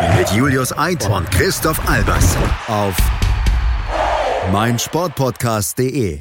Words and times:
Mit 0.00 0.30
Julius 0.30 0.76
Eid 0.78 1.06
und 1.10 1.30
Christoph 1.30 1.86
Albers. 1.86 2.34
Auf 2.68 2.96
meinsportpodcast.de. 4.50 6.20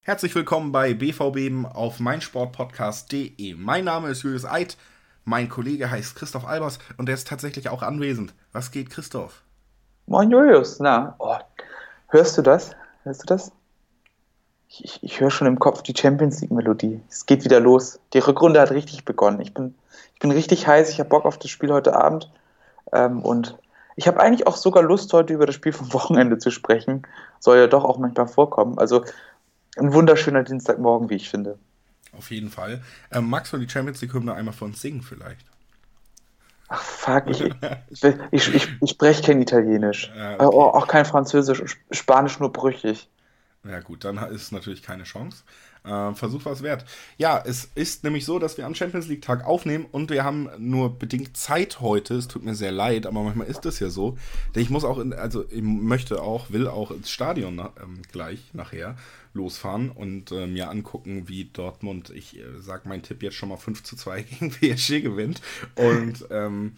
Herzlich 0.00 0.34
willkommen 0.34 0.72
bei 0.72 0.94
BVB 0.94 1.66
auf 1.70 2.00
meinsportpodcast.de. 2.00 3.56
Mein 3.56 3.84
Name 3.84 4.08
ist 4.08 4.22
Julius 4.22 4.46
Eid, 4.46 4.78
mein 5.24 5.50
Kollege 5.50 5.90
heißt 5.90 6.16
Christoph 6.16 6.46
Albers 6.46 6.78
und 6.96 7.10
er 7.10 7.14
ist 7.14 7.28
tatsächlich 7.28 7.68
auch 7.68 7.82
anwesend. 7.82 8.32
Was 8.52 8.70
geht, 8.70 8.88
Christoph? 8.88 9.42
Moin 10.06 10.30
Julius, 10.30 10.80
na, 10.80 11.14
oh, 11.18 11.36
hörst 12.08 12.38
du 12.38 12.42
das? 12.42 12.70
Hörst 13.02 13.22
du 13.22 13.26
das? 13.26 13.52
Ich, 14.70 14.82
ich, 14.82 15.02
ich 15.02 15.20
höre 15.20 15.30
schon 15.30 15.46
im 15.46 15.58
Kopf 15.58 15.82
die 15.82 15.94
Champions 15.94 16.40
League 16.40 16.52
Melodie. 16.52 17.02
Es 17.10 17.26
geht 17.26 17.44
wieder 17.44 17.60
los. 17.60 18.00
Die 18.14 18.18
Rückrunde 18.20 18.62
hat 18.62 18.70
richtig 18.70 19.04
begonnen. 19.04 19.42
Ich 19.42 19.52
bin, 19.52 19.74
ich 20.14 20.20
bin 20.20 20.30
richtig 20.30 20.66
heiß. 20.66 20.88
Ich 20.88 21.00
habe 21.00 21.10
Bock 21.10 21.26
auf 21.26 21.38
das 21.38 21.50
Spiel 21.50 21.70
heute 21.70 21.94
Abend. 21.94 22.30
Ähm, 22.92 23.22
und 23.22 23.56
ich 23.96 24.08
habe 24.08 24.20
eigentlich 24.20 24.46
auch 24.46 24.56
sogar 24.56 24.82
Lust, 24.82 25.12
heute 25.12 25.34
über 25.34 25.46
das 25.46 25.54
Spiel 25.54 25.72
vom 25.72 25.92
Wochenende 25.92 26.38
zu 26.38 26.50
sprechen. 26.50 27.06
Soll 27.40 27.58
ja 27.58 27.66
doch 27.66 27.84
auch 27.84 27.98
manchmal 27.98 28.28
vorkommen. 28.28 28.78
Also 28.78 29.04
ein 29.76 29.92
wunderschöner 29.92 30.42
Dienstagmorgen, 30.42 31.10
wie 31.10 31.16
ich 31.16 31.28
finde. 31.28 31.58
Auf 32.16 32.30
jeden 32.30 32.50
Fall. 32.50 32.82
Ähm, 33.10 33.28
magst 33.28 33.52
du 33.52 33.58
die 33.58 33.68
Champions 33.68 34.00
League-Hymne 34.00 34.34
einmal 34.34 34.54
von 34.54 34.72
singen 34.72 35.02
vielleicht? 35.02 35.46
Ach 36.68 36.82
fuck, 36.82 37.24
ich, 37.28 37.40
ich, 37.90 38.04
ich, 38.30 38.54
ich, 38.54 38.68
ich 38.80 38.90
spreche 38.90 39.22
kein 39.22 39.42
Italienisch. 39.42 40.12
Ja, 40.16 40.34
okay. 40.34 40.46
oh, 40.46 40.62
auch 40.62 40.86
kein 40.86 41.04
Französisch, 41.04 41.76
Spanisch 41.90 42.38
nur 42.38 42.52
brüchig. 42.52 43.08
Ja 43.64 43.80
gut, 43.80 44.04
dann 44.04 44.18
ist 44.30 44.52
natürlich 44.52 44.82
keine 44.82 45.04
Chance. 45.04 45.42
Äh, 45.84 46.14
Versuch 46.14 46.44
war 46.44 46.52
es 46.52 46.62
wert. 46.62 46.84
Ja, 47.18 47.42
es 47.44 47.68
ist 47.74 48.04
nämlich 48.04 48.24
so, 48.24 48.38
dass 48.38 48.56
wir 48.56 48.66
am 48.66 48.74
Champions 48.74 49.06
League 49.06 49.22
Tag 49.22 49.44
aufnehmen 49.44 49.86
und 49.90 50.10
wir 50.10 50.24
haben 50.24 50.48
nur 50.58 50.98
bedingt 50.98 51.36
Zeit 51.36 51.80
heute. 51.80 52.14
Es 52.14 52.28
tut 52.28 52.42
mir 52.42 52.54
sehr 52.54 52.72
leid, 52.72 53.06
aber 53.06 53.22
manchmal 53.22 53.46
ist 53.46 53.64
das 53.64 53.80
ja 53.80 53.90
so. 53.90 54.16
Denn 54.54 54.62
ich 54.62 54.70
muss 54.70 54.84
auch, 54.84 54.98
in, 54.98 55.12
also 55.12 55.44
ich 55.50 55.62
möchte 55.62 56.22
auch, 56.22 56.50
will 56.50 56.68
auch 56.68 56.90
ins 56.90 57.10
Stadion 57.10 57.58
ähm, 57.58 58.00
gleich 58.10 58.40
nachher 58.54 58.96
losfahren 59.34 59.90
und 59.90 60.32
äh, 60.32 60.46
mir 60.46 60.70
angucken, 60.70 61.28
wie 61.28 61.46
Dortmund, 61.46 62.10
ich 62.10 62.38
äh, 62.38 62.60
sage 62.60 62.88
meinen 62.88 63.02
Tipp 63.02 63.22
jetzt 63.22 63.36
schon 63.36 63.50
mal 63.50 63.56
5 63.56 63.82
zu 63.82 63.96
2 63.96 64.22
gegen 64.40 64.50
PSG 64.50 65.02
gewinnt. 65.02 65.42
Und 65.74 66.24
ähm, 66.30 66.76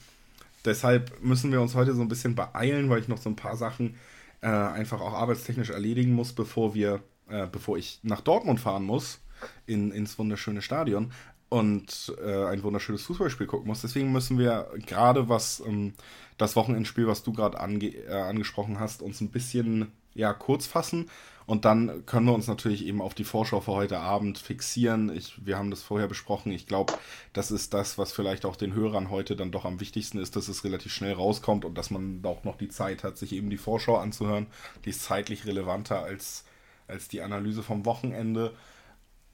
deshalb 0.65 1.23
müssen 1.23 1.53
wir 1.53 1.61
uns 1.61 1.75
heute 1.75 1.95
so 1.95 2.03
ein 2.03 2.09
bisschen 2.09 2.34
beeilen, 2.34 2.91
weil 2.91 3.01
ich 3.01 3.09
noch 3.09 3.19
so 3.19 3.31
ein 3.31 3.37
paar 3.37 3.57
Sachen 3.57 3.97
äh, 4.41 4.49
einfach 4.49 5.01
auch 5.01 5.12
arbeitstechnisch 5.12 5.71
erledigen 5.71 6.12
muss, 6.12 6.33
bevor 6.33 6.75
wir, 6.75 7.03
äh, 7.29 7.47
bevor 7.47 7.79
ich 7.79 8.01
nach 8.03 8.21
Dortmund 8.21 8.61
fahren 8.61 8.85
muss, 8.85 9.21
in, 9.67 9.91
ins 9.91 10.19
wunderschöne 10.19 10.63
Stadion 10.63 11.13
und 11.49 12.15
äh, 12.25 12.47
ein 12.47 12.63
wunderschönes 12.63 13.03
Fußballspiel 13.03 13.47
gucken 13.47 13.69
muss. 13.69 13.83
Deswegen 13.83 14.13
müssen 14.13 14.39
wir 14.39 14.71
gerade 14.87 15.29
was 15.29 15.63
ähm, 15.67 15.95
das 16.39 16.57
Wochenendspiel, 16.57 17.07
was 17.07 17.23
du 17.23 17.33
gerade 17.33 17.61
ange 17.61 17.89
äh, 17.89 18.13
angesprochen 18.13 18.81
hast, 18.81 19.03
uns 19.03 19.21
ein 19.21 19.31
bisschen 19.31 19.93
ja, 20.15 20.33
kurz 20.33 20.67
fassen 20.67 21.11
und 21.47 21.65
dann 21.65 22.05
können 22.07 22.27
wir 22.27 22.35
uns 22.35 22.49
natürlich 22.49 22.85
eben 22.85 23.01
auf 23.01 23.15
die 23.15 23.25
Vorschau 23.25 23.61
für 23.61 23.73
heute 23.73 24.01
Abend 24.01 24.39
fixieren. 24.39 25.15
Ich, 25.17 25.47
wir 25.47 25.56
haben 25.56 25.71
das 25.71 25.83
vorher 25.83 26.09
besprochen. 26.09 26.50
Ich 26.50 26.67
glaube, 26.67 26.95
das 27.33 27.53
ist 27.53 27.73
das, 27.73 27.99
was 27.99 28.12
vielleicht 28.12 28.45
auch 28.45 28.56
den 28.56 28.75
Hörern 28.75 29.11
heute 29.11 29.37
dann 29.37 29.53
doch 29.53 29.65
am 29.65 29.79
wichtigsten 29.79 30.19
ist, 30.19 30.34
dass 30.34 30.49
es 30.49 30.65
relativ 30.65 30.93
schnell 30.93 31.12
rauskommt 31.12 31.65
und 31.65 31.79
dass 31.79 31.91
man 31.91 32.21
auch 32.25 32.43
noch 32.43 32.56
die 32.56 32.69
Zeit 32.69 33.05
hat, 33.05 33.17
sich 33.17 33.33
eben 33.33 33.49
die 33.49 33.59
Vorschau 33.59 33.97
anzuhören. 33.97 34.49
Die 34.84 34.91
ist 34.91 35.05
zeitlich 35.05 35.47
relevanter 35.47 36.03
als, 36.03 36.45
als 36.89 37.09
die 37.09 37.23
Analyse 37.23 37.63
vom 37.63 37.85
Wochenende. 37.85 38.53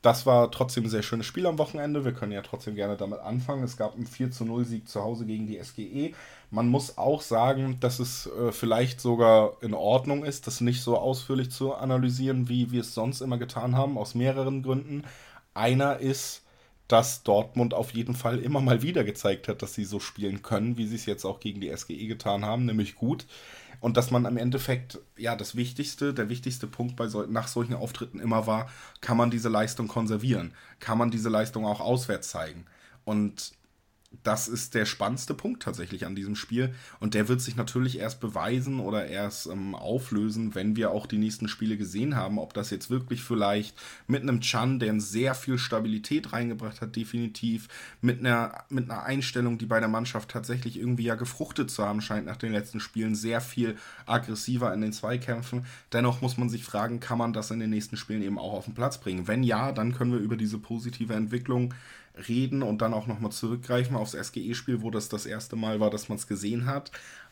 Das 0.02 0.26
war 0.26 0.50
trotzdem 0.50 0.84
ein 0.84 0.90
sehr 0.90 1.04
schönes 1.04 1.26
Spiel 1.26 1.46
am 1.46 1.58
Wochenende. 1.58 2.04
Wir 2.04 2.12
können 2.12 2.32
ja 2.32 2.42
trotzdem 2.42 2.74
gerne 2.74 2.96
damit 2.96 3.20
anfangen. 3.20 3.62
Es 3.62 3.76
gab 3.76 3.94
einen 3.94 4.06
4 4.06 4.32
zu 4.32 4.44
0 4.44 4.64
Sieg 4.64 4.88
zu 4.88 5.00
Hause 5.00 5.26
gegen 5.26 5.46
die 5.46 5.62
SGE. 5.62 6.12
Man 6.50 6.66
muss 6.66 6.98
auch 6.98 7.22
sagen, 7.22 7.78
dass 7.78 8.00
es 8.00 8.26
äh, 8.26 8.50
vielleicht 8.50 9.00
sogar 9.00 9.62
in 9.62 9.74
Ordnung 9.74 10.24
ist, 10.24 10.48
das 10.48 10.60
nicht 10.60 10.82
so 10.82 10.98
ausführlich 10.98 11.52
zu 11.52 11.74
analysieren, 11.74 12.48
wie 12.48 12.72
wir 12.72 12.80
es 12.80 12.94
sonst 12.94 13.20
immer 13.20 13.38
getan 13.38 13.76
haben, 13.76 13.96
aus 13.96 14.16
mehreren 14.16 14.64
Gründen. 14.64 15.04
Einer 15.54 15.98
ist, 15.98 16.41
dass 16.92 17.22
Dortmund 17.22 17.72
auf 17.72 17.92
jeden 17.92 18.14
Fall 18.14 18.38
immer 18.38 18.60
mal 18.60 18.82
wieder 18.82 19.02
gezeigt 19.02 19.48
hat, 19.48 19.62
dass 19.62 19.72
sie 19.72 19.84
so 19.84 19.98
spielen 19.98 20.42
können, 20.42 20.76
wie 20.76 20.86
sie 20.86 20.96
es 20.96 21.06
jetzt 21.06 21.24
auch 21.24 21.40
gegen 21.40 21.60
die 21.60 21.74
SGE 21.74 22.06
getan 22.06 22.44
haben, 22.44 22.66
nämlich 22.66 22.96
gut 22.96 23.26
und 23.82 23.96
dass 23.96 24.12
man 24.12 24.26
am 24.26 24.36
Endeffekt, 24.36 25.00
ja, 25.16 25.34
das 25.34 25.56
Wichtigste, 25.56 26.14
der 26.14 26.28
wichtigste 26.28 26.68
Punkt 26.68 26.94
bei 26.94 27.08
so, 27.08 27.22
nach 27.22 27.48
solchen 27.48 27.74
Auftritten 27.74 28.20
immer 28.20 28.46
war, 28.46 28.70
kann 29.00 29.16
man 29.16 29.30
diese 29.30 29.48
Leistung 29.48 29.88
konservieren? 29.88 30.54
Kann 30.78 30.98
man 30.98 31.10
diese 31.10 31.28
Leistung 31.28 31.66
auch 31.66 31.80
auswärts 31.80 32.28
zeigen? 32.28 32.66
Und 33.04 33.52
das 34.22 34.48
ist 34.48 34.74
der 34.74 34.84
spannendste 34.84 35.34
Punkt 35.34 35.62
tatsächlich 35.62 36.06
an 36.06 36.14
diesem 36.14 36.36
Spiel. 36.36 36.74
Und 37.00 37.14
der 37.14 37.28
wird 37.28 37.40
sich 37.40 37.56
natürlich 37.56 37.98
erst 37.98 38.20
beweisen 38.20 38.78
oder 38.78 39.06
erst 39.06 39.46
ähm, 39.46 39.74
auflösen, 39.74 40.54
wenn 40.54 40.76
wir 40.76 40.90
auch 40.90 41.06
die 41.06 41.18
nächsten 41.18 41.48
Spiele 41.48 41.76
gesehen 41.76 42.14
haben, 42.14 42.38
ob 42.38 42.54
das 42.54 42.70
jetzt 42.70 42.90
wirklich 42.90 43.22
vielleicht 43.22 43.76
mit 44.06 44.22
einem 44.22 44.40
Chan, 44.40 44.78
der 44.78 45.00
sehr 45.00 45.34
viel 45.34 45.58
Stabilität 45.58 46.32
reingebracht 46.32 46.80
hat, 46.80 46.94
definitiv, 46.94 47.68
mit 48.00 48.20
einer, 48.20 48.64
mit 48.68 48.90
einer 48.90 49.02
Einstellung, 49.04 49.58
die 49.58 49.66
bei 49.66 49.80
der 49.80 49.88
Mannschaft 49.88 50.30
tatsächlich 50.30 50.78
irgendwie 50.78 51.04
ja 51.04 51.14
gefruchtet 51.14 51.70
zu 51.70 51.84
haben 51.84 52.00
scheint 52.00 52.26
nach 52.26 52.36
den 52.36 52.52
letzten 52.52 52.80
Spielen, 52.80 53.14
sehr 53.14 53.40
viel 53.40 53.76
aggressiver 54.06 54.72
in 54.74 54.82
den 54.82 54.92
Zweikämpfen. 54.92 55.66
Dennoch 55.92 56.20
muss 56.20 56.36
man 56.36 56.48
sich 56.48 56.64
fragen, 56.64 57.00
kann 57.00 57.18
man 57.18 57.32
das 57.32 57.50
in 57.50 57.60
den 57.60 57.70
nächsten 57.70 57.96
Spielen 57.96 58.22
eben 58.22 58.38
auch 58.38 58.52
auf 58.52 58.66
den 58.66 58.74
Platz 58.74 58.98
bringen? 58.98 59.26
Wenn 59.26 59.42
ja, 59.42 59.72
dann 59.72 59.94
können 59.94 60.12
wir 60.12 60.20
über 60.20 60.36
diese 60.36 60.58
positive 60.58 61.14
Entwicklung 61.14 61.74
reden 62.28 62.62
und 62.62 62.82
dann 62.82 62.94
auch 62.94 63.06
nochmal 63.06 63.32
zurückgreifen 63.32 63.96
aufs 63.96 64.12
SGE-Spiel, 64.12 64.82
wo 64.82 64.90
das 64.90 65.08
das 65.08 65.26
erste 65.26 65.56
Mal 65.56 65.80
war, 65.80 65.90
dass 65.90 66.08
man 66.08 66.18
es 66.18 66.26
gesehen 66.26 66.66
hat. 66.66 66.90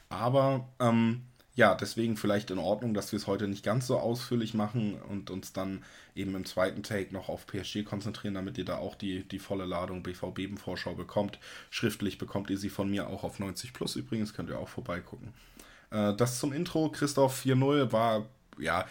Aber 0.09 0.69
ähm, 0.81 1.23
ja, 1.55 1.75
deswegen 1.75 2.17
vielleicht 2.17 2.51
in 2.51 2.59
Ordnung, 2.59 2.95
dass 2.95 3.13
wir 3.13 3.19
es 3.19 3.27
heute 3.27 3.49
nicht 3.49 3.65
ganz 3.65 3.87
so 3.87 3.99
ausführlich 3.99 4.55
machen 4.55 4.95
und 5.09 5.31
uns 5.31 5.53
dann 5.53 5.85
eben 6.15 6.35
im 6.35 6.45
zweiten 6.45 6.83
Take 6.83 7.13
noch 7.13 7.29
auf 7.29 7.47
PSG 7.47 7.85
konzentrieren, 7.85 8.35
damit 8.35 8.57
ihr 8.57 8.65
da 8.65 8.79
auch 8.79 8.95
die, 8.95 9.25
die 9.29 9.39
volle 9.39 9.67
Ladung 9.67 10.03
BVB-Vorschau 10.03 10.95
bekommt. 10.95 11.39
Schriftlich 11.71 12.19
bekommt 12.19 12.51
ihr 12.51 12.59
sie 12.59 12.71
von 12.71 12.91
mir 12.91 13.09
auch 13.09 13.25
auf 13.25 13.39
90 13.39 13.73
Plus 13.73 13.97
übrigens, 13.97 14.33
könnt 14.33 14.49
ihr 14.49 14.59
auch 14.59 14.69
vorbeigucken. 14.69 15.35
Äh, 15.91 16.15
das 16.15 16.39
zum 16.39 16.53
Intro. 16.53 16.89
Christoph 16.91 17.45
4.0 17.45 17.93
war, 17.93 18.27
ja, 18.59 18.87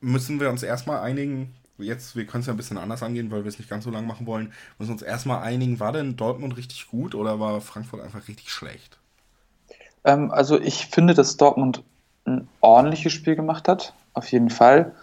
müssen 0.00 0.40
wir 0.40 0.50
uns 0.50 0.62
erstmal 0.62 1.00
einigen, 1.00 1.54
jetzt, 1.82 2.16
wir 2.16 2.26
können 2.26 2.40
es 2.40 2.46
ja 2.46 2.52
ein 2.52 2.56
bisschen 2.56 2.78
anders 2.78 3.02
angehen, 3.02 3.30
weil 3.30 3.44
wir 3.44 3.48
es 3.48 3.58
nicht 3.58 3.70
ganz 3.70 3.84
so 3.84 3.90
lang 3.90 4.06
machen 4.06 4.26
wollen, 4.26 4.52
müssen 4.78 4.92
uns 4.92 5.02
erstmal 5.02 5.42
einigen, 5.42 5.80
war 5.80 5.92
denn 5.92 6.16
Dortmund 6.16 6.56
richtig 6.56 6.88
gut 6.88 7.14
oder 7.14 7.40
war 7.40 7.60
Frankfurt 7.60 8.00
einfach 8.00 8.28
richtig 8.28 8.50
schlecht? 8.50 8.98
Ähm, 10.04 10.30
also 10.30 10.60
ich 10.60 10.86
finde, 10.86 11.14
dass 11.14 11.36
Dortmund 11.36 11.82
ein 12.24 12.48
ordentliches 12.60 13.12
Spiel 13.12 13.36
gemacht 13.36 13.68
hat, 13.68 13.94
auf 14.14 14.30
jeden 14.30 14.50
Fall. 14.50 14.94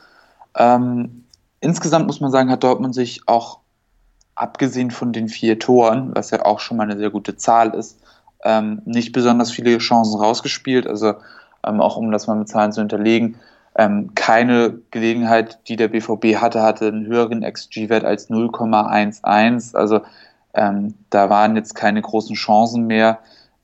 Ähm, 0.56 1.26
insgesamt 1.60 2.08
muss 2.08 2.22
man 2.22 2.32
sagen, 2.32 2.50
hat 2.50 2.64
Dortmund 2.64 2.96
sich 2.96 3.22
auch, 3.28 3.60
abgesehen 4.36 4.90
von 4.90 5.12
den 5.12 5.28
vier 5.28 5.60
Toren, 5.60 6.16
was 6.16 6.32
ja 6.32 6.46
auch 6.46 6.62
schon 6.62 6.78
mal 6.78 6.84
eine 6.84 6.98
sehr 6.98 7.10
gute 7.10 7.36
Zahl 7.36 7.74
ist, 7.74 8.00
ähm, 8.44 8.82
nicht 8.86 9.12
besonders 9.12 9.52
viele 9.52 9.78
Chancen 9.80 10.18
rausgespielt. 10.18 10.88
Also 10.88 11.16
ähm, 11.66 11.82
auch 11.82 11.98
um 11.98 12.12
das 12.12 12.28
mal 12.28 12.36
mit 12.36 12.48
Zahlen 12.48 12.72
zu 12.72 12.80
hinterlegen, 12.80 13.36
ähm, 13.80 14.14
keine 14.14 14.82
Gelegenheit, 14.92 15.70
die 15.70 15.78
der 15.78 15.88
BVB 15.88 16.36
hatte, 16.36 16.62
hatte 16.62 16.90
einen 16.90 17.06
höheren 17.06 17.50
XG-Wert 17.50 18.04
als 18.04 18.30
0,11. 18.30 19.74
Also 19.74 20.02
ähm, 20.54 20.96
da 21.10 21.30
waren 21.30 21.56
jetzt 21.56 21.76
keine 21.76 22.02
großen 22.02 22.36
Chancen 22.36 22.88
mehr. 22.88 23.20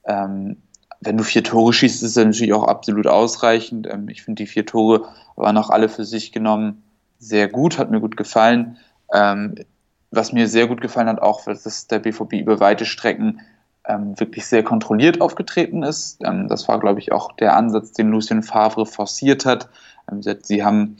Ähm, 0.05 0.55
wenn 1.01 1.17
du 1.17 1.25
vier 1.25 1.43
Tore 1.43 1.73
schießt, 1.73 2.01
ist 2.01 2.15
das 2.15 2.23
natürlich 2.23 2.53
auch 2.53 2.63
absolut 2.63 3.07
ausreichend. 3.07 3.87
Ähm, 3.91 4.07
ich 4.07 4.23
finde, 4.23 4.43
die 4.43 4.47
vier 4.47 4.65
Tore 4.65 5.03
waren 5.35 5.57
auch 5.57 5.69
alle 5.69 5.89
für 5.89 6.05
sich 6.05 6.31
genommen 6.31 6.83
sehr 7.19 7.49
gut, 7.49 7.77
hat 7.77 7.91
mir 7.91 7.99
gut 7.99 8.15
gefallen. 8.15 8.77
Ähm, 9.13 9.55
was 10.11 10.31
mir 10.31 10.47
sehr 10.47 10.67
gut 10.67 10.79
gefallen 10.79 11.09
hat, 11.09 11.21
auch, 11.21 11.43
dass 11.43 11.87
der 11.87 11.99
BVB 11.99 12.35
über 12.35 12.61
weite 12.61 12.85
Strecken 12.85 13.41
ähm, 13.87 14.19
wirklich 14.19 14.45
sehr 14.45 14.63
kontrolliert 14.63 15.21
aufgetreten 15.21 15.83
ist. 15.83 16.21
das 16.21 16.67
war, 16.67 16.79
glaube 16.79 16.99
ich, 16.99 17.11
auch 17.11 17.31
der 17.33 17.55
Ansatz, 17.55 17.91
den 17.91 18.09
Lucien 18.09 18.43
Favre 18.43 18.85
forciert 18.85 19.45
hat. 19.45 19.69
Ähm, 20.11 20.21
sie 20.21 20.63
haben 20.63 20.97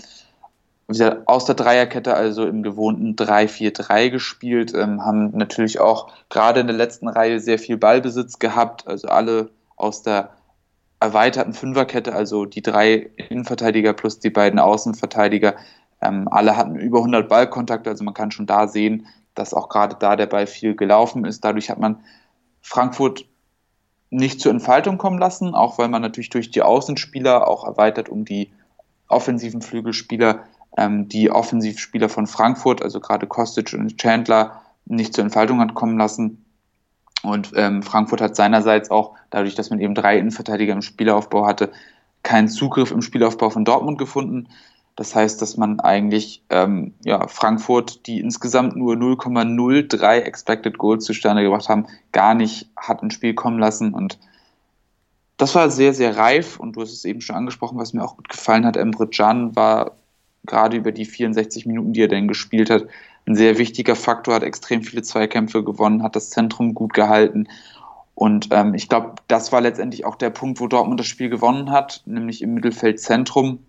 aus 1.26 1.46
der 1.46 1.56
Dreierkette, 1.56 2.14
also 2.14 2.46
im 2.46 2.62
gewohnten 2.62 3.16
3-4-3 3.16 4.10
gespielt, 4.10 4.74
ähm, 4.76 5.04
haben 5.04 5.32
natürlich 5.36 5.80
auch 5.80 6.12
gerade 6.30 6.60
in 6.60 6.68
der 6.68 6.76
letzten 6.76 7.08
Reihe 7.08 7.40
sehr 7.40 7.58
viel 7.58 7.78
Ballbesitz 7.78 8.38
gehabt, 8.38 8.88
also 8.88 9.08
alle 9.08 9.50
aus 9.78 10.04
der 10.04 10.30
erweiterten 11.00 11.54
Fünferkette, 11.54 12.14
also 12.14 12.46
die 12.46 12.62
drei 12.62 13.10
Innenverteidiger 13.30 13.94
plus 13.94 14.20
die 14.20 14.30
beiden 14.30 14.60
Außenverteidiger, 14.60 15.56
ähm, 16.02 16.28
alle 16.30 16.56
hatten 16.56 16.76
über 16.76 17.00
100 17.00 17.28
Ballkontakte, 17.28 17.90
also 17.90 18.04
man 18.04 18.14
kann 18.14 18.32
schon 18.32 18.46
da 18.46 18.68
sehen, 18.68 19.08
dass 19.34 19.54
auch 19.54 19.70
gerade 19.70 19.98
da 20.00 20.16
der 20.16 20.28
Ball 20.28 20.48
viel 20.48 20.76
gelaufen 20.76 21.26
ist. 21.26 21.44
Dadurch 21.44 21.70
hat 21.70 21.80
man 21.80 21.98
Frankfurt 22.68 23.26
nicht 24.10 24.42
zur 24.42 24.52
Entfaltung 24.52 24.98
kommen 24.98 25.20
lassen, 25.20 25.54
auch 25.54 25.78
weil 25.78 25.88
man 25.88 26.02
natürlich 26.02 26.32
durch 26.32 26.50
die 26.50 26.64
Außenspieler 26.64 27.48
auch 27.48 27.64
erweitert 27.64 28.10
um 28.10 28.26
die 28.26 28.52
offensiven 29.08 29.62
Flügelspieler, 29.62 30.46
ähm, 30.76 31.08
die 31.08 31.30
Offensivspieler 31.30 32.10
von 32.10 32.26
Frankfurt, 32.26 32.82
also 32.82 33.00
gerade 33.00 33.28
Kostic 33.28 33.72
und 33.74 34.00
Chandler, 34.00 34.64
nicht 34.86 35.14
zur 35.14 35.24
Entfaltung 35.24 35.60
hat 35.60 35.76
kommen 35.76 36.00
lassen. 36.00 36.44
Und 37.22 37.52
ähm, 37.56 37.84
Frankfurt 37.84 38.20
hat 38.20 38.36
seinerseits 38.36 38.90
auch, 38.90 39.14
dadurch, 39.30 39.54
dass 39.54 39.70
man 39.70 39.80
eben 39.80 39.94
drei 39.94 40.18
Innenverteidiger 40.18 40.74
im 40.74 40.82
Spielaufbau 40.82 41.46
hatte, 41.46 41.72
keinen 42.24 42.48
Zugriff 42.48 42.90
im 42.90 43.04
Spielaufbau 43.04 43.52
von 43.52 43.64
Dortmund 43.64 44.00
gefunden. 44.00 44.50
Das 44.96 45.14
heißt, 45.14 45.42
dass 45.42 45.58
man 45.58 45.82
eigentlich 45.82 46.44
ähm, 46.50 46.94
ja, 47.04 47.28
Frankfurt, 47.28 48.08
die 48.08 48.20
insgesamt 48.20 48.78
nur 48.78 48.96
0,03 48.96 50.20
Expected 50.20 50.78
Goals 50.78 51.04
zustande 51.04 51.44
gebracht 51.44 51.68
haben, 51.68 51.88
gar 52.14 52.34
nicht 52.34 52.70
hat 52.78 53.04
ins 53.04 53.14
Spiel 53.14 53.34
kommen 53.34 53.60
lassen. 53.60 53.94
Und 53.94 54.18
das 55.36 55.54
war 55.54 55.70
sehr, 55.70 55.94
sehr 55.94 56.16
reif. 56.16 56.60
Und 56.60 56.78
du 56.78 56.82
hast 56.82 56.94
es 56.94 57.04
eben 57.04 57.20
schon 57.20 57.36
angesprochen, 57.36 57.78
was 57.78 57.92
mir 57.92 58.06
auch 58.06 58.16
gut 58.16 58.30
gefallen 58.30 58.66
hat. 58.66 58.78
Emre 58.78 59.08
Can 59.08 59.56
war 59.56 59.98
gerade 60.46 60.78
über 60.78 60.94
die 60.94 61.06
64 61.06 61.66
Minuten, 61.66 61.92
die 61.92 62.02
er 62.02 62.08
denn 62.08 62.28
gespielt 62.28 62.70
hat, 62.70 62.86
ein 63.28 63.36
sehr 63.36 63.58
wichtiger 63.58 63.96
Faktor, 63.96 64.36
hat 64.36 64.44
extrem 64.44 64.84
viele 64.84 65.02
Zweikämpfe 65.02 65.64
gewonnen, 65.64 66.04
hat 66.04 66.16
das 66.16 66.30
Zentrum 66.30 66.74
gut 66.74 66.94
gehalten. 66.94 67.48
Und 68.14 68.50
ähm, 68.52 68.76
ich 68.76 68.88
glaube, 68.88 69.16
das 69.28 69.52
war 69.52 69.62
letztendlich 69.62 70.06
auch 70.06 70.16
der 70.16 70.30
Punkt, 70.30 70.62
wo 70.62 70.68
Dortmund 70.68 71.00
das 71.00 71.08
Spiel 71.08 71.30
gewonnen 71.30 71.72
hat, 71.72 72.04
nämlich 72.06 72.42
im 72.42 72.54
Mittelfeldzentrum 72.54 73.60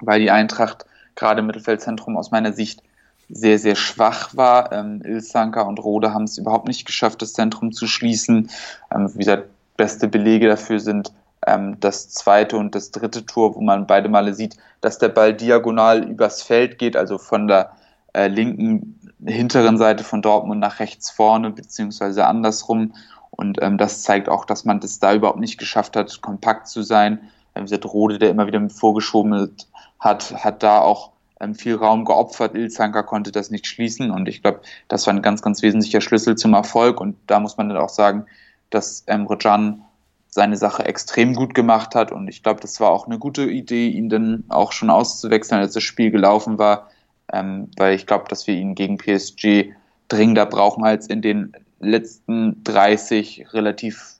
weil 0.00 0.20
die 0.20 0.30
Eintracht 0.30 0.84
gerade 1.14 1.40
im 1.40 1.46
Mittelfeldzentrum 1.46 2.16
aus 2.16 2.30
meiner 2.30 2.52
Sicht 2.52 2.82
sehr, 3.28 3.58
sehr 3.58 3.76
schwach 3.76 4.36
war. 4.36 4.72
Ähm, 4.72 5.02
Ilsanka 5.04 5.62
und 5.62 5.78
Rode 5.78 6.12
haben 6.12 6.24
es 6.24 6.38
überhaupt 6.38 6.68
nicht 6.68 6.86
geschafft, 6.86 7.22
das 7.22 7.32
Zentrum 7.32 7.72
zu 7.72 7.86
schließen. 7.86 8.50
Ähm, 8.94 9.12
wie 9.14 9.18
gesagt, 9.18 9.48
beste 9.76 10.08
Belege 10.08 10.48
dafür 10.48 10.80
sind 10.80 11.12
ähm, 11.46 11.78
das 11.80 12.10
zweite 12.10 12.56
und 12.56 12.74
das 12.74 12.90
dritte 12.90 13.26
Tor, 13.26 13.54
wo 13.54 13.60
man 13.60 13.86
beide 13.86 14.08
Male 14.08 14.34
sieht, 14.34 14.56
dass 14.80 14.98
der 14.98 15.08
Ball 15.08 15.34
diagonal 15.34 16.04
übers 16.04 16.42
Feld 16.42 16.78
geht, 16.78 16.96
also 16.96 17.18
von 17.18 17.46
der 17.46 17.72
äh, 18.12 18.28
linken 18.28 19.00
hinteren 19.24 19.78
Seite 19.78 20.04
von 20.04 20.22
Dortmund 20.22 20.60
nach 20.60 20.80
rechts 20.80 21.10
vorne, 21.10 21.50
beziehungsweise 21.50 22.26
andersrum. 22.26 22.92
Und 23.30 23.60
ähm, 23.62 23.78
das 23.78 24.02
zeigt 24.02 24.28
auch, 24.28 24.44
dass 24.44 24.64
man 24.64 24.80
das 24.80 24.98
da 24.98 25.14
überhaupt 25.14 25.40
nicht 25.40 25.58
geschafft 25.58 25.96
hat, 25.96 26.20
kompakt 26.20 26.68
zu 26.68 26.82
sein. 26.82 27.20
Wie 27.54 27.62
gesagt, 27.62 27.86
Rode, 27.86 28.18
der 28.18 28.30
immer 28.30 28.46
wieder 28.46 28.60
mit 28.60 28.72
vorgeschoben 28.72 29.32
ist, 29.32 29.68
hat, 30.04 30.44
hat 30.44 30.62
da 30.62 30.80
auch 30.80 31.12
ähm, 31.40 31.54
viel 31.54 31.74
Raum 31.74 32.04
geopfert. 32.04 32.54
Ilzanka 32.54 33.02
konnte 33.02 33.32
das 33.32 33.50
nicht 33.50 33.66
schließen 33.66 34.10
und 34.10 34.28
ich 34.28 34.42
glaube, 34.42 34.60
das 34.86 35.06
war 35.06 35.14
ein 35.14 35.22
ganz, 35.22 35.42
ganz 35.42 35.62
wesentlicher 35.62 36.02
Schlüssel 36.02 36.36
zum 36.36 36.52
Erfolg 36.54 37.00
und 37.00 37.16
da 37.26 37.40
muss 37.40 37.56
man 37.56 37.68
dann 37.70 37.78
auch 37.78 37.88
sagen, 37.88 38.26
dass 38.70 39.02
Emre 39.06 39.38
Can 39.38 39.82
seine 40.28 40.56
Sache 40.56 40.84
extrem 40.84 41.34
gut 41.34 41.54
gemacht 41.54 41.94
hat 41.94 42.12
und 42.12 42.28
ich 42.28 42.42
glaube, 42.42 42.60
das 42.60 42.80
war 42.80 42.90
auch 42.90 43.06
eine 43.06 43.18
gute 43.18 43.44
Idee, 43.44 43.88
ihn 43.88 44.08
dann 44.08 44.44
auch 44.48 44.72
schon 44.72 44.90
auszuwechseln, 44.90 45.60
als 45.60 45.72
das 45.74 45.82
Spiel 45.82 46.10
gelaufen 46.10 46.58
war, 46.58 46.90
ähm, 47.32 47.70
weil 47.76 47.94
ich 47.94 48.06
glaube, 48.06 48.26
dass 48.28 48.46
wir 48.46 48.54
ihn 48.54 48.74
gegen 48.74 48.98
PSG 48.98 49.72
dringender 50.08 50.44
brauchen 50.46 50.84
als 50.84 51.06
in 51.06 51.22
den 51.22 51.52
letzten 51.80 52.62
30 52.64 53.52
relativ 53.52 54.16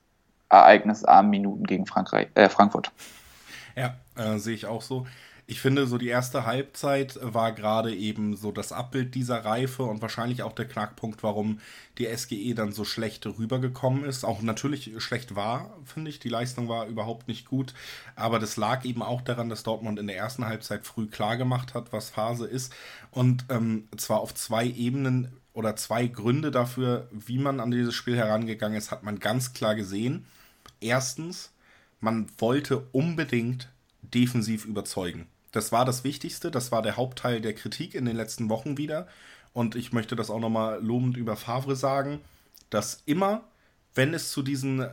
ereignisarmen 0.49 1.31
Minuten 1.31 1.65
gegen 1.65 1.87
Frankreich, 1.87 2.29
äh, 2.35 2.49
Frankfurt. 2.49 2.93
Ja, 3.77 3.97
äh, 4.17 4.39
sehe 4.39 4.55
ich 4.55 4.67
auch 4.67 4.83
so 4.83 5.05
ich 5.47 5.61
finde, 5.61 5.87
so 5.87 5.99
die 5.99 6.09
erste 6.09 6.47
Halbzeit 6.47 7.19
war 7.21 7.53
gerade 7.53 7.95
eben 7.95 8.35
so 8.35 8.51
das 8.51 8.73
Abbild 8.73 9.15
dieser 9.15 9.45
Reife 9.45 9.83
und 9.83 10.01
wahrscheinlich 10.01 10.43
auch 10.43 10.53
der 10.53 10.67
Knackpunkt, 10.67 11.23
warum 11.23 11.61
die 11.99 12.07
SGE 12.07 12.55
dann 12.55 12.73
so 12.73 12.85
schlecht 12.85 13.27
rübergekommen 13.27 14.05
ist. 14.05 14.25
Auch 14.25 14.41
natürlich 14.41 14.91
schlecht 14.99 15.35
war, 15.35 15.77
finde 15.85 16.11
ich. 16.11 16.19
Die 16.19 16.31
Leistung 16.31 16.69
war 16.69 16.87
überhaupt 16.87 17.29
nicht 17.29 17.47
gut. 17.47 17.75
Aber 18.17 18.39
das 18.39 18.57
lag 18.57 18.87
eben 18.87 19.03
auch 19.03 19.21
daran, 19.21 19.51
dass 19.51 19.65
Dortmund 19.65 19.99
in 19.99 20.07
der 20.07 20.17
ersten 20.17 20.47
Halbzeit 20.47 20.87
früh 20.87 21.07
klar 21.09 21.37
gemacht 21.37 21.75
hat, 21.75 21.93
was 21.93 22.09
Phase 22.09 22.47
ist. 22.47 22.75
Und 23.11 23.45
ähm, 23.51 23.89
zwar 23.99 24.21
auf 24.21 24.35
zwei 24.35 24.67
Ebenen 24.67 25.29
oder 25.53 25.77
zwei 25.77 26.07
Gründe 26.07 26.53
dafür, 26.53 27.09
wie 27.13 27.39
man 27.39 27.61
an 27.61 27.71
dieses 27.71 27.95
Spiel 27.95 28.17
herangegangen 28.17 28.79
ist, 28.79 28.91
hat 28.91 29.03
man 29.03 29.21
ganz 29.21 29.53
klar 29.53 29.75
gesehen. 29.75 30.25
Erstens, 30.81 31.53
man 32.01 32.29
wollte 32.39 32.87
unbedingt 32.93 33.69
defensiv 34.03 34.65
überzeugen. 34.65 35.27
Das 35.55 35.71
war 35.71 35.85
das 35.85 36.03
Wichtigste, 36.03 36.51
das 36.51 36.73
war 36.73 36.83
der 36.83 36.97
Hauptteil 36.97 37.41
der 37.41 37.55
Kritik 37.55 37.95
in 37.95 38.07
den 38.07 38.17
letzten 38.17 38.49
Wochen 38.49 38.77
wieder. 38.77 39.07
Und 39.53 39.77
ich 39.77 39.93
möchte 39.93 40.17
das 40.17 40.29
auch 40.29 40.41
nochmal 40.41 40.83
lobend 40.83 41.17
über 41.17 41.37
Favre 41.37 41.77
sagen, 41.77 42.21
dass 42.71 43.05
immer, 43.07 43.45
wenn 43.95 44.15
es 44.15 44.33
zu 44.33 44.43
diesen 44.43 44.85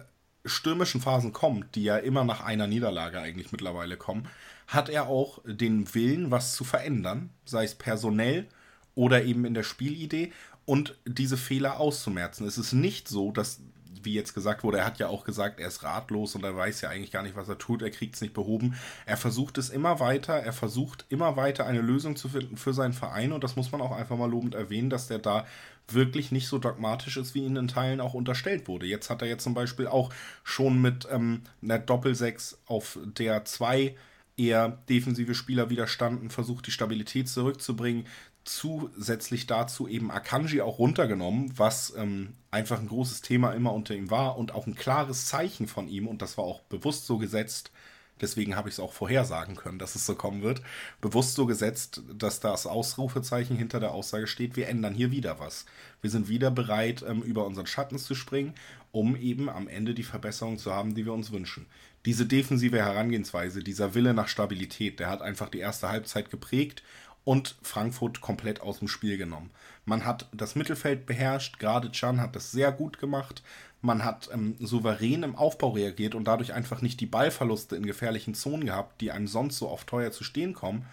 stürmischen 0.46 1.02
Phasen 1.02 1.34
kommt, 1.34 1.74
die 1.74 1.84
ja 1.84 1.98
immer 1.98 2.24
nach 2.26 2.42
einer 2.42 2.68
Niederlage 2.68 3.20
eigentlich 3.20 3.52
mittlerweile 3.52 3.98
kommen, 3.98 4.28
hat 4.68 4.88
er 4.88 5.08
auch 5.08 5.40
den 5.46 5.96
Willen, 5.96 6.30
was 6.30 6.54
zu 6.54 6.64
verändern, 6.64 7.32
sei 7.44 7.64
es 7.64 7.74
personell 7.74 8.46
oder 8.94 9.24
eben 9.24 9.46
in 9.46 9.56
der 9.56 9.64
Spielidee 9.64 10.32
und 10.66 10.96
diese 11.08 11.38
Fehler 11.38 11.80
auszumerzen. 11.80 12.46
Es 12.46 12.60
ist 12.60 12.74
nicht 12.74 13.08
so, 13.08 13.32
dass 13.32 13.62
wie 14.04 14.14
jetzt 14.14 14.34
gesagt 14.34 14.64
wurde, 14.64 14.80
er 14.80 14.86
hat 14.86 15.00
ja 15.00 15.08
auch 15.08 15.24
gesagt, 15.24 15.60
er 15.60 15.68
ist 15.68 15.84
ratlos 15.84 16.36
und 16.36 16.44
er 16.44 16.56
weiß 16.56 16.82
ja 16.82 16.90
eigentlich 16.90 17.12
gar 17.12 17.24
nicht, 17.24 17.36
was 17.36 17.50
er 17.50 17.58
tut, 17.58 17.82
er 17.82 17.92
kriegt 17.92 18.16
es 18.16 18.22
nicht 18.22 18.34
behoben. 18.34 18.76
Er 19.06 19.18
versucht 19.18 19.58
es 19.58 19.70
immer 19.70 20.00
weiter, 20.00 20.34
er 20.34 20.54
versucht 20.54 21.06
immer 21.10 21.36
weiter 21.36 21.66
eine 21.66 21.82
Lösung 21.82 22.16
zu 22.16 22.30
finden 22.30 22.58
für 22.58 22.74
seinen 22.74 22.94
Verein 22.94 23.32
und 23.32 23.44
das 23.44 23.56
muss 23.56 23.72
man 23.72 23.82
auch 23.82 23.92
einfach 23.92 24.18
mal 24.18 24.30
lobend 24.30 24.56
erwähnen, 24.56 24.90
dass 24.90 25.08
der 25.08 25.20
da 25.20 25.46
wirklich 25.88 26.32
nicht 26.32 26.48
so 26.48 26.58
dogmatisch 26.58 27.18
ist, 27.18 27.36
wie 27.36 27.44
ihn 27.44 27.56
in 27.56 27.68
Teilen 27.68 28.02
auch 28.02 28.14
unterstellt 28.14 28.68
wurde. 28.68 28.86
Jetzt 28.86 29.10
hat 29.10 29.22
er 29.22 29.28
jetzt 29.28 29.44
zum 29.44 29.54
Beispiel 29.54 29.88
auch 29.88 30.12
schon 30.44 30.82
mit 30.82 31.08
ähm, 31.12 31.42
einer 31.62 31.80
Doppelsechs 31.80 32.60
auf 32.66 32.98
der 33.04 33.46
2 33.46 33.96
eher 34.38 34.80
defensive 34.90 35.36
Spieler 35.36 35.70
widerstanden, 35.70 36.30
versucht 36.30 36.68
die 36.68 36.72
Stabilität 36.72 37.30
zurückzubringen, 37.30 38.08
zusätzlich 38.44 39.48
dazu 39.48 39.88
eben 39.88 40.12
Akanji 40.12 40.62
auch 40.62 40.80
runtergenommen, 40.80 41.54
was 41.58 41.94
ähm, 41.96 42.36
einfach 42.50 42.80
ein 42.80 42.88
großes 42.88 43.22
Thema 43.22 43.54
immer 43.54 43.74
unter 43.74 43.96
ihm 43.96 44.10
war 44.10 44.38
und 44.38 44.54
auch 44.54 44.68
ein 44.68 44.76
klares 44.76 45.28
Zeichen 45.28 45.68
von 45.68 45.88
ihm, 45.88 46.08
und 46.08 46.22
das 46.22 46.38
war 46.38 46.46
auch 46.46 46.62
bewusst 46.62 47.06
so 47.06 47.18
gesetzt, 47.18 47.72
deswegen 48.20 48.56
habe 48.56 48.70
ich 48.70 48.76
es 48.76 48.80
auch 48.80 48.94
vorhersagen 48.94 49.56
können, 49.56 49.80
dass 49.80 49.96
es 49.96 50.06
so 50.06 50.16
kommen 50.16 50.42
wird, 50.42 50.62
bewusst 51.02 51.36
so 51.36 51.46
gesetzt, 51.46 52.02
dass 52.14 52.40
das 52.40 52.66
Ausrufezeichen 52.66 53.58
hinter 53.58 53.80
der 53.80 53.92
Aussage 53.92 54.28
steht, 54.28 54.56
wir 54.56 54.68
ändern 54.68 54.94
hier 54.94 55.12
wieder 55.12 55.40
was. 55.40 55.66
Wir 56.02 56.10
sind 56.10 56.28
wieder 56.28 56.52
bereit, 56.52 57.04
ähm, 57.08 57.22
über 57.22 57.46
unseren 57.46 57.68
Schatten 57.68 58.00
zu 58.00 58.16
springen, 58.16 58.56
um 58.92 59.16
eben 59.16 59.50
am 59.50 59.68
Ende 59.68 59.94
die 59.94 60.04
Verbesserung 60.04 60.58
zu 60.58 60.74
haben, 60.74 60.96
die 60.96 61.06
wir 61.06 61.14
uns 61.14 61.32
wünschen. 61.32 61.68
Diese 62.06 62.26
defensive 62.26 62.78
Herangehensweise, 62.78 63.64
dieser 63.64 63.94
Wille 63.94 64.14
nach 64.14 64.28
Stabilität, 64.28 65.00
der 65.00 65.10
hat 65.10 65.22
einfach 65.22 65.50
die 65.50 65.60
erste 65.60 65.90
Halbzeit 65.90 66.32
geprägt 66.32 66.82
und 67.24 67.56
Frankfurt 67.62 68.22
komplett 68.22 68.62
aus 68.62 68.80
dem 68.80 68.88
Spiel 68.88 69.18
genommen. 69.18 69.52
Man 69.86 70.06
hat 70.06 70.28
das 70.34 70.56
Mittelfeld 70.56 71.06
beherrscht, 71.06 71.60
gerade 71.60 71.92
Chan 71.92 72.20
hat 72.20 72.36
das 72.36 72.52
sehr 72.52 72.72
gut 72.72 73.00
gemacht. 73.00 73.44
Man 73.82 74.04
hat 74.04 74.30
ähm, 74.32 74.56
souverän 74.60 75.24
im 75.24 75.36
Aufbau 75.36 75.70
reagiert 75.70 76.16
und 76.16 76.26
dadurch 76.26 76.54
einfach 76.54 76.82
nicht 76.82 77.00
die 77.00 77.08
Ballverluste 77.08 77.76
in 77.76 77.86
gefährlichen 77.86 78.36
Zonen 78.36 78.66
gehabt, 78.66 79.02
die 79.02 79.12
einem 79.12 79.28
sonst 79.28 79.58
so 79.58 79.70
oft 79.70 79.88
teuer 79.88 80.12
zu 80.12 80.24
stehen 80.24 80.54
kommen. 80.54 80.86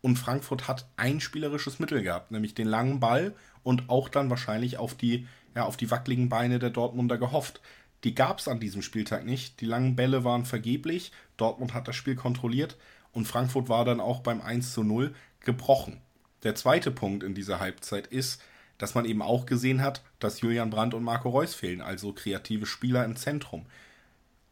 Und 0.00 0.18
Frankfurt 0.18 0.66
hat 0.66 0.86
ein 0.96 1.20
spielerisches 1.20 1.78
Mittel 1.78 2.02
gehabt, 2.02 2.32
nämlich 2.32 2.54
den 2.54 2.66
langen 2.66 2.98
Ball 2.98 3.34
und 3.62 3.88
auch 3.88 4.08
dann 4.08 4.30
wahrscheinlich 4.30 4.78
auf 4.78 4.94
die, 4.94 5.28
ja, 5.54 5.64
auf 5.64 5.76
die 5.76 5.90
wackeligen 5.90 6.28
Beine 6.28 6.58
der 6.58 6.70
Dortmunder 6.70 7.18
gehofft. 7.18 7.60
Die 8.02 8.16
gab 8.16 8.40
es 8.40 8.48
an 8.48 8.58
diesem 8.58 8.82
Spieltag 8.82 9.24
nicht. 9.24 9.60
Die 9.60 9.66
langen 9.66 9.94
Bälle 9.94 10.24
waren 10.24 10.44
vergeblich. 10.44 11.12
Dortmund 11.36 11.74
hat 11.74 11.86
das 11.86 11.94
Spiel 11.94 12.16
kontrolliert 12.16 12.76
und 13.12 13.28
Frankfurt 13.28 13.68
war 13.68 13.84
dann 13.84 14.00
auch 14.00 14.20
beim 14.20 14.40
1 14.40 14.72
zu 14.72 14.82
0 14.82 15.14
gebrochen. 15.44 16.00
Der 16.42 16.54
zweite 16.54 16.90
Punkt 16.90 17.22
in 17.22 17.34
dieser 17.34 17.60
Halbzeit 17.60 18.06
ist, 18.06 18.40
dass 18.78 18.94
man 18.94 19.04
eben 19.04 19.22
auch 19.22 19.46
gesehen 19.46 19.80
hat, 19.82 20.02
dass 20.18 20.40
Julian 20.40 20.70
Brandt 20.70 20.94
und 20.94 21.04
Marco 21.04 21.28
Reus 21.30 21.54
fehlen, 21.54 21.80
also 21.80 22.12
kreative 22.12 22.66
Spieler 22.66 23.04
im 23.04 23.16
Zentrum. 23.16 23.66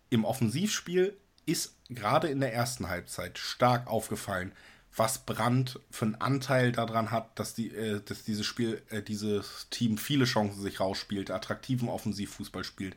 Im 0.08 0.24
Offensivspiel 0.24 1.16
ist 1.46 1.74
gerade 1.88 2.28
in 2.28 2.40
der 2.40 2.54
ersten 2.54 2.88
Halbzeit 2.88 3.38
stark 3.38 3.88
aufgefallen, 3.88 4.52
was 4.94 5.18
Brandt 5.18 5.80
für 5.90 6.04
einen 6.04 6.14
Anteil 6.16 6.72
daran 6.72 7.10
hat, 7.10 7.38
dass, 7.38 7.54
die, 7.54 7.74
äh, 7.74 8.00
dass 8.04 8.24
dieses 8.24 8.44
Spiel, 8.46 8.82
äh, 8.90 9.02
dieses 9.02 9.68
Team 9.70 9.98
viele 9.98 10.24
Chancen 10.24 10.60
sich 10.60 10.80
rausspielt, 10.80 11.30
attraktiven 11.30 11.88
Offensivfußball 11.88 12.64
spielt. 12.64 12.96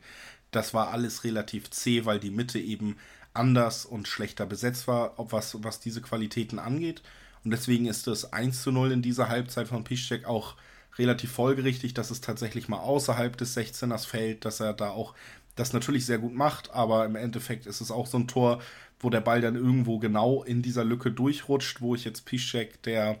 Das 0.50 0.74
war 0.74 0.90
alles 0.90 1.24
relativ 1.24 1.70
zäh, 1.70 2.04
weil 2.04 2.20
die 2.20 2.30
Mitte 2.30 2.58
eben 2.58 2.96
anders 3.32 3.84
und 3.84 4.06
schlechter 4.06 4.46
besetzt 4.46 4.86
war, 4.86 5.14
was, 5.16 5.62
was 5.64 5.80
diese 5.80 6.00
Qualitäten 6.00 6.58
angeht. 6.58 7.02
Und 7.44 7.50
deswegen 7.50 7.86
ist 7.86 8.06
das 8.06 8.32
1 8.32 8.62
zu 8.62 8.72
0 8.72 8.92
in 8.92 9.02
dieser 9.02 9.28
Halbzeit 9.28 9.68
von 9.68 9.84
Piszczek 9.84 10.24
auch 10.24 10.54
relativ 10.98 11.32
folgerichtig, 11.32 11.94
dass 11.94 12.10
es 12.10 12.20
tatsächlich 12.20 12.68
mal 12.68 12.78
außerhalb 12.78 13.36
des 13.36 13.56
16ers 13.56 14.06
fällt, 14.06 14.44
dass 14.44 14.60
er 14.60 14.72
da 14.72 14.90
auch 14.90 15.14
das 15.56 15.72
natürlich 15.72 16.06
sehr 16.06 16.18
gut 16.18 16.34
macht, 16.34 16.72
aber 16.72 17.04
im 17.04 17.16
Endeffekt 17.16 17.66
ist 17.66 17.80
es 17.80 17.90
auch 17.90 18.06
so 18.06 18.18
ein 18.18 18.28
Tor, 18.28 18.60
wo 18.98 19.10
der 19.10 19.20
Ball 19.20 19.40
dann 19.40 19.54
irgendwo 19.54 19.98
genau 19.98 20.42
in 20.42 20.62
dieser 20.62 20.84
Lücke 20.84 21.10
durchrutscht, 21.12 21.80
wo 21.80 21.94
ich 21.94 22.04
jetzt 22.04 22.24
Piszczek, 22.24 22.82
der 22.82 23.20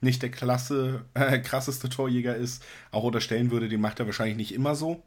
nicht 0.00 0.22
der 0.22 0.30
klasse, 0.30 1.04
äh, 1.14 1.38
krasseste 1.38 1.88
Torjäger 1.88 2.36
ist, 2.36 2.62
auch 2.90 3.04
unterstellen 3.04 3.50
würde, 3.50 3.68
den 3.68 3.80
macht 3.80 4.00
er 4.00 4.06
wahrscheinlich 4.06 4.36
nicht 4.36 4.54
immer 4.54 4.74
so. 4.74 5.02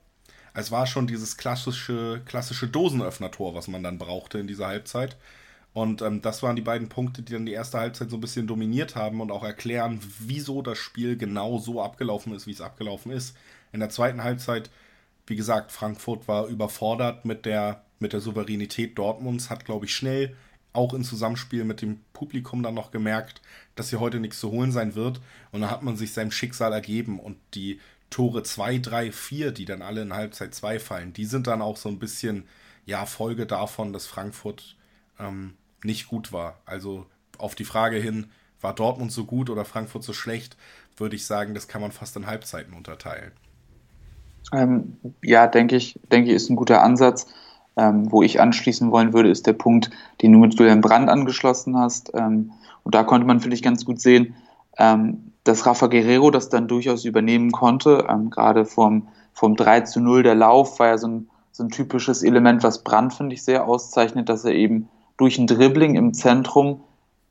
Es 0.54 0.72
war 0.72 0.88
schon 0.88 1.06
dieses 1.06 1.36
klassische, 1.38 2.22
klassische 2.26 2.68
Dosenöffner-Tor, 2.68 3.56
was 3.56 3.68
man 3.68 3.84
dann 3.84 3.98
brauchte 3.98 4.40
in 4.40 4.48
dieser 4.48 4.68
Halbzeit. 4.68 5.18
Und 5.75 6.01
ähm, 6.01 6.22
das 6.22 6.41
waren 6.41 6.55
die 6.55 6.62
beiden 6.62 6.88
Punkte, 6.88 7.22
die 7.22 7.34
dann 7.34 7.46
die 7.46 7.51
erste 7.51 7.77
Halbzeit 7.77 8.10
so 8.10 8.15
ein 8.15 8.22
bisschen 8.22 8.48
dominiert 8.48 8.96
haben 8.96 9.20
und 9.20 9.29
auch 9.29 9.44
erklären, 9.44 10.00
wieso 10.20 10.62
das 10.62 10.77
Spiel 10.77 11.17
genau 11.17 11.58
so 11.58 11.82
abgelaufen 11.82 12.34
ist, 12.34 12.48
wie 12.48 12.53
es 12.53 12.62
abgelaufen 12.62 13.12
ist. 13.12 13.36
In 13.74 13.82
der 13.82 13.89
zweiten 13.89 14.24
Halbzeit, 14.24 14.70
wie 15.27 15.36
gesagt, 15.36 15.74
Frankfurt 15.74 16.29
war 16.29 16.48
überfordert 16.48 17.25
mit 17.25 17.46
der, 17.46 17.84
mit 18.00 18.13
der 18.13 18.22
Souveränität 18.22 18.98
Dortmunds, 18.98 19.50
hat, 19.50 19.65
glaube 19.65 19.86
ich, 19.86 19.94
schnell 19.94 20.38
auch 20.72 20.94
im 20.94 21.03
Zusammenspiel 21.03 21.65
mit 21.65 21.82
dem 21.82 22.00
Publikum 22.13 22.63
dann 22.63 22.74
noch 22.74 22.91
gemerkt, 22.91 23.41
dass 23.75 23.89
hier 23.89 24.00
heute 24.00 24.22
nichts 24.22 24.39
zu 24.39 24.51
holen 24.51 24.72
sein 24.72 24.96
wird. 24.96 25.20
Und 25.51 25.60
dann 25.60 25.72
hat 25.72 25.84
man 25.84 25.98
sich 25.98 26.13
seinem 26.13 26.32
Schicksal 26.32 26.72
ergeben 26.72 27.20
und 27.20 27.36
die 27.53 27.82
Tore 28.10 28.44
2, 28.44 28.77
3, 28.77 29.12
4, 29.12 29.51
die 29.51 29.65
dann 29.65 29.82
alle 29.82 30.03
in 30.03 30.13
Halbzeit 30.13 30.55
2 30.55 30.79
fallen, 30.79 31.12
die 31.12 31.25
sind 31.25 31.48
dann 31.48 31.62
auch 31.62 31.75
so 31.75 31.89
ein 31.89 32.00
bisschen, 32.00 32.46
ja, 32.86 33.05
Folge 33.05 33.46
davon, 33.46 33.91
dass 33.91 34.08
Frankfurt 34.08 34.77
ähm, 35.20 35.55
nicht 35.86 36.08
gut 36.08 36.34
war. 36.34 36.58
Also 36.65 37.06
auf 37.38 37.56
die 37.56 37.65
Frage 37.65 37.98
hin, 37.98 38.27
war 38.62 38.74
Dortmund 38.74 39.12
so 39.12 39.25
gut 39.25 39.50
oder 39.50 39.65
Frankfurt 39.65 40.04
so 40.04 40.13
schlecht, 40.13 40.58
würde 40.98 41.15
ich 41.15 41.25
sagen, 41.25 41.54
das 41.54 41.68
kann 41.68 41.82
man 41.82 41.92
fast 41.92 42.15
in 42.15 42.27
Halbzeiten 42.27 42.74
unterteilen. 42.74 43.32
Ähm, 44.54 44.98
ja, 45.24 45.48
denke 45.48 45.75
ich, 45.75 46.00
denke 46.12 46.30
ich, 46.30 46.36
ist 46.36 46.50
ein 46.50 46.56
guter 46.56 46.84
Ansatz. 46.84 47.27
Ähm, 47.77 48.10
wo 48.10 48.24
ich 48.24 48.39
anschließen 48.39 48.89
wollen 48.89 49.12
würde, 49.12 49.30
ist 49.30 49.48
der 49.48 49.54
Punkt, 49.54 49.89
den 50.22 50.32
du 50.32 50.39
mit 50.39 50.58
Julian 50.58 50.80
Brandt 50.80 51.10
angeschlossen 51.10 51.77
hast. 51.77 52.10
Ähm, 52.13 52.54
und 52.84 52.96
da 52.96 53.04
konnte 53.04 53.27
man, 53.27 53.42
finde 53.42 53.56
ich, 53.56 53.62
ganz 53.62 53.84
gut 53.84 54.00
sehen, 54.00 54.34
ähm, 54.77 55.34
dass 55.44 55.65
Rafa 55.65 55.88
Guerrero 55.88 56.32
das 56.32 56.48
dann 56.48 56.70
durchaus 56.70 57.04
übernehmen 57.04 57.51
konnte. 57.51 58.08
Ähm, 58.10 58.30
gerade 58.30 58.63
vom, 58.63 59.10
vom 59.34 59.58
3 59.58 59.82
zu 59.82 60.00
0 60.00 60.24
der 60.24 60.36
Lauf 60.36 60.80
war 60.80 60.88
ja 60.88 60.98
so 60.98 61.08
ein, 61.08 61.30
so 61.51 61.63
ein 61.63 61.70
typisches 61.70 62.24
Element, 62.24 62.63
was 62.63 62.82
Brandt, 62.82 63.13
finde 63.13 63.36
ich, 63.36 63.44
sehr 63.44 63.68
auszeichnet, 63.68 64.30
dass 64.30 64.46
er 64.46 64.54
eben 64.54 64.88
durch 65.18 65.38
ein 65.38 65.48
Dribbling 65.48 65.96
im 65.96 66.14
Zentrum 66.14 66.82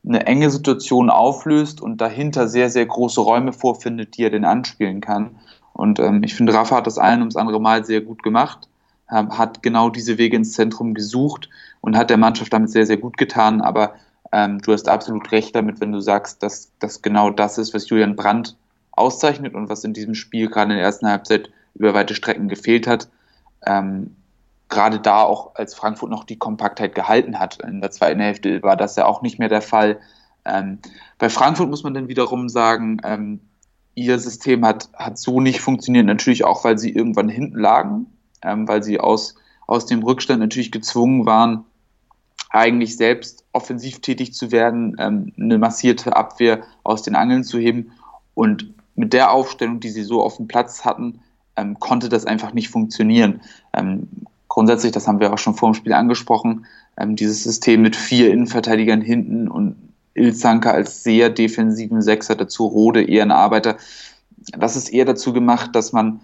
eine 0.07 0.27
enge 0.27 0.51
Situation 0.51 1.11
auflöst 1.11 1.81
und 1.81 2.01
dahinter 2.01 2.49
sehr, 2.49 2.71
sehr 2.71 2.85
große 2.85 3.21
Räume 3.21 3.53
vorfindet, 3.53 4.17
die 4.17 4.25
er 4.25 4.31
den 4.31 4.45
anspielen 4.45 5.01
kann. 5.01 5.37
Und 5.73 5.99
ähm, 5.99 6.23
ich 6.23 6.35
finde, 6.35 6.55
Rafa 6.55 6.77
hat 6.77 6.87
das 6.87 6.99
ein 6.99 7.21
ums 7.21 7.37
andere 7.37 7.61
Mal 7.61 7.85
sehr 7.85 8.01
gut 8.01 8.23
gemacht, 8.23 8.69
ähm, 9.11 9.37
hat 9.37 9.63
genau 9.63 9.89
diese 9.89 10.19
Wege 10.19 10.37
ins 10.37 10.53
Zentrum 10.53 10.95
gesucht 10.95 11.49
und 11.81 11.97
hat 11.97 12.11
der 12.11 12.17
Mannschaft 12.17 12.53
damit 12.53 12.71
sehr, 12.71 12.87
sehr 12.87 12.99
gut 12.99 13.17
getan. 13.17 13.61
Aber 13.61 13.95
ähm, 14.33 14.61
du 14.61 14.73
hast 14.73 14.89
absolut 14.89 15.33
recht 15.33 15.55
damit, 15.55 15.81
wenn 15.81 15.93
du 15.93 16.01
sagst, 16.01 16.43
dass 16.43 16.71
das 16.79 17.03
genau 17.03 17.31
das 17.31 17.59
ist, 17.59 17.75
was 17.75 17.89
Julian 17.89 18.17
Brandt 18.17 18.57
auszeichnet 18.93 19.55
und 19.55 19.69
was 19.69 19.85
in 19.85 19.95
diesem 19.95 20.15
Spiel 20.15 20.49
gerade 20.49 20.73
in 20.73 20.77
der 20.77 20.85
ersten 20.85 21.09
Halbzeit 21.09 21.51
über 21.75 21.95
weite 21.95 22.15
Strecken 22.15 22.49
gefehlt 22.49 22.87
hat. 22.87 23.09
Ähm, 23.67 24.15
gerade 24.75 24.99
da 25.01 25.23
auch 25.23 25.55
als 25.55 25.75
Frankfurt 25.75 26.11
noch 26.11 26.25
die 26.25 26.37
Kompaktheit 26.37 26.95
gehalten 26.95 27.39
hat. 27.39 27.63
In 27.63 27.81
der 27.81 27.93
zweiten 27.93 28.21
Hälfte 28.21 28.63
war 28.63 28.77
das 28.77 28.97
ja 28.97 29.07
auch 29.07 29.23
nicht 29.23 29.39
mehr 29.39 29.49
der 29.49 29.63
Fall. 29.63 29.99
Ähm, 30.45 30.81
bei 31.19 31.31
Frankfurt 31.31 31.71
muss 31.71 31.85
man 31.85 31.95
dann 31.95 32.09
wiederum 32.09 32.49
sagen, 32.49 33.01
ähm, 33.05 33.41
ihr 33.95 34.19
System 34.19 34.67
hat, 34.67 34.91
hat 34.95 35.17
so 35.17 35.41
nicht 35.41 35.61
funktioniert, 35.61 36.07
natürlich 36.07 36.45
auch, 36.45 36.65
weil 36.65 36.79
sie 36.79 36.91
irgendwann 36.91 37.29
hinten 37.29 37.59
lagen, 37.59 38.07
ähm, 38.43 38.67
weil 38.67 38.83
sie 38.83 38.99
aus, 38.99 39.37
aus 39.67 39.87
dem 39.87 40.03
Rückstand 40.03 40.41
natürlich 40.41 40.73
gezwungen 40.73 41.25
waren, 41.25 41.65
eigentlich 42.51 42.97
selbst 42.97 43.45
offensiv 43.53 44.01
tätig 44.01 44.35
zu 44.35 44.51
werden, 44.51 44.97
ähm, 44.99 45.33
eine 45.39 45.59
massierte 45.59 46.17
Abwehr 46.17 46.63
aus 46.83 47.03
den 47.03 47.15
Angeln 47.15 47.45
zu 47.45 47.59
heben. 47.59 47.93
Und 48.35 48.75
mit 48.97 49.13
der 49.13 49.31
Aufstellung, 49.31 49.81
die 49.81 49.91
sie 49.91 50.03
so 50.03 50.23
auf 50.23 50.37
dem 50.37 50.49
Platz 50.49 50.85
hatten, 50.85 51.21
ähm, 51.57 51.79
konnte 51.79 52.09
das 52.09 52.27
einfach 52.27 52.53
nicht 52.53 52.69
funktionieren. 52.69 53.41
Grundsätzlich, 54.55 54.93
das 54.93 55.09
haben 55.09 55.19
wir 55.19 55.33
auch 55.33 55.39
schon 55.39 55.57
vor 55.57 55.73
dem 55.73 55.75
Spiel 55.75 55.93
angesprochen, 55.95 56.67
ähm, 56.97 57.17
dieses 57.17 57.43
System 57.43 57.83
mit 57.83 57.97
vier 57.97 58.31
Innenverteidigern 58.31 59.01
hinten 59.01 59.49
und 59.49 59.75
Ilzanka 60.15 60.71
als 60.71 61.03
sehr 61.03 61.29
defensiven 61.29 62.03
Sechser, 62.03 62.37
dazu 62.37 62.67
Rode 62.67 63.03
eher 63.03 63.25
ein 63.25 63.33
Arbeiter. 63.33 63.79
Das 64.57 64.77
ist 64.77 64.91
eher 64.91 65.07
dazu 65.07 65.33
gemacht, 65.33 65.71
dass 65.75 65.93
man 65.93 66.21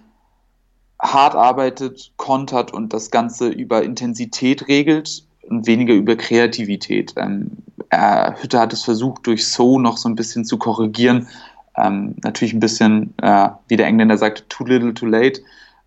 hart 1.02 1.34
arbeitet, 1.34 2.12
kontert 2.18 2.72
und 2.72 2.92
das 2.92 3.10
Ganze 3.10 3.49
über 3.49 3.82
Intensität 3.82 4.68
regelt 4.68 5.25
und 5.49 5.66
weniger 5.66 5.94
über 5.94 6.14
Kreativität. 6.14 7.14
Ähm, 7.16 7.50
äh, 7.88 8.30
Hütte 8.40 8.60
hat 8.60 8.72
es 8.72 8.84
versucht, 8.84 9.26
durch 9.26 9.49
So 9.49 9.80
noch 9.80 9.96
so 9.96 10.08
ein 10.08 10.14
bisschen 10.14 10.44
zu 10.44 10.56
korrigieren. 10.56 11.26
Ähm, 11.76 12.14
natürlich 12.22 12.54
ein 12.54 12.60
bisschen, 12.60 13.12
äh, 13.22 13.49
wie 13.66 13.76
der 13.76 13.88
Engländer 13.88 14.18
sagt, 14.18 14.49
too 14.49 14.66
little, 14.66 14.94
too 14.94 15.06
late. 15.06 15.40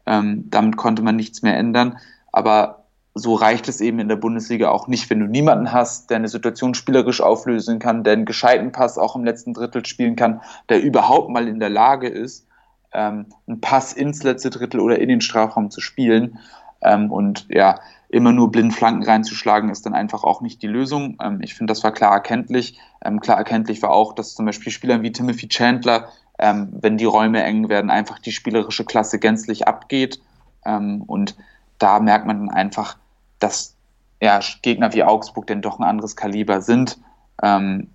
Ähm, 0.05 0.49
damit 0.49 0.75
konnte 0.75 1.03
man 1.03 1.15
nichts 1.15 1.41
mehr 1.41 1.55
ändern. 1.55 1.97
Aber 2.33 2.83
so 3.15 3.35
reicht 3.35 3.69
es 3.69 3.79
eben 3.79 3.99
in 3.99 4.09
der 4.09 4.15
Bundesliga 4.15 4.69
auch 4.69 4.87
nicht, 4.87 5.09
wenn 5.09 5.19
du 5.19 5.27
niemanden 5.27 5.71
hast, 5.71 6.09
der 6.09 6.17
eine 6.17 6.27
Situation 6.27 6.73
spielerisch 6.73 7.21
auflösen 7.21 7.79
kann, 7.79 8.03
der 8.03 8.13
einen 8.13 8.25
gescheiten 8.25 8.71
Pass 8.71 8.97
auch 8.97 9.15
im 9.15 9.23
letzten 9.23 9.53
Drittel 9.53 9.85
spielen 9.85 10.15
kann, 10.15 10.41
der 10.67 10.81
überhaupt 10.81 11.29
mal 11.29 11.47
in 11.47 11.59
der 11.59 11.69
Lage 11.69 12.07
ist, 12.07 12.47
ähm, 12.91 13.27
einen 13.47 13.61
Pass 13.61 13.93
ins 13.93 14.23
letzte 14.23 14.49
Drittel 14.49 14.79
oder 14.79 14.99
in 14.99 15.09
den 15.09 15.21
Strafraum 15.21 15.69
zu 15.69 15.79
spielen. 15.79 16.39
Ähm, 16.81 17.11
und 17.11 17.45
ja, 17.49 17.79
immer 18.09 18.31
nur 18.31 18.51
blind 18.51 18.73
Flanken 18.73 19.03
reinzuschlagen, 19.03 19.69
ist 19.69 19.85
dann 19.85 19.93
einfach 19.93 20.23
auch 20.23 20.41
nicht 20.41 20.63
die 20.63 20.67
Lösung. 20.67 21.17
Ähm, 21.21 21.39
ich 21.41 21.53
finde, 21.53 21.71
das 21.71 21.83
war 21.83 21.91
klar 21.91 22.13
erkenntlich. 22.13 22.79
Klar 23.21 23.37
erkenntlich 23.37 23.81
war 23.81 23.91
auch, 23.91 24.13
dass 24.13 24.33
zum 24.33 24.45
Beispiel 24.45 24.71
Spieler 24.71 25.01
wie 25.01 25.11
Timothy 25.11 25.49
Chandler, 25.49 26.07
wenn 26.37 26.97
die 26.97 27.03
Räume 27.03 27.43
eng 27.43 27.67
werden, 27.67 27.91
einfach 27.91 28.17
die 28.17 28.31
spielerische 28.31 28.85
Klasse 28.85 29.19
gänzlich 29.19 29.67
abgeht. 29.67 30.21
Und 30.63 31.35
da 31.83 31.99
merkt 31.99 32.25
man 32.25 32.47
dann 32.47 32.55
einfach, 32.55 32.95
dass 33.39 33.75
ja, 34.21 34.39
Gegner 34.61 34.93
wie 34.93 35.03
Augsburg 35.03 35.47
denn 35.47 35.61
doch 35.61 35.79
ein 35.79 35.83
anderes 35.83 36.15
Kaliber 36.15 36.61
sind. 36.61 36.97
Ähm, 37.43 37.89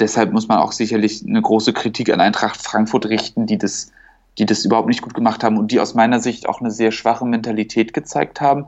deshalb 0.00 0.32
muss 0.32 0.48
man 0.48 0.58
auch 0.58 0.72
sicherlich 0.72 1.24
eine 1.24 1.40
große 1.40 1.72
Kritik 1.72 2.12
an 2.12 2.20
Eintracht 2.20 2.60
Frankfurt 2.60 3.06
richten, 3.06 3.46
die 3.46 3.58
das, 3.58 3.92
die 4.38 4.44
das 4.44 4.64
überhaupt 4.64 4.88
nicht 4.88 5.02
gut 5.02 5.14
gemacht 5.14 5.44
haben 5.44 5.56
und 5.56 5.70
die 5.70 5.78
aus 5.78 5.94
meiner 5.94 6.18
Sicht 6.18 6.48
auch 6.48 6.60
eine 6.60 6.72
sehr 6.72 6.90
schwache 6.90 7.24
Mentalität 7.24 7.94
gezeigt 7.94 8.40
haben, 8.40 8.66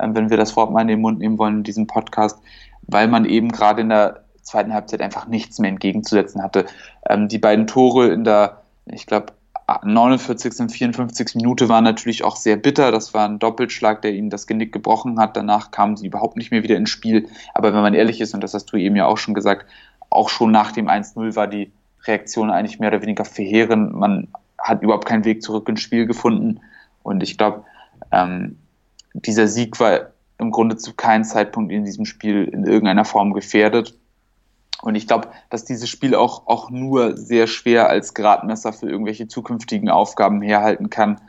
ähm, 0.00 0.14
wenn 0.14 0.28
wir 0.28 0.36
das 0.36 0.54
Wort 0.54 0.70
mal 0.70 0.82
in 0.82 0.88
den 0.88 1.00
Mund 1.00 1.18
nehmen 1.18 1.38
wollen 1.38 1.58
in 1.58 1.64
diesem 1.64 1.86
Podcast, 1.86 2.38
weil 2.82 3.08
man 3.08 3.24
eben 3.24 3.50
gerade 3.50 3.80
in 3.80 3.88
der 3.88 4.24
zweiten 4.42 4.74
Halbzeit 4.74 5.00
einfach 5.00 5.28
nichts 5.28 5.58
mehr 5.58 5.70
entgegenzusetzen 5.70 6.42
hatte. 6.42 6.66
Ähm, 7.08 7.28
die 7.28 7.38
beiden 7.38 7.66
Tore 7.66 8.08
in 8.08 8.24
der, 8.24 8.60
ich 8.84 9.06
glaube, 9.06 9.32
49. 9.82 10.60
und 10.60 10.70
54. 10.70 11.34
Minute 11.36 11.68
waren 11.68 11.84
natürlich 11.84 12.24
auch 12.24 12.36
sehr 12.36 12.56
bitter. 12.56 12.90
Das 12.90 13.14
war 13.14 13.28
ein 13.28 13.38
Doppelschlag, 13.38 14.02
der 14.02 14.12
ihnen 14.12 14.30
das 14.30 14.46
Genick 14.46 14.72
gebrochen 14.72 15.18
hat. 15.18 15.36
Danach 15.36 15.70
kamen 15.70 15.96
sie 15.96 16.06
überhaupt 16.06 16.36
nicht 16.36 16.50
mehr 16.50 16.62
wieder 16.62 16.76
ins 16.76 16.90
Spiel. 16.90 17.28
Aber 17.54 17.72
wenn 17.74 17.82
man 17.82 17.94
ehrlich 17.94 18.20
ist, 18.20 18.34
und 18.34 18.42
das 18.42 18.54
hast 18.54 18.66
du 18.66 18.76
eben 18.76 18.96
ja 18.96 19.06
auch 19.06 19.18
schon 19.18 19.34
gesagt, 19.34 19.66
auch 20.10 20.28
schon 20.28 20.50
nach 20.50 20.72
dem 20.72 20.88
1-0 20.88 21.36
war 21.36 21.46
die 21.46 21.72
Reaktion 22.04 22.50
eigentlich 22.50 22.80
mehr 22.80 22.90
oder 22.90 23.02
weniger 23.02 23.24
verheerend. 23.24 23.94
Man 23.94 24.28
hat 24.58 24.82
überhaupt 24.82 25.06
keinen 25.06 25.24
Weg 25.24 25.42
zurück 25.42 25.68
ins 25.68 25.80
Spiel 25.80 26.06
gefunden. 26.06 26.60
Und 27.02 27.22
ich 27.22 27.38
glaube, 27.38 27.64
ähm, 28.10 28.58
dieser 29.14 29.48
Sieg 29.48 29.78
war 29.80 30.12
im 30.38 30.50
Grunde 30.50 30.76
zu 30.76 30.94
keinem 30.94 31.24
Zeitpunkt 31.24 31.72
in 31.72 31.84
diesem 31.84 32.04
Spiel 32.04 32.44
in 32.44 32.64
irgendeiner 32.64 33.04
Form 33.04 33.32
gefährdet. 33.32 33.96
Und 34.82 34.96
ich 34.96 35.06
glaube, 35.06 35.28
dass 35.48 35.64
dieses 35.64 35.88
Spiel 35.88 36.14
auch, 36.16 36.46
auch 36.48 36.68
nur 36.68 37.16
sehr 37.16 37.46
schwer 37.46 37.88
als 37.88 38.14
Gradmesser 38.14 38.72
für 38.72 38.90
irgendwelche 38.90 39.28
zukünftigen 39.28 39.88
Aufgaben 39.88 40.42
herhalten 40.42 40.90
kann, 40.90 41.20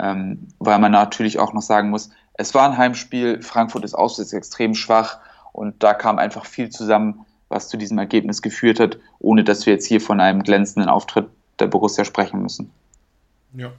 ähm, 0.00 0.48
weil 0.58 0.80
man 0.80 0.90
natürlich 0.90 1.38
auch 1.38 1.52
noch 1.52 1.62
sagen 1.62 1.90
muss, 1.90 2.10
es 2.34 2.52
war 2.52 2.68
ein 2.68 2.76
Heimspiel, 2.76 3.42
Frankfurt 3.42 3.84
ist 3.84 3.94
auswärts 3.94 4.32
extrem 4.32 4.74
schwach 4.74 5.20
und 5.52 5.82
da 5.84 5.94
kam 5.94 6.18
einfach 6.18 6.44
viel 6.44 6.68
zusammen, 6.68 7.24
was 7.48 7.68
zu 7.68 7.76
diesem 7.76 7.96
Ergebnis 7.96 8.42
geführt 8.42 8.80
hat, 8.80 8.98
ohne 9.20 9.44
dass 9.44 9.64
wir 9.66 9.72
jetzt 9.72 9.86
hier 9.86 10.00
von 10.00 10.20
einem 10.20 10.42
glänzenden 10.42 10.90
Auftritt 10.90 11.28
der 11.60 11.68
Borussia 11.68 12.04
sprechen 12.04 12.42
müssen. 12.42 12.72
Ja. 13.54 13.72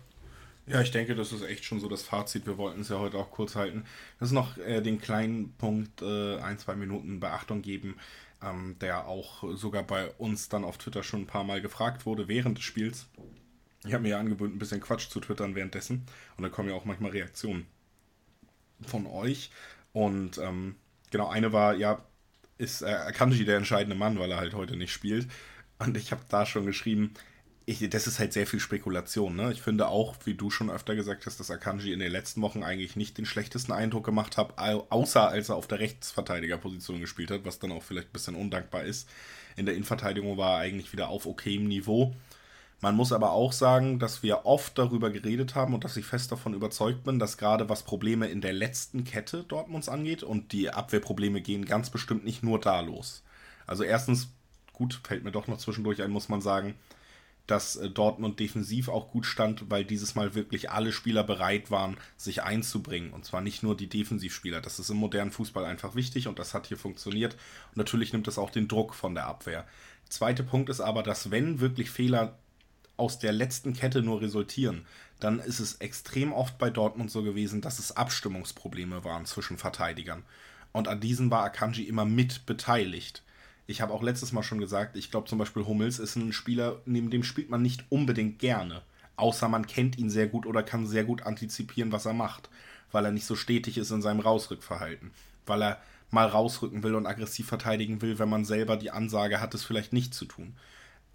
Ja, 0.70 0.82
ich 0.82 0.92
denke, 0.92 1.16
das 1.16 1.32
ist 1.32 1.44
echt 1.44 1.64
schon 1.64 1.80
so 1.80 1.88
das 1.88 2.04
Fazit. 2.04 2.46
Wir 2.46 2.58
wollten 2.58 2.82
es 2.82 2.90
ja 2.90 3.00
heute 3.00 3.18
auch 3.18 3.32
kurz 3.32 3.56
halten. 3.56 3.86
Das 4.20 4.30
ist 4.30 4.34
noch 4.34 4.58
äh, 4.58 4.82
den 4.82 5.00
kleinen 5.00 5.54
Punkt, 5.58 6.02
äh, 6.02 6.40
ein, 6.40 6.60
zwei 6.60 6.76
Minuten 6.76 7.22
Beachtung 7.22 7.62
geben 7.62 7.96
ähm, 8.44 8.78
der 8.80 9.08
auch 9.08 9.44
sogar 9.56 9.84
bei 9.84 10.10
uns 10.12 10.50
dann 10.50 10.64
auf 10.64 10.78
Twitter 10.78 11.04
schon 11.04 11.22
ein 11.22 11.28
paar 11.28 11.44
Mal 11.44 11.62
gefragt 11.62 12.06
wurde 12.06 12.28
während 12.28 12.58
des 12.58 12.66
Spiels. 12.66 13.08
Ich 13.86 13.94
habe 13.94 14.04
mir 14.04 14.10
ja 14.10 14.20
angewöhnt, 14.20 14.56
ein 14.56 14.60
bisschen 14.60 14.82
Quatsch 14.82 15.10
zu 15.10 15.20
twittern 15.20 15.56
währenddessen. 15.56 16.06
Und 16.36 16.44
da 16.44 16.50
kommen 16.50 16.70
ja 16.70 16.76
auch 16.76 16.86
manchmal 16.86 17.12
Reaktionen 17.12 17.68
von 18.86 19.08
euch. 19.08 19.52
Und 19.94 20.38
ähm, 20.38 20.76
genau, 21.12 21.30
eine 21.30 21.54
war, 21.54 21.76
ja, 21.76 22.04
ist 22.58 22.82
äh, 22.82 22.86
Akanji 22.86 23.46
der 23.46 23.58
entscheidende 23.58 23.96
Mann, 23.96 24.20
weil 24.20 24.32
er 24.32 24.38
halt 24.38 24.54
heute 24.54 24.76
nicht 24.76 24.92
spielt. 24.92 25.28
Und 25.80 25.96
ich 25.96 26.12
habe 26.12 26.22
da 26.30 26.46
schon 26.46 26.66
geschrieben, 26.66 27.14
ich, 27.70 27.90
das 27.90 28.08
ist 28.08 28.18
halt 28.18 28.32
sehr 28.32 28.48
viel 28.48 28.62
Spekulation. 28.62 29.36
Ne? 29.36 29.52
Ich 29.52 29.62
finde 29.62 29.90
auch, 29.90 30.16
wie 30.24 30.36
du 30.36 30.50
schon 30.50 30.72
öfter 30.72 30.96
gesagt 30.96 31.26
hast, 31.26 31.38
dass 31.42 31.52
Akanji 31.52 31.92
in 31.92 32.00
den 32.00 32.14
letzten 32.14 32.42
Wochen 32.42 32.64
eigentlich 32.64 32.96
nicht 32.96 33.18
den 33.18 33.26
schlechtesten 33.26 33.74
Eindruck 33.74 34.06
gemacht 34.06 34.38
hat, 34.38 34.58
außer 34.58 35.28
als 35.28 35.50
er 35.50 35.58
auf 35.58 35.68
der 35.68 35.82
Rechtsverteidigerposition 35.82 37.02
gespielt 37.02 37.30
hat, 37.30 37.44
was 37.44 37.60
dann 37.60 37.74
auch 37.74 37.84
vielleicht 37.84 38.08
ein 38.08 38.14
bisschen 38.14 38.36
undankbar 38.36 38.86
ist. 38.86 39.10
In 39.58 39.66
der 39.66 39.76
Innenverteidigung 39.76 40.38
war 40.38 40.54
er 40.54 40.60
eigentlich 40.60 40.94
wieder 40.94 41.10
auf 41.10 41.26
okem 41.26 41.68
Niveau. 41.68 42.16
Man 42.80 42.96
muss 42.96 43.12
aber 43.12 43.32
auch 43.32 43.52
sagen, 43.52 44.00
dass 44.00 44.24
wir 44.24 44.46
oft 44.46 44.78
darüber 44.78 45.10
geredet 45.10 45.54
haben 45.54 45.74
und 45.74 45.84
dass 45.84 45.98
ich 45.98 46.06
fest 46.06 46.32
davon 46.32 46.54
überzeugt 46.54 47.04
bin, 47.04 47.20
dass 47.20 47.38
gerade 47.38 47.68
was 47.68 47.84
Probleme 47.84 48.28
in 48.28 48.40
der 48.40 48.54
letzten 48.54 49.04
Kette 49.04 49.44
Dortmunds 49.44 49.90
angeht 49.90 50.24
und 50.24 50.54
die 50.54 50.70
Abwehrprobleme 50.70 51.42
gehen 51.42 51.66
ganz 51.66 51.90
bestimmt 51.90 52.24
nicht 52.24 52.44
nur 52.44 52.62
da 52.62 52.80
los. 52.80 53.24
Also 53.66 53.84
erstens, 53.84 54.30
gut, 54.72 55.02
fällt 55.04 55.26
mir 55.26 55.32
doch 55.34 55.48
noch 55.48 55.58
zwischendurch 55.58 56.02
ein, 56.02 56.12
muss 56.12 56.30
man 56.30 56.40
sagen, 56.40 56.76
dass 57.48 57.78
äh, 57.78 57.90
Dortmund 57.90 58.40
defensiv 58.40 58.90
auch 58.90 59.10
gut 59.10 59.26
stand, 59.26 59.70
weil 59.72 59.86
dieses 59.86 60.16
Mal 60.16 60.36
wirklich 60.36 60.70
alle 60.70 60.92
Spieler 60.92 61.24
bereit 61.24 61.72
waren, 61.72 61.98
sich 62.18 62.44
einzubringen. 62.44 63.12
Und 63.12 63.26
zwar 63.26 63.42
nicht 63.42 63.64
nur 63.64 63.76
die 63.76 63.88
Defensivspieler. 63.88 64.62
Das 64.62 64.80
ist 64.80 64.90
im 64.90 64.98
modernen 64.98 65.32
Fußball 65.32 65.66
einfach 65.66 65.96
wichtig 65.96 66.28
und 66.28 66.38
das 66.38 66.54
hat 66.54 66.68
hier 66.68 66.78
funktioniert. 66.78 67.34
Und 67.70 67.78
natürlich 67.78 68.14
nimmt 68.14 68.28
das 68.28 68.38
auch 68.38 68.52
den 68.52 68.68
Druck 68.68 68.94
von 68.94 69.16
der 69.16 69.26
Abwehr. 69.26 69.66
Zweiter 70.10 70.44
Punkt 70.44 70.70
ist 70.70 70.82
aber, 70.82 71.04
dass 71.04 71.32
wenn 71.32 71.60
wirklich 71.60 71.90
Fehler 71.90 72.38
aus 72.98 73.20
der 73.20 73.32
letzten 73.32 73.74
Kette 73.74 74.02
nur 74.02 74.22
resultieren, 74.22 74.86
dann 75.20 75.40
ist 75.40 75.60
es 75.60 75.76
extrem 75.76 76.34
oft 76.34 76.58
bei 76.58 76.70
Dortmund 76.70 77.12
so 77.12 77.24
gewesen, 77.24 77.62
dass 77.62 77.80
es 77.80 77.96
Abstimmungsprobleme 77.96 79.04
waren 79.04 79.26
zwischen 79.26 79.58
Verteidigern. 79.58 80.24
Und 80.72 80.88
an 80.88 81.00
diesen 81.00 81.32
war 81.32 81.44
Akanji 81.44 81.84
immer 81.84 82.06
mit 82.06 82.46
beteiligt. 82.46 83.24
Ich 83.68 83.82
habe 83.82 83.94
auch 83.94 84.02
letztes 84.02 84.32
Mal 84.32 84.44
schon 84.44 84.60
gesagt, 84.60 84.96
ich 84.96 85.12
glaube 85.12 85.28
zum 85.28 85.38
Beispiel 85.38 85.66
Hummels 85.66 86.00
ist 86.00 86.16
ein 86.16 86.32
Spieler, 86.32 86.82
neben 86.86 87.10
dem 87.10 87.24
spielt 87.24 87.50
man 87.50 87.62
nicht 87.62 87.84
unbedingt 87.90 88.40
gerne. 88.40 88.82
Außer 89.18 89.50
man 89.50 89.68
kennt 89.68 89.98
ihn 89.98 90.10
sehr 90.10 90.28
gut 90.28 90.46
oder 90.46 90.64
kann 90.64 90.88
sehr 90.88 91.04
gut 91.04 91.24
antizipieren, 91.24 91.92
was 91.92 92.06
er 92.06 92.14
macht. 92.14 92.50
Weil 92.92 93.04
er 93.04 93.12
nicht 93.12 93.26
so 93.26 93.36
stetig 93.36 93.78
ist 93.78 93.92
in 93.92 94.02
seinem 94.02 94.22
Rausrückverhalten. 94.22 95.12
Weil 95.46 95.62
er 95.62 95.82
mal 96.12 96.28
rausrücken 96.28 96.84
will 96.84 96.96
und 96.96 97.06
aggressiv 97.06 97.48
verteidigen 97.48 98.02
will, 98.02 98.20
wenn 98.20 98.30
man 98.30 98.46
selber 98.46 98.78
die 98.78 98.92
Ansage 98.92 99.42
hat, 99.42 99.54
es 99.54 99.66
vielleicht 99.66 99.92
nicht 99.92 100.14
zu 100.14 100.24
tun. 100.26 100.56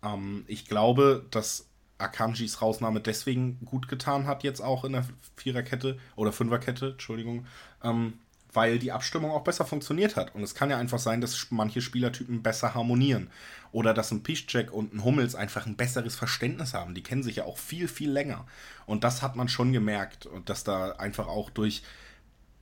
Ähm, 0.03 0.45
ich 0.47 0.67
glaube, 0.67 1.25
dass 1.31 1.69
Akanjis 1.97 2.61
Rausnahme 2.61 3.01
deswegen 3.01 3.59
gut 3.65 3.89
getan 3.89 4.27
hat, 4.27 4.43
jetzt 4.43 4.61
auch 4.61 4.85
in 4.85 4.93
der 4.93 5.07
Viererkette 5.37 5.99
oder 6.17 6.33
Fünferkette, 6.33 6.91
Entschuldigung, 6.91 7.47
ähm, 7.83 8.15
weil 8.53 8.79
die 8.79 8.93
Abstimmung 8.93 9.31
auch 9.31 9.45
besser 9.45 9.65
funktioniert 9.65 10.17
hat. 10.17 10.35
Und 10.35 10.43
es 10.43 10.55
kann 10.55 10.71
ja 10.71 10.79
einfach 10.79 10.99
sein, 10.99 11.21
dass 11.21 11.47
manche 11.51 11.81
Spielertypen 11.81 12.43
besser 12.43 12.75
harmonieren. 12.75 13.31
Oder 13.73 13.95
dass 13.95 14.11
ein 14.11 14.23
Piszczek 14.23 14.73
und 14.73 14.93
ein 14.93 15.05
Hummels 15.05 15.35
einfach 15.35 15.67
ein 15.67 15.77
besseres 15.77 16.15
Verständnis 16.15 16.75
haben. 16.75 16.95
Die 16.95 17.03
kennen 17.03 17.23
sich 17.23 17.37
ja 17.37 17.45
auch 17.45 17.57
viel, 17.57 17.89
viel 17.89 18.11
länger. 18.11 18.47
Und 18.85 19.05
das 19.05 19.23
hat 19.23 19.37
man 19.37 19.49
schon 19.49 19.73
gemerkt. 19.73 20.27
Und 20.27 20.51
dass 20.51 20.65
da 20.65 20.93
einfach 20.93 21.29
auch 21.29 21.49
durch, 21.49 21.83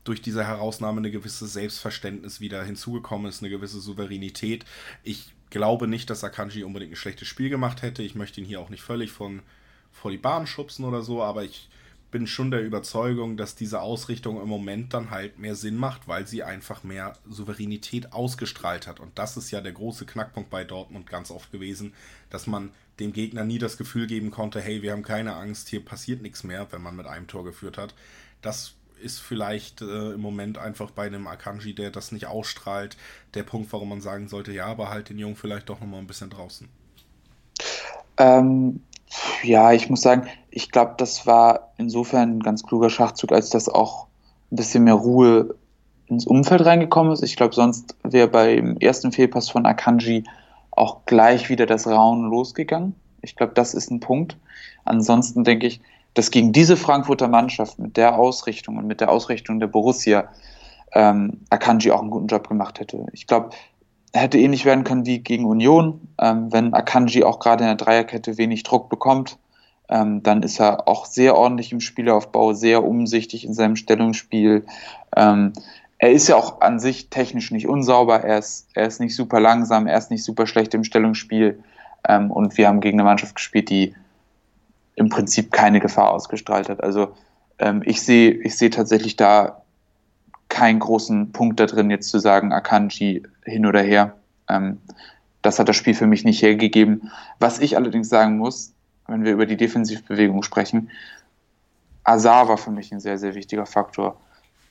durch 0.05 0.23
diese 0.23 0.47
Herausnahme 0.47 0.99
eine 0.99 1.11
gewisse 1.11 1.49
Selbstverständnis 1.49 2.41
wieder 2.41 2.63
hinzugekommen 2.63 3.29
ist, 3.29 3.43
eine 3.43 3.51
gewisse 3.51 3.81
Souveränität. 3.81 4.65
Ich 5.03 5.35
glaube 5.51 5.89
nicht, 5.89 6.09
dass 6.09 6.23
Akanji 6.23 6.63
unbedingt 6.63 6.93
ein 6.93 6.97
schlechtes 6.97 7.27
Spiel 7.27 7.51
gemacht 7.51 7.83
hätte. 7.83 8.05
Ich 8.05 8.15
möchte 8.15 8.41
ihn 8.41 8.47
hier 8.47 8.61
auch 8.61 8.71
nicht 8.71 8.83
völlig 8.83 9.11
von, 9.11 9.43
vor 9.91 10.13
die 10.13 10.19
Bahn 10.19 10.47
schubsen 10.47 10.85
oder 10.85 11.03
so, 11.03 11.21
aber 11.23 11.43
ich 11.43 11.69
bin 12.11 12.27
schon 12.27 12.51
der 12.51 12.63
Überzeugung, 12.63 13.37
dass 13.37 13.55
diese 13.55 13.81
Ausrichtung 13.81 14.41
im 14.41 14.49
Moment 14.49 14.95
dann 14.95 15.11
halt 15.11 15.39
mehr 15.39 15.55
Sinn 15.55 15.77
macht, 15.77 16.09
weil 16.09 16.27
sie 16.27 16.43
einfach 16.43 16.83
mehr 16.83 17.15
Souveränität 17.29 18.13
ausgestrahlt 18.13 18.87
hat. 18.87 19.01
Und 19.01 19.19
das 19.19 19.37
ist 19.37 19.51
ja 19.51 19.61
der 19.61 19.73
große 19.73 20.07
Knackpunkt 20.07 20.51
bei 20.51 20.65
Dortmund 20.65 21.09
ganz 21.09 21.31
oft 21.31 21.53
gewesen, 21.53 21.95
dass 22.29 22.47
man 22.47 22.71
dem 22.99 23.13
Gegner 23.13 23.45
nie 23.45 23.59
das 23.59 23.77
Gefühl 23.77 24.07
geben 24.07 24.31
konnte, 24.31 24.61
hey, 24.61 24.83
wir 24.83 24.93
haben 24.93 25.03
keine 25.03 25.35
Angst, 25.35 25.69
hier 25.69 25.85
passiert 25.85 26.23
nichts 26.23 26.45
mehr, 26.45 26.67
wenn 26.71 26.83
man 26.83 26.97
mit 26.97 27.07
einem 27.07 27.27
Tor 27.27 27.45
geführt 27.45 27.79
hat. 27.79 27.95
Das 28.43 28.75
ist 29.03 29.21
vielleicht 29.21 29.81
äh, 29.81 30.13
im 30.13 30.21
Moment 30.21 30.59
einfach 30.59 30.91
bei 30.91 31.07
einem 31.07 31.27
Akanji, 31.27 31.75
der 31.75 31.91
das 31.91 32.13
nicht 32.13 32.27
ausstrahlt, 32.27 32.97
der 33.35 33.45
Punkt, 33.45 33.73
warum 33.73 33.89
man 33.89 34.01
sagen 34.01 34.29
sollte, 34.29 34.53
ja, 34.53 34.67
aber 34.67 34.91
halt 34.91 35.09
den 35.09 35.19
Jungen 35.19 35.37
vielleicht 35.37 35.69
doch 35.69 35.81
nochmal 35.81 36.01
ein 36.01 36.07
bisschen 36.07 36.31
draußen. 36.31 36.69
Ähm, 38.19 38.83
ja, 39.43 39.73
ich 39.73 39.91
muss 39.91 40.03
sagen, 40.03 40.29
ich 40.51 40.71
glaube, 40.71 40.95
das 40.99 41.27
war 41.27 41.73
insofern 41.77 42.39
ein 42.39 42.41
ganz 42.41 42.63
kluger 42.63 42.91
Schachzug, 42.91 43.33
als 43.33 43.51
dass 43.51 43.69
auch 43.69 44.07
ein 44.51 44.57
bisschen 44.57 44.85
mehr 44.85 44.95
Ruhe 44.95 45.55
ins 46.07 46.27
Umfeld 46.27 46.65
reingekommen 46.65 47.13
ist. 47.13 47.23
Ich 47.23 47.37
glaube, 47.37 47.55
sonst 47.55 47.97
wäre 48.03 48.29
beim 48.29 48.77
ersten 48.79 49.13
Fehlpass 49.13 49.49
von 49.49 49.67
Akanji 49.67 50.25
auch 50.73 51.05
gleich 51.07 51.49
wieder 51.49 51.67
das 51.67 51.87
Rauen 51.87 52.31
losgegangen. 52.31 52.95
Ich 53.23 53.37
glaube, 53.37 53.53
das 53.55 53.75
ist 53.75 53.91
ein 53.91 54.01
Punkt. 54.01 54.37
Ansonsten 54.85 55.45
denke 55.45 55.67
ich, 55.67 55.81
dass 56.15 56.31
gegen 56.31 56.53
diese 56.53 56.77
Frankfurter 56.77 57.29
Mannschaft 57.29 57.79
mit 57.79 57.97
der 57.97 58.19
Ausrichtung 58.19 58.77
und 58.77 58.87
mit 58.87 59.01
der 59.01 59.11
Ausrichtung 59.11 59.61
der 59.61 59.69
Borussia 59.69 60.29
ähm, 60.93 61.43
Akanji 61.51 61.93
auch 61.93 62.01
einen 62.01 62.11
guten 62.11 62.27
Job 62.27 62.49
gemacht 62.49 62.81
hätte. 62.81 63.07
Ich 63.13 63.27
glaube, 63.27 63.51
hätte 64.13 64.39
ähnlich 64.39 64.65
werden 64.65 64.85
können 64.85 65.07
wie 65.07 65.21
gegen 65.21 65.45
Union. 65.45 66.09
Ähm, 66.21 66.53
wenn 66.53 66.75
Akanji 66.75 67.25
auch 67.25 67.39
gerade 67.39 67.65
in 67.65 67.69
der 67.69 67.77
Dreierkette 67.77 68.39
wenig 68.39 68.63
Druck 68.63 68.89
bekommt, 68.89 69.39
ähm, 69.89 70.23
dann 70.23 70.43
ist 70.43 70.61
er 70.61 70.89
auch 70.89 71.05
sehr 71.07 71.37
ordentlich 71.37 71.73
im 71.73 71.81
Spielaufbau, 71.81 72.53
sehr 72.53 72.85
umsichtig 72.85 73.45
in 73.45 73.55
seinem 73.55 73.77
Stellungsspiel. 73.77 74.65
Ähm, 75.17 75.53
er 75.99 76.13
ist 76.13 76.29
ja 76.29 76.37
auch 76.37 76.61
an 76.61 76.81
sich 76.81 77.11
technisch 77.11 77.51
nicht 77.51 77.69
unsauber, 77.69 78.21
er 78.25 78.39
ist, 78.39 78.69
er 78.75 78.87
ist 78.87 79.01
nicht 79.01 79.15
super 79.15 79.39
langsam, 79.39 79.87
er 79.87 79.99
ist 79.99 80.11
nicht 80.11 80.25
super 80.25 80.47
schlecht 80.47 80.73
im 80.75 80.85
Stellungsspiel. 80.85 81.63
Ähm, 82.09 82.31
und 82.31 82.57
wir 82.57 82.69
haben 82.69 82.81
gegen 82.81 82.99
eine 82.99 83.09
Mannschaft 83.09 83.35
gespielt, 83.35 83.69
die 83.69 83.95
im 84.95 85.09
Prinzip 85.09 85.53
keine 85.53 85.81
Gefahr 85.81 86.13
ausgestrahlt 86.13 86.69
hat. 86.69 86.83
Also 86.83 87.13
ähm, 87.59 87.83
ich 87.85 88.03
sehe 88.03 88.31
ich 88.31 88.57
sehe 88.57 88.71
tatsächlich 88.71 89.17
da 89.17 89.60
keinen 90.61 90.79
großen 90.79 91.33
Punkt 91.33 91.59
da 91.59 91.65
drin, 91.65 91.89
jetzt 91.89 92.11
zu 92.11 92.19
sagen, 92.19 92.53
Akanji 92.53 93.23
hin 93.47 93.65
oder 93.65 93.81
her. 93.81 94.13
Ähm, 94.47 94.77
das 95.41 95.59
hat 95.59 95.71
das 95.71 95.77
Spiel 95.77 95.95
für 95.95 96.07
mich 96.07 96.23
nicht 96.23 96.43
hergegeben. 96.43 97.11
Was 97.39 97.61
ich 97.61 97.79
allerdings 97.79 98.11
sagen 98.11 98.37
muss, 98.37 98.75
wenn 99.07 99.25
wir 99.25 99.33
über 99.33 99.47
die 99.47 99.57
Defensivbewegung 99.57 100.43
sprechen, 100.43 100.91
Azar 102.05 102.47
war 102.49 102.59
für 102.59 102.73
mich 102.73 102.93
ein 102.93 103.01
sehr, 103.01 103.17
sehr 103.17 103.35
wichtiger 103.35 103.65
Faktor. 103.65 104.21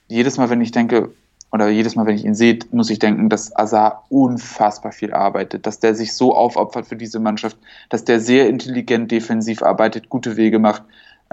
Jedes 0.07 0.37
Mal, 0.37 0.51
wenn 0.51 0.61
ich 0.61 0.69
denke, 0.69 1.09
oder 1.51 1.69
jedes 1.69 1.95
Mal, 1.95 2.05
wenn 2.05 2.17
ich 2.17 2.25
ihn 2.25 2.35
sehe, 2.35 2.59
muss 2.69 2.91
ich 2.91 2.99
denken, 2.99 3.27
dass 3.29 3.55
Azar 3.55 4.05
unfassbar 4.09 4.91
viel 4.91 5.11
arbeitet, 5.11 5.65
dass 5.65 5.79
der 5.79 5.95
sich 5.95 6.13
so 6.13 6.35
aufopfert 6.35 6.85
für 6.85 6.97
diese 6.97 7.19
Mannschaft, 7.19 7.57
dass 7.89 8.03
der 8.03 8.19
sehr 8.19 8.47
intelligent 8.47 9.09
defensiv 9.09 9.63
arbeitet, 9.63 10.09
gute 10.09 10.37
Wege 10.37 10.59
macht. 10.59 10.83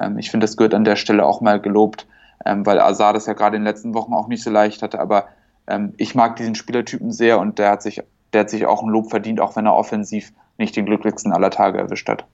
Ähm, 0.01 0.17
ich 0.17 0.31
finde, 0.31 0.45
das 0.45 0.57
gehört 0.57 0.73
an 0.73 0.85
der 0.85 0.97
Stelle 0.97 1.27
auch 1.27 1.43
mal 1.43 1.61
gelobt, 1.61 2.07
ähm, 2.45 2.67
weil 2.67 2.81
Azar 2.81 3.13
das 3.13 3.27
ja 3.27 3.33
gerade 3.33 3.57
in 3.57 3.63
den 3.63 3.69
letzten 3.69 3.95
Wochen 3.95 4.13
auch 4.13 4.29
nicht 4.29 4.43
so 4.43 4.51
leicht 4.51 4.83
hatte, 4.83 5.01
aber 5.01 5.29
ähm, 5.67 5.95
ich 5.97 6.15
mag 6.15 6.37
diesen 6.37 6.55
Spielertypen 6.55 7.13
sehr 7.13 7.39
und 7.39 7.59
der 7.59 7.71
hat 7.71 7.83
sich, 7.83 8.03
der 8.33 8.43
hat 8.43 8.51
sich 8.51 8.67
auch 8.67 8.83
ein 8.83 8.89
Lob 8.89 9.11
verdient, 9.11 9.41
auch 9.41 9.57
wenn 9.57 9.67
er 9.67 9.75
offensiv 9.75 10.33
nicht 10.59 10.77
den 10.77 10.87
glücklichsten 10.87 11.33
aller 11.33 11.51
Tage 11.51 11.79
erwischt 11.79 12.09
hat. 12.09 12.25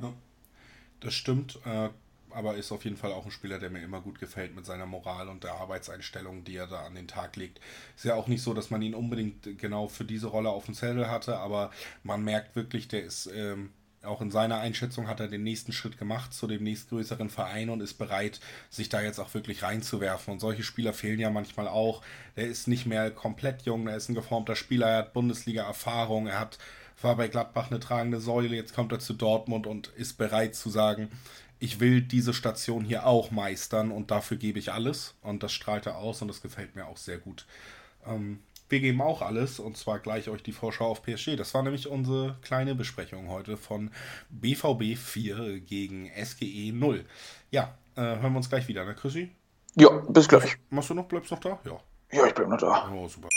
Ja, 0.00 0.12
das 1.00 1.14
stimmt. 1.14 1.58
Äh 1.64 1.88
aber 2.30 2.54
ist 2.54 2.72
auf 2.72 2.84
jeden 2.84 2.96
Fall 2.96 3.12
auch 3.12 3.24
ein 3.24 3.30
Spieler, 3.30 3.58
der 3.58 3.70
mir 3.70 3.82
immer 3.82 4.00
gut 4.00 4.20
gefällt 4.20 4.54
mit 4.54 4.64
seiner 4.66 4.86
Moral 4.86 5.28
und 5.28 5.44
der 5.44 5.54
Arbeitseinstellung, 5.54 6.44
die 6.44 6.56
er 6.56 6.66
da 6.66 6.84
an 6.84 6.94
den 6.94 7.08
Tag 7.08 7.36
legt. 7.36 7.60
Ist 7.96 8.04
ja 8.04 8.14
auch 8.14 8.28
nicht 8.28 8.42
so, 8.42 8.54
dass 8.54 8.70
man 8.70 8.82
ihn 8.82 8.94
unbedingt 8.94 9.58
genau 9.58 9.88
für 9.88 10.04
diese 10.04 10.28
Rolle 10.28 10.50
auf 10.50 10.66
dem 10.66 10.74
Zettel 10.74 11.10
hatte, 11.10 11.38
aber 11.38 11.70
man 12.02 12.22
merkt 12.22 12.54
wirklich, 12.54 12.86
der 12.86 13.02
ist 13.02 13.26
ähm, 13.34 13.70
auch 14.08 14.20
in 14.20 14.30
seiner 14.30 14.58
Einschätzung 14.58 15.06
hat 15.08 15.20
er 15.20 15.28
den 15.28 15.42
nächsten 15.42 15.72
Schritt 15.72 15.98
gemacht 15.98 16.32
zu 16.32 16.46
dem 16.46 16.64
nächstgrößeren 16.64 17.30
Verein 17.30 17.70
und 17.70 17.80
ist 17.80 17.94
bereit, 17.94 18.40
sich 18.70 18.88
da 18.88 19.00
jetzt 19.00 19.18
auch 19.18 19.34
wirklich 19.34 19.62
reinzuwerfen. 19.62 20.32
Und 20.32 20.40
solche 20.40 20.62
Spieler 20.62 20.92
fehlen 20.92 21.20
ja 21.20 21.30
manchmal 21.30 21.68
auch. 21.68 22.02
Der 22.36 22.46
ist 22.46 22.68
nicht 22.68 22.86
mehr 22.86 23.10
komplett 23.10 23.62
jung, 23.62 23.86
er 23.86 23.96
ist 23.96 24.08
ein 24.08 24.14
geformter 24.14 24.56
Spieler, 24.56 24.88
er 24.88 24.98
hat 24.98 25.12
Bundesliga-Erfahrung, 25.12 26.26
er 26.26 26.40
hat 26.40 26.58
war 27.00 27.16
bei 27.16 27.28
Gladbach 27.28 27.70
eine 27.70 27.80
tragende 27.80 28.20
Säule, 28.20 28.56
jetzt 28.56 28.74
kommt 28.74 28.92
er 28.92 28.98
zu 28.98 29.14
Dortmund 29.14 29.66
und 29.66 29.88
ist 29.96 30.18
bereit 30.18 30.56
zu 30.56 30.68
sagen, 30.68 31.10
ich 31.60 31.80
will 31.80 32.02
diese 32.02 32.34
Station 32.34 32.84
hier 32.84 33.06
auch 33.06 33.30
meistern 33.30 33.90
und 33.90 34.10
dafür 34.10 34.36
gebe 34.36 34.58
ich 34.58 34.72
alles. 34.72 35.14
Und 35.22 35.42
das 35.42 35.52
strahlt 35.52 35.86
er 35.86 35.96
aus 35.96 36.22
und 36.22 36.28
das 36.28 36.42
gefällt 36.42 36.76
mir 36.76 36.86
auch 36.86 36.96
sehr 36.96 37.18
gut. 37.18 37.46
Ähm, 38.06 38.40
wir 38.68 38.80
geben 38.80 39.00
auch 39.00 39.22
alles 39.22 39.58
und 39.58 39.76
zwar 39.76 39.98
gleich 39.98 40.28
euch 40.28 40.42
die 40.42 40.52
Vorschau 40.52 40.86
auf 40.86 41.02
PSG. 41.02 41.36
Das 41.36 41.54
war 41.54 41.62
nämlich 41.62 41.88
unsere 41.88 42.36
kleine 42.42 42.74
Besprechung 42.74 43.28
heute 43.28 43.56
von 43.56 43.90
BVB 44.30 44.96
4 44.96 45.60
gegen 45.60 46.10
SGE 46.14 46.72
0. 46.72 47.04
Ja, 47.50 47.76
äh, 47.96 48.00
hören 48.00 48.32
wir 48.32 48.36
uns 48.36 48.48
gleich 48.48 48.68
wieder, 48.68 48.84
ne, 48.84 48.94
Chrissy? 48.94 49.30
Ja, 49.74 49.90
bis 50.08 50.28
gleich. 50.28 50.56
Machst 50.70 50.90
du 50.90 50.94
noch? 50.94 51.06
Bleibst 51.06 51.30
du 51.30 51.34
noch 51.34 51.42
da? 51.42 51.58
Ja. 51.64 51.80
Ja, 52.10 52.26
ich 52.26 52.34
bleib 52.34 52.48
noch 52.48 52.58
da. 52.58 52.90
Oh, 52.92 53.06
super. 53.06 53.28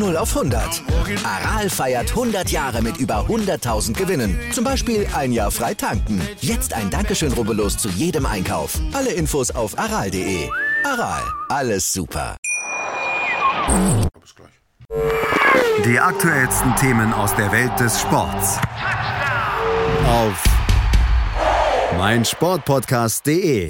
0 0.00 0.16
auf 0.16 0.36
100. 0.36 0.82
Aral 1.22 1.70
feiert 1.70 2.10
100 2.10 2.50
Jahre 2.50 2.82
mit 2.82 2.96
über 2.96 3.26
100.000 3.28 3.94
Gewinnen. 3.94 4.38
Zum 4.52 4.64
Beispiel 4.64 5.06
ein 5.14 5.32
Jahr 5.32 5.50
frei 5.50 5.74
tanken. 5.74 6.20
Jetzt 6.40 6.74
ein 6.74 6.90
Dankeschön, 6.90 7.32
rubbellos 7.32 7.78
zu 7.78 7.88
jedem 7.88 8.26
Einkauf. 8.26 8.78
Alle 8.92 9.10
Infos 9.10 9.50
auf 9.50 9.78
aral.de. 9.78 10.48
Aral, 10.84 11.22
alles 11.48 11.92
super. 11.92 12.36
Die 15.84 16.00
aktuellsten 16.00 16.74
Themen 16.76 17.12
aus 17.12 17.34
der 17.36 17.52
Welt 17.52 17.78
des 17.78 18.00
Sports. 18.00 18.58
Auf 20.06 20.42
meinsportpodcast.de. 21.96 23.68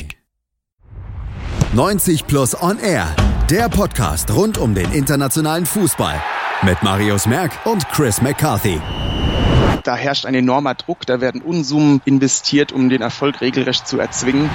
90 1.72 2.26
Plus 2.26 2.60
On 2.60 2.78
Air, 2.78 3.06
der 3.50 3.68
Podcast 3.68 4.32
rund 4.32 4.58
um 4.58 4.76
den 4.76 4.92
internationalen 4.92 5.66
Fußball 5.66 6.22
mit 6.62 6.80
Marius 6.84 7.26
Merck 7.26 7.50
und 7.66 7.84
Chris 7.88 8.22
McCarthy. 8.22 8.80
Da 9.82 9.96
herrscht 9.96 10.24
ein 10.24 10.36
enormer 10.36 10.76
Druck, 10.76 11.04
da 11.04 11.20
werden 11.20 11.42
Unsummen 11.42 12.00
investiert, 12.04 12.70
um 12.70 12.88
den 12.88 13.02
Erfolg 13.02 13.40
regelrecht 13.40 13.88
zu 13.88 13.98
erzwingen. 13.98 14.48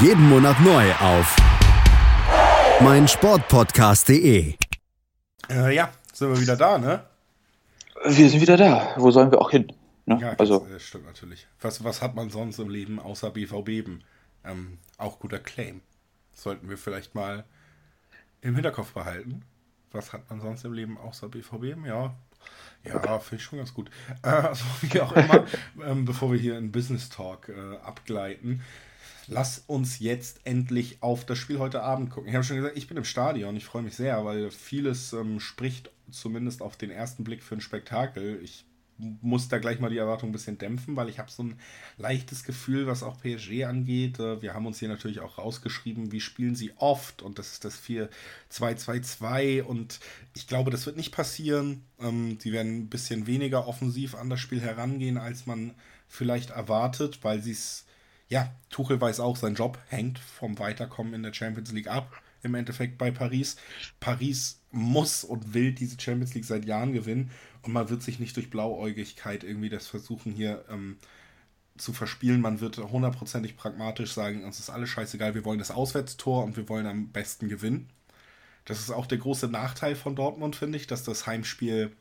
Jeden 0.00 0.28
Monat 0.28 0.60
neu 0.60 0.92
auf 1.00 1.36
meinsportpodcast.de. 2.82 4.54
Äh, 5.50 5.74
ja, 5.74 5.88
sind 6.12 6.28
wir 6.32 6.40
wieder 6.40 6.56
da, 6.56 6.78
ne? 6.78 7.02
Wir 8.04 8.30
sind 8.30 8.40
wieder 8.40 8.56
da. 8.56 8.94
Wo 8.96 9.10
sollen 9.10 9.32
wir 9.32 9.40
auch 9.40 9.50
hin? 9.50 9.72
Ne? 10.04 10.18
Ja, 10.20 10.34
also, 10.38 10.60
das, 10.60 10.70
das 10.70 10.82
stimmt 10.84 11.06
natürlich. 11.06 11.48
Was, 11.60 11.82
was 11.82 12.00
hat 12.00 12.14
man 12.14 12.30
sonst 12.30 12.60
im 12.60 12.68
Leben 12.68 13.00
außer 13.00 13.32
BVB? 13.32 13.88
Ähm, 14.44 14.78
auch 14.98 15.18
guter 15.18 15.40
Claim. 15.40 15.80
Sollten 16.32 16.68
wir 16.68 16.78
vielleicht 16.78 17.16
mal 17.16 17.44
im 18.40 18.54
Hinterkopf 18.54 18.92
behalten. 18.92 19.42
Was 19.92 20.12
hat 20.12 20.28
man 20.30 20.40
sonst 20.40 20.64
im 20.64 20.72
Leben 20.72 20.98
außer 20.98 21.28
BVB? 21.28 21.76
Ja, 21.86 22.14
ja, 22.84 23.18
finde 23.18 23.36
ich 23.36 23.42
schon 23.42 23.58
ganz 23.58 23.74
gut. 23.74 23.90
Äh, 24.22 24.28
also, 24.28 24.64
wie 24.82 25.00
auch 25.00 25.12
immer, 25.12 25.44
ähm, 25.84 26.04
bevor 26.04 26.32
wir 26.32 26.38
hier 26.38 26.58
in 26.58 26.72
Business 26.72 27.08
Talk 27.08 27.48
äh, 27.48 27.76
abgleiten, 27.78 28.62
lass 29.26 29.58
uns 29.66 29.98
jetzt 29.98 30.40
endlich 30.44 31.02
auf 31.02 31.24
das 31.24 31.38
Spiel 31.38 31.58
heute 31.58 31.82
Abend 31.82 32.10
gucken. 32.10 32.28
Ich 32.28 32.34
habe 32.34 32.44
schon 32.44 32.56
gesagt, 32.56 32.76
ich 32.76 32.86
bin 32.86 32.96
im 32.96 33.04
Stadion. 33.04 33.56
Ich 33.56 33.64
freue 33.64 33.82
mich 33.82 33.96
sehr, 33.96 34.24
weil 34.24 34.50
vieles 34.50 35.12
ähm, 35.12 35.40
spricht 35.40 35.90
zumindest 36.10 36.62
auf 36.62 36.76
den 36.76 36.90
ersten 36.90 37.24
Blick 37.24 37.42
für 37.42 37.56
ein 37.56 37.60
Spektakel. 37.60 38.40
Ich 38.42 38.64
muss 38.98 39.48
da 39.48 39.58
gleich 39.58 39.78
mal 39.78 39.90
die 39.90 39.98
Erwartung 39.98 40.30
ein 40.30 40.32
bisschen 40.32 40.58
dämpfen, 40.58 40.96
weil 40.96 41.08
ich 41.08 41.18
habe 41.18 41.30
so 41.30 41.42
ein 41.42 41.58
leichtes 41.98 42.44
Gefühl, 42.44 42.86
was 42.86 43.02
auch 43.02 43.20
PSG 43.20 43.64
angeht. 43.64 44.18
Äh, 44.18 44.40
wir 44.42 44.54
haben 44.54 44.66
uns 44.66 44.78
hier 44.78 44.88
natürlich 44.88 45.20
auch 45.20 45.38
rausgeschrieben, 45.38 46.12
wie 46.12 46.20
spielen 46.20 46.54
sie 46.54 46.72
oft 46.76 47.22
und 47.22 47.38
das 47.38 47.52
ist 47.52 47.64
das 47.64 47.80
4-2-2-2 48.50 49.62
und 49.62 50.00
ich 50.34 50.46
glaube, 50.46 50.70
das 50.70 50.86
wird 50.86 50.96
nicht 50.96 51.12
passieren. 51.12 51.82
Ähm, 52.00 52.38
sie 52.40 52.52
werden 52.52 52.78
ein 52.78 52.88
bisschen 52.88 53.26
weniger 53.26 53.66
offensiv 53.66 54.14
an 54.14 54.30
das 54.30 54.40
Spiel 54.40 54.60
herangehen, 54.60 55.18
als 55.18 55.46
man 55.46 55.74
vielleicht 56.08 56.50
erwartet, 56.50 57.20
weil 57.22 57.42
sie 57.42 57.52
es, 57.52 57.84
ja, 58.28 58.54
Tuchel 58.70 59.00
weiß 59.00 59.20
auch, 59.20 59.36
sein 59.36 59.54
Job 59.54 59.78
hängt 59.88 60.18
vom 60.18 60.58
Weiterkommen 60.58 61.14
in 61.14 61.22
der 61.22 61.34
Champions 61.34 61.72
League 61.72 61.88
ab 61.88 62.22
im 62.42 62.54
Endeffekt 62.54 62.96
bei 62.96 63.10
Paris. 63.10 63.56
Paris 64.00 64.60
muss 64.70 65.24
und 65.24 65.54
will 65.54 65.72
diese 65.72 66.00
Champions 66.00 66.34
League 66.34 66.44
seit 66.44 66.64
Jahren 66.64 66.92
gewinnen 66.92 67.30
und 67.66 67.72
man 67.72 67.88
wird 67.88 68.02
sich 68.02 68.18
nicht 68.18 68.36
durch 68.36 68.50
Blauäugigkeit 68.50 69.44
irgendwie 69.44 69.68
das 69.68 69.86
versuchen 69.86 70.32
hier 70.32 70.64
ähm, 70.70 70.96
zu 71.76 71.92
verspielen. 71.92 72.40
Man 72.40 72.60
wird 72.60 72.78
hundertprozentig 72.78 73.56
pragmatisch 73.56 74.12
sagen, 74.12 74.44
uns 74.44 74.58
ist 74.58 74.70
alles 74.70 74.88
scheißegal, 74.90 75.34
wir 75.34 75.44
wollen 75.44 75.58
das 75.58 75.70
Auswärtstor 75.70 76.44
und 76.44 76.56
wir 76.56 76.68
wollen 76.68 76.86
am 76.86 77.08
besten 77.08 77.48
gewinnen. 77.48 77.90
Das 78.64 78.80
ist 78.80 78.90
auch 78.90 79.06
der 79.06 79.18
große 79.18 79.48
Nachteil 79.48 79.94
von 79.94 80.16
Dortmund, 80.16 80.56
finde 80.56 80.78
ich, 80.78 80.86
dass 80.86 81.04
das 81.04 81.26
Heimspiel 81.26 81.92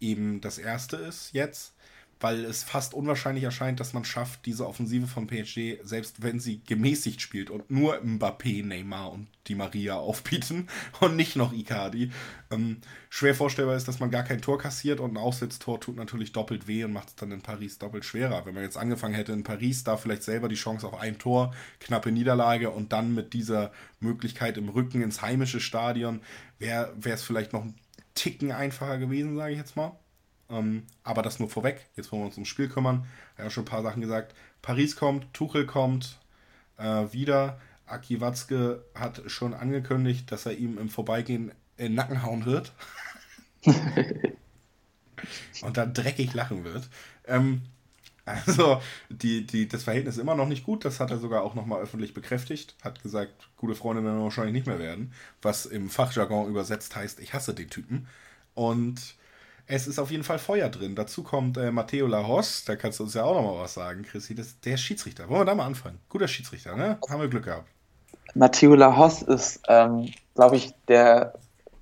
eben 0.00 0.40
das 0.40 0.58
erste 0.58 0.96
ist 0.96 1.32
jetzt 1.32 1.74
weil 2.20 2.44
es 2.44 2.62
fast 2.62 2.94
unwahrscheinlich 2.94 3.44
erscheint, 3.44 3.80
dass 3.80 3.92
man 3.92 4.04
schafft, 4.04 4.46
diese 4.46 4.66
Offensive 4.66 5.06
von 5.06 5.26
PSG, 5.26 5.78
selbst 5.82 6.22
wenn 6.22 6.40
sie 6.40 6.62
gemäßigt 6.64 7.20
spielt 7.20 7.50
und 7.50 7.70
nur 7.70 7.96
Mbappé, 7.98 8.64
Neymar 8.64 9.12
und 9.12 9.28
die 9.46 9.54
Maria 9.54 9.96
aufbieten 9.96 10.68
und 11.00 11.16
nicht 11.16 11.36
noch 11.36 11.52
Icardi, 11.52 12.10
ähm, 12.50 12.78
schwer 13.10 13.34
vorstellbar 13.34 13.76
ist, 13.76 13.88
dass 13.88 14.00
man 14.00 14.10
gar 14.10 14.22
kein 14.22 14.40
Tor 14.40 14.58
kassiert 14.58 15.00
und 15.00 15.12
ein 15.12 15.16
Auswärtstor 15.16 15.80
tut 15.80 15.96
natürlich 15.96 16.32
doppelt 16.32 16.66
weh 16.66 16.84
und 16.84 16.92
macht 16.92 17.08
es 17.08 17.16
dann 17.16 17.32
in 17.32 17.42
Paris 17.42 17.78
doppelt 17.78 18.04
schwerer. 18.04 18.46
Wenn 18.46 18.54
man 18.54 18.62
jetzt 18.62 18.78
angefangen 18.78 19.14
hätte 19.14 19.32
in 19.32 19.44
Paris, 19.44 19.84
da 19.84 19.96
vielleicht 19.96 20.22
selber 20.22 20.48
die 20.48 20.54
Chance 20.54 20.86
auf 20.86 20.98
ein 20.98 21.18
Tor, 21.18 21.54
knappe 21.80 22.10
Niederlage 22.10 22.70
und 22.70 22.92
dann 22.92 23.14
mit 23.14 23.32
dieser 23.32 23.72
Möglichkeit 24.00 24.56
im 24.56 24.68
Rücken 24.68 25.02
ins 25.02 25.22
heimische 25.22 25.60
Stadion, 25.60 26.20
wäre 26.58 26.94
es 27.04 27.22
vielleicht 27.22 27.52
noch 27.52 27.64
ein 27.64 27.74
Ticken 28.14 28.52
einfacher 28.52 28.98
gewesen, 28.98 29.36
sage 29.36 29.52
ich 29.52 29.58
jetzt 29.58 29.76
mal. 29.76 29.98
Ähm, 30.50 30.84
aber 31.02 31.22
das 31.22 31.38
nur 31.38 31.48
vorweg. 31.48 31.86
Jetzt 31.96 32.12
wollen 32.12 32.22
wir 32.22 32.26
uns 32.26 32.36
ums 32.36 32.48
Spiel 32.48 32.68
kümmern. 32.68 33.06
Ich 33.34 33.40
habe 33.40 33.50
schon 33.50 33.62
ein 33.64 33.68
paar 33.68 33.82
Sachen 33.82 34.02
gesagt. 34.02 34.34
Paris 34.62 34.96
kommt, 34.96 35.32
Tuchel 35.32 35.66
kommt 35.66 36.18
äh, 36.78 37.12
wieder. 37.12 37.60
Aki 37.86 38.20
Watzke 38.20 38.84
hat 38.94 39.22
schon 39.26 39.54
angekündigt, 39.54 40.32
dass 40.32 40.46
er 40.46 40.52
ihm 40.56 40.78
im 40.78 40.88
Vorbeigehen 40.88 41.52
in 41.76 41.86
den 41.86 41.94
Nacken 41.94 42.22
hauen 42.22 42.44
wird. 42.44 42.72
Und 45.62 45.76
dann 45.76 45.94
dreckig 45.94 46.34
lachen 46.34 46.64
wird. 46.64 46.88
Ähm, 47.26 47.62
also, 48.26 48.80
die, 49.10 49.46
die, 49.46 49.68
das 49.68 49.84
Verhältnis 49.84 50.16
ist 50.16 50.20
immer 50.20 50.34
noch 50.34 50.48
nicht 50.48 50.64
gut. 50.64 50.84
Das 50.84 50.98
hat 50.98 51.10
er 51.10 51.18
sogar 51.18 51.42
auch 51.42 51.54
nochmal 51.54 51.82
öffentlich 51.82 52.14
bekräftigt. 52.14 52.74
Hat 52.82 53.02
gesagt, 53.02 53.50
gute 53.56 53.74
Freunde 53.74 54.02
werden 54.02 54.16
wir 54.18 54.24
wahrscheinlich 54.24 54.54
nicht 54.54 54.66
mehr 54.66 54.78
werden. 54.78 55.12
Was 55.42 55.66
im 55.66 55.90
Fachjargon 55.90 56.48
übersetzt 56.48 56.96
heißt, 56.96 57.20
ich 57.20 57.34
hasse 57.34 57.54
den 57.54 57.68
Typen. 57.68 58.08
Und 58.54 59.14
es 59.66 59.86
ist 59.86 59.98
auf 59.98 60.10
jeden 60.10 60.24
Fall 60.24 60.38
Feuer 60.38 60.68
drin. 60.68 60.94
Dazu 60.94 61.22
kommt 61.22 61.56
äh, 61.56 61.70
Matteo 61.70 62.06
Lajos, 62.06 62.64
da 62.64 62.76
kannst 62.76 62.98
du 62.98 63.04
uns 63.04 63.14
ja 63.14 63.24
auch 63.24 63.34
noch 63.34 63.54
mal 63.54 63.62
was 63.62 63.74
sagen, 63.74 64.02
Chrissy. 64.02 64.34
Das, 64.34 64.60
der 64.60 64.74
ist 64.74 64.82
Schiedsrichter. 64.82 65.28
Wollen 65.28 65.40
wir 65.40 65.44
da 65.46 65.54
mal 65.54 65.66
anfangen? 65.66 65.98
Guter 66.08 66.28
Schiedsrichter, 66.28 66.76
ne? 66.76 66.98
Haben 67.08 67.20
wir 67.20 67.28
Glück 67.28 67.44
gehabt. 67.44 67.68
Matteo 68.34 68.74
Lajos 68.74 69.22
ist, 69.22 69.62
ähm, 69.68 70.10
glaube 70.34 70.56
ich, 70.56 70.74
der 70.88 71.34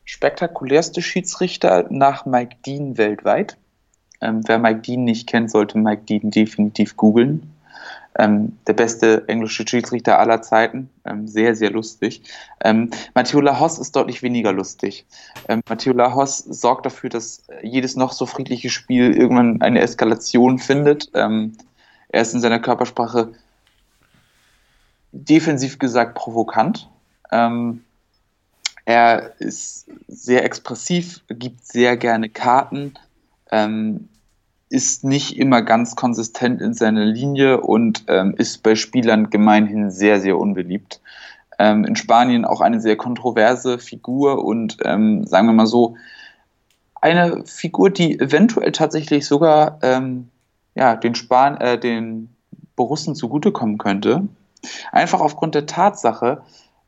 spektakulärste 0.05 1.03
Schiedsrichter 1.03 1.87
nach 1.90 2.27
Mike 2.27 2.57
Dean 2.66 2.99
weltweit. 2.99 3.57
Ähm, 4.21 4.42
wer 4.47 4.59
Mike 4.59 4.81
Dean 4.83 5.05
nicht 5.05 5.29
kennt, 5.29 5.51
sollte 5.51 5.79
Mike 5.79 6.03
Dean 6.03 6.31
definitiv 6.31 6.97
googeln. 6.97 7.52
Ähm, 8.18 8.59
der 8.66 8.75
beste 8.75 9.27
englische 9.29 9.66
Schiedsrichter 9.66 10.18
aller 10.18 10.42
Zeiten. 10.42 10.90
Ähm, 11.05 11.27
sehr, 11.27 11.55
sehr 11.55 11.70
lustig. 11.70 12.22
Ähm, 12.62 12.90
Matteo 13.14 13.40
Lahos 13.40 13.79
ist 13.79 13.96
deutlich 13.96 14.22
weniger 14.22 14.53
lustig. 14.53 15.07
Ähm, 15.48 15.62
Matteo 15.68 15.92
Lahos 15.92 16.38
sorgt 16.38 16.85
dafür, 16.85 17.09
dass 17.09 17.42
jedes 17.62 17.96
noch 17.96 18.12
so 18.12 18.27
friedliche 18.27 18.68
Spiel 18.68 19.12
irgendwann 19.16 19.62
eine 19.62 19.81
Eskalation 19.81 20.59
findet. 20.59 21.11
Ähm, 21.14 21.57
er 22.09 22.22
ist 22.22 22.35
in 22.35 22.40
seiner 22.40 22.61
Körpersprache 22.61 23.33
defensiv 25.12 25.79
gesagt 25.79 26.14
provokant. 26.14 26.90
Ähm, 27.31 27.83
er 28.85 29.40
ist 29.40 29.87
sehr 30.09 30.44
expressiv, 30.44 31.20
gibt 31.29 31.64
sehr 31.64 31.96
gerne 31.96 32.29
Karten. 32.29 32.94
Ähm, 33.51 34.09
ist 34.72 35.04
nicht 35.04 35.37
immer 35.37 35.61
ganz 35.61 35.96
konsistent 35.96 36.62
in 36.62 36.72
seiner 36.72 37.04
Linie 37.04 37.61
und 37.61 38.04
ähm, 38.08 38.35
ist 38.38 38.62
bei 38.62 38.74
Spielern 38.74 39.28
gemeinhin 39.28 39.90
sehr, 39.90 40.18
sehr 40.18 40.38
unbeliebt. 40.38 41.02
Ähm, 41.58 41.85
in 41.85 41.94
Spanien 41.94 42.46
auch 42.46 42.62
eine 42.62 42.80
sehr 42.80 42.96
kontroverse 42.96 43.78
Figur 43.78 44.42
und 44.42 44.78
ähm, 44.85 45.26
sagen 45.26 45.46
wir 45.46 45.52
mal 45.52 45.66
so, 45.66 45.96
eine 47.02 47.44
Figur, 47.44 47.90
die 47.90 48.18
eventuell 48.18 48.72
tatsächlich 48.72 49.26
sogar 49.26 49.78
ähm, 49.82 50.30
ja, 50.74 50.96
den, 50.96 51.14
Span 51.14 51.58
äh, 51.58 51.78
den 51.78 52.35
Borussen 52.74 53.14
zugutekommen 53.14 53.76
könnte. 53.76 54.26
Einfach 54.90 55.20
aufgrund 55.20 55.54
der 55.54 55.66
Tatsache, 55.66 56.42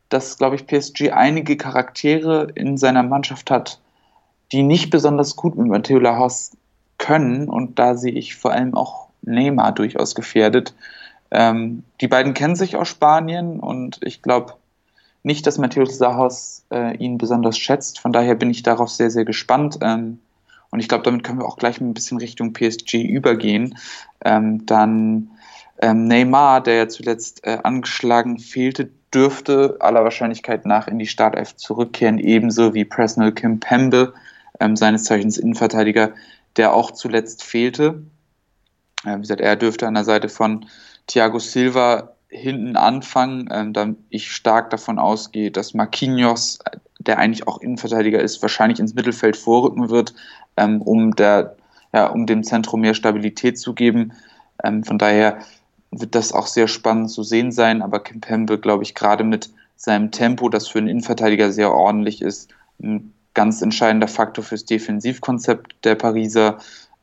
dass, 0.09 0.39
glaube 0.39 0.55
ich, 0.55 0.65
PSG 0.65 1.11
einige 1.11 1.55
Charaktere 1.55 2.47
in 2.55 2.77
seiner 2.77 3.03
Mannschaft 3.03 3.51
hat, 3.51 3.79
die 4.51 4.63
nicht 4.63 4.89
besonders 4.89 5.35
gut 5.35 5.55
mit 5.55 5.67
Matteo 5.67 5.99
Lahoz 5.99 6.57
können 6.97 7.49
und 7.49 7.79
da 7.79 7.95
sehe 7.95 8.13
ich 8.13 8.35
vor 8.35 8.51
allem 8.51 8.73
auch 8.75 9.07
Neymar 9.21 9.71
durchaus 9.73 10.15
gefährdet. 10.15 10.73
Ähm, 11.31 11.83
die 12.01 12.07
beiden 12.07 12.33
kennen 12.33 12.55
sich 12.55 12.75
aus 12.75 12.87
Spanien 12.87 13.59
und 13.59 13.99
ich 14.03 14.21
glaube 14.21 14.53
nicht, 15.23 15.47
dass 15.47 15.57
Matthäus 15.57 15.97
Sahos 15.97 16.65
äh, 16.71 16.95
ihn 16.97 17.17
besonders 17.17 17.57
schätzt. 17.57 17.99
Von 17.99 18.13
daher 18.13 18.35
bin 18.35 18.51
ich 18.51 18.61
darauf 18.61 18.91
sehr, 18.91 19.09
sehr 19.09 19.25
gespannt. 19.25 19.79
Ähm, 19.81 20.19
und 20.69 20.79
ich 20.79 20.87
glaube, 20.87 21.03
damit 21.03 21.23
können 21.23 21.39
wir 21.39 21.47
auch 21.47 21.57
gleich 21.57 21.81
ein 21.81 21.93
bisschen 21.93 22.19
Richtung 22.19 22.53
PSG 22.53 23.01
übergehen. 23.01 23.75
Ähm, 24.23 24.65
dann 24.67 25.31
ähm, 25.81 26.05
Neymar, 26.07 26.61
der 26.61 26.75
ja 26.75 26.87
zuletzt 26.87 27.45
äh, 27.45 27.57
angeschlagen 27.63 28.37
fehlte, 28.39 28.89
dürfte 29.13 29.77
aller 29.79 30.03
Wahrscheinlichkeit 30.03 30.65
nach 30.65 30.87
in 30.87 30.99
die 30.99 31.07
Startelf 31.07 31.55
zurückkehren, 31.55 32.19
ebenso 32.19 32.73
wie 32.73 32.85
Presnel 32.85 33.31
Kim 33.31 33.59
Pembe, 33.59 34.13
ähm, 34.59 34.75
seines 34.75 35.05
Zeichens 35.05 35.37
Innenverteidiger, 35.37 36.11
der 36.57 36.73
auch 36.73 36.91
zuletzt 36.91 37.43
fehlte. 37.43 38.03
Äh, 39.05 39.17
wie 39.17 39.21
gesagt, 39.21 39.41
er 39.41 39.55
dürfte 39.55 39.87
an 39.87 39.93
der 39.93 40.03
Seite 40.03 40.29
von 40.29 40.65
Thiago 41.07 41.39
Silva 41.39 42.15
hinten 42.27 42.75
anfangen, 42.75 43.47
äh, 43.47 43.71
da 43.71 43.93
ich 44.09 44.31
stark 44.31 44.69
davon 44.69 44.99
ausgehe, 44.99 45.51
dass 45.51 45.73
Marquinhos, 45.73 46.59
der 46.99 47.19
eigentlich 47.19 47.47
auch 47.47 47.61
Innenverteidiger 47.61 48.19
ist, 48.19 48.41
wahrscheinlich 48.41 48.79
ins 48.79 48.95
Mittelfeld 48.95 49.37
vorrücken 49.37 49.89
wird, 49.89 50.13
ähm, 50.57 50.81
um, 50.81 51.15
der, 51.15 51.55
ja, 51.93 52.07
um 52.07 52.25
dem 52.25 52.43
Zentrum 52.43 52.81
mehr 52.81 52.93
Stabilität 52.93 53.59
zu 53.59 53.73
geben. 53.73 54.13
Ähm, 54.63 54.83
von 54.83 54.97
daher 54.97 55.39
wird 55.91 56.15
das 56.15 56.33
auch 56.33 56.47
sehr 56.47 56.67
spannend 56.67 57.11
zu 57.11 57.23
sehen 57.23 57.51
sein, 57.51 57.81
aber 57.81 57.99
Kimpembe, 57.99 58.59
glaube 58.59 58.83
ich, 58.83 58.95
gerade 58.95 59.23
mit 59.23 59.49
seinem 59.75 60.11
Tempo, 60.11 60.49
das 60.49 60.67
für 60.67 60.79
einen 60.79 60.87
Innenverteidiger 60.87 61.51
sehr 61.51 61.73
ordentlich 61.73 62.21
ist, 62.21 62.49
ganz 63.35 63.61
entscheidender 63.61 64.07
Faktor 64.07 64.43
fürs 64.43 64.65
Defensivkonzept 64.65 65.75
der 65.83 65.95
Pariser. 65.95 66.57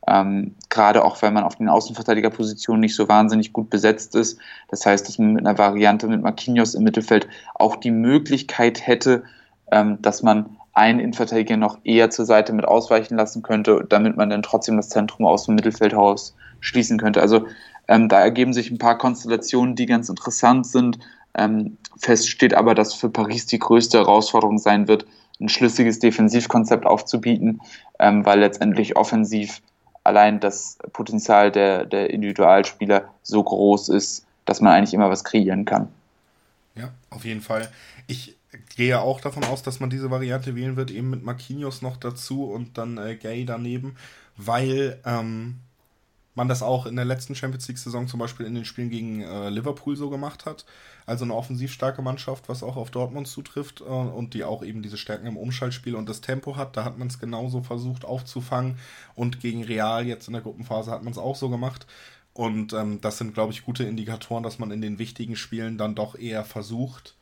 Ähm, 0.08 0.56
gerade 0.68 1.04
auch, 1.04 1.22
weil 1.22 1.30
man 1.30 1.44
auf 1.44 1.54
den 1.54 1.68
Außenverteidigerpositionen 1.68 2.80
nicht 2.80 2.96
so 2.96 3.08
wahnsinnig 3.08 3.52
gut 3.52 3.70
besetzt 3.70 4.16
ist. 4.16 4.40
Das 4.68 4.84
heißt, 4.84 5.06
dass 5.06 5.18
man 5.18 5.34
mit 5.34 5.46
einer 5.46 5.56
Variante 5.56 6.08
mit 6.08 6.22
Marquinhos 6.22 6.74
im 6.74 6.82
Mittelfeld 6.82 7.28
auch 7.54 7.76
die 7.76 7.92
Möglichkeit 7.92 8.84
hätte, 8.84 9.22
ähm, 9.70 10.02
dass 10.02 10.24
man 10.24 10.56
einen 10.72 10.98
Innenverteidiger 10.98 11.56
noch 11.56 11.78
eher 11.84 12.10
zur 12.10 12.24
Seite 12.24 12.52
mit 12.52 12.64
ausweichen 12.64 13.16
lassen 13.16 13.42
könnte, 13.42 13.84
damit 13.88 14.16
man 14.16 14.30
dann 14.30 14.42
trotzdem 14.42 14.76
das 14.76 14.88
Zentrum 14.88 15.26
aus 15.26 15.44
dem 15.44 15.54
Mittelfeld 15.54 15.92
heraus 15.92 16.34
schließen 16.60 16.98
könnte. 16.98 17.20
Also 17.20 17.46
ähm, 17.86 18.08
da 18.08 18.20
ergeben 18.20 18.54
sich 18.54 18.70
ein 18.70 18.78
paar 18.78 18.98
Konstellationen, 18.98 19.76
die 19.76 19.86
ganz 19.86 20.08
interessant 20.08 20.66
sind. 20.66 20.98
Ähm, 21.34 21.76
fest 21.98 22.28
steht 22.28 22.54
aber, 22.54 22.74
dass 22.74 22.94
für 22.94 23.10
Paris 23.10 23.46
die 23.46 23.58
größte 23.58 23.98
Herausforderung 23.98 24.58
sein 24.58 24.88
wird, 24.88 25.06
ein 25.42 25.48
schlüssiges 25.48 25.98
Defensivkonzept 25.98 26.86
aufzubieten, 26.86 27.60
ähm, 27.98 28.24
weil 28.24 28.40
letztendlich 28.40 28.96
offensiv 28.96 29.60
allein 30.04 30.40
das 30.40 30.78
Potenzial 30.92 31.50
der, 31.52 31.84
der 31.84 32.10
Individualspieler 32.10 33.08
so 33.22 33.42
groß 33.42 33.88
ist, 33.90 34.26
dass 34.44 34.60
man 34.60 34.72
eigentlich 34.72 34.94
immer 34.94 35.10
was 35.10 35.24
kreieren 35.24 35.64
kann. 35.64 35.88
Ja, 36.74 36.92
auf 37.10 37.24
jeden 37.24 37.40
Fall. 37.42 37.70
Ich 38.06 38.36
gehe 38.76 39.00
auch 39.00 39.20
davon 39.20 39.44
aus, 39.44 39.62
dass 39.62 39.80
man 39.80 39.90
diese 39.90 40.10
Variante 40.10 40.56
wählen 40.56 40.76
wird, 40.76 40.90
eben 40.90 41.10
mit 41.10 41.22
Marquinhos 41.22 41.82
noch 41.82 41.96
dazu 41.96 42.44
und 42.44 42.78
dann 42.78 42.98
äh, 42.98 43.16
Gay 43.16 43.44
daneben, 43.44 43.96
weil 44.36 44.98
ähm, 45.04 45.56
man 46.34 46.48
das 46.48 46.62
auch 46.62 46.86
in 46.86 46.96
der 46.96 47.04
letzten 47.04 47.34
Champions 47.34 47.68
League-Saison 47.68 48.08
zum 48.08 48.18
Beispiel 48.18 48.46
in 48.46 48.54
den 48.54 48.64
Spielen 48.64 48.90
gegen 48.90 49.20
äh, 49.20 49.50
Liverpool 49.50 49.96
so 49.96 50.08
gemacht 50.08 50.46
hat. 50.46 50.64
Also 51.04 51.24
eine 51.24 51.34
offensiv 51.34 51.72
starke 51.72 52.00
Mannschaft, 52.00 52.48
was 52.48 52.62
auch 52.62 52.76
auf 52.76 52.90
Dortmund 52.90 53.28
zutrifft 53.28 53.80
äh, 53.80 53.84
und 53.84 54.34
die 54.34 54.44
auch 54.44 54.62
eben 54.62 54.82
diese 54.82 54.96
Stärken 54.96 55.26
im 55.26 55.36
Umschaltspiel 55.36 55.94
und 55.94 56.08
das 56.08 56.20
Tempo 56.22 56.56
hat. 56.56 56.76
Da 56.76 56.84
hat 56.84 56.98
man 56.98 57.08
es 57.08 57.18
genauso 57.18 57.62
versucht 57.62 58.04
aufzufangen 58.04 58.78
und 59.14 59.40
gegen 59.40 59.64
Real 59.64 60.06
jetzt 60.06 60.26
in 60.26 60.32
der 60.32 60.42
Gruppenphase 60.42 60.90
hat 60.90 61.02
man 61.02 61.12
es 61.12 61.18
auch 61.18 61.36
so 61.36 61.50
gemacht. 61.50 61.86
Und 62.34 62.72
ähm, 62.72 63.00
das 63.02 63.18
sind, 63.18 63.34
glaube 63.34 63.52
ich, 63.52 63.64
gute 63.64 63.84
Indikatoren, 63.84 64.42
dass 64.42 64.58
man 64.58 64.70
in 64.70 64.80
den 64.80 64.98
wichtigen 64.98 65.36
Spielen 65.36 65.76
dann 65.76 65.94
doch 65.94 66.14
eher 66.14 66.44
versucht, 66.44 67.14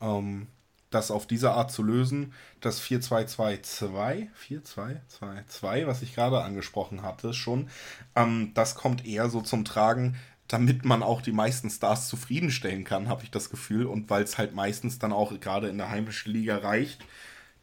ähm, 0.00 0.46
das 0.94 1.10
auf 1.10 1.26
diese 1.26 1.52
Art 1.52 1.70
zu 1.72 1.82
lösen. 1.82 2.32
Das 2.60 2.80
4-2-2-2, 2.80 4.28
4-2-2-2, 4.48 5.86
was 5.86 6.02
ich 6.02 6.14
gerade 6.14 6.42
angesprochen 6.42 7.02
hatte, 7.02 7.34
schon, 7.34 7.68
ähm, 8.14 8.52
das 8.54 8.74
kommt 8.74 9.04
eher 9.06 9.28
so 9.28 9.40
zum 9.40 9.64
Tragen, 9.64 10.16
damit 10.48 10.84
man 10.84 11.02
auch 11.02 11.22
die 11.22 11.32
meisten 11.32 11.70
Stars 11.70 12.08
zufriedenstellen 12.08 12.84
kann, 12.84 13.08
habe 13.08 13.24
ich 13.24 13.30
das 13.30 13.50
Gefühl. 13.50 13.86
Und 13.86 14.10
weil 14.10 14.22
es 14.22 14.38
halt 14.38 14.54
meistens 14.54 14.98
dann 14.98 15.12
auch 15.12 15.38
gerade 15.40 15.68
in 15.68 15.78
der 15.78 15.90
heimischen 15.90 16.32
Liga 16.32 16.58
reicht, 16.58 17.04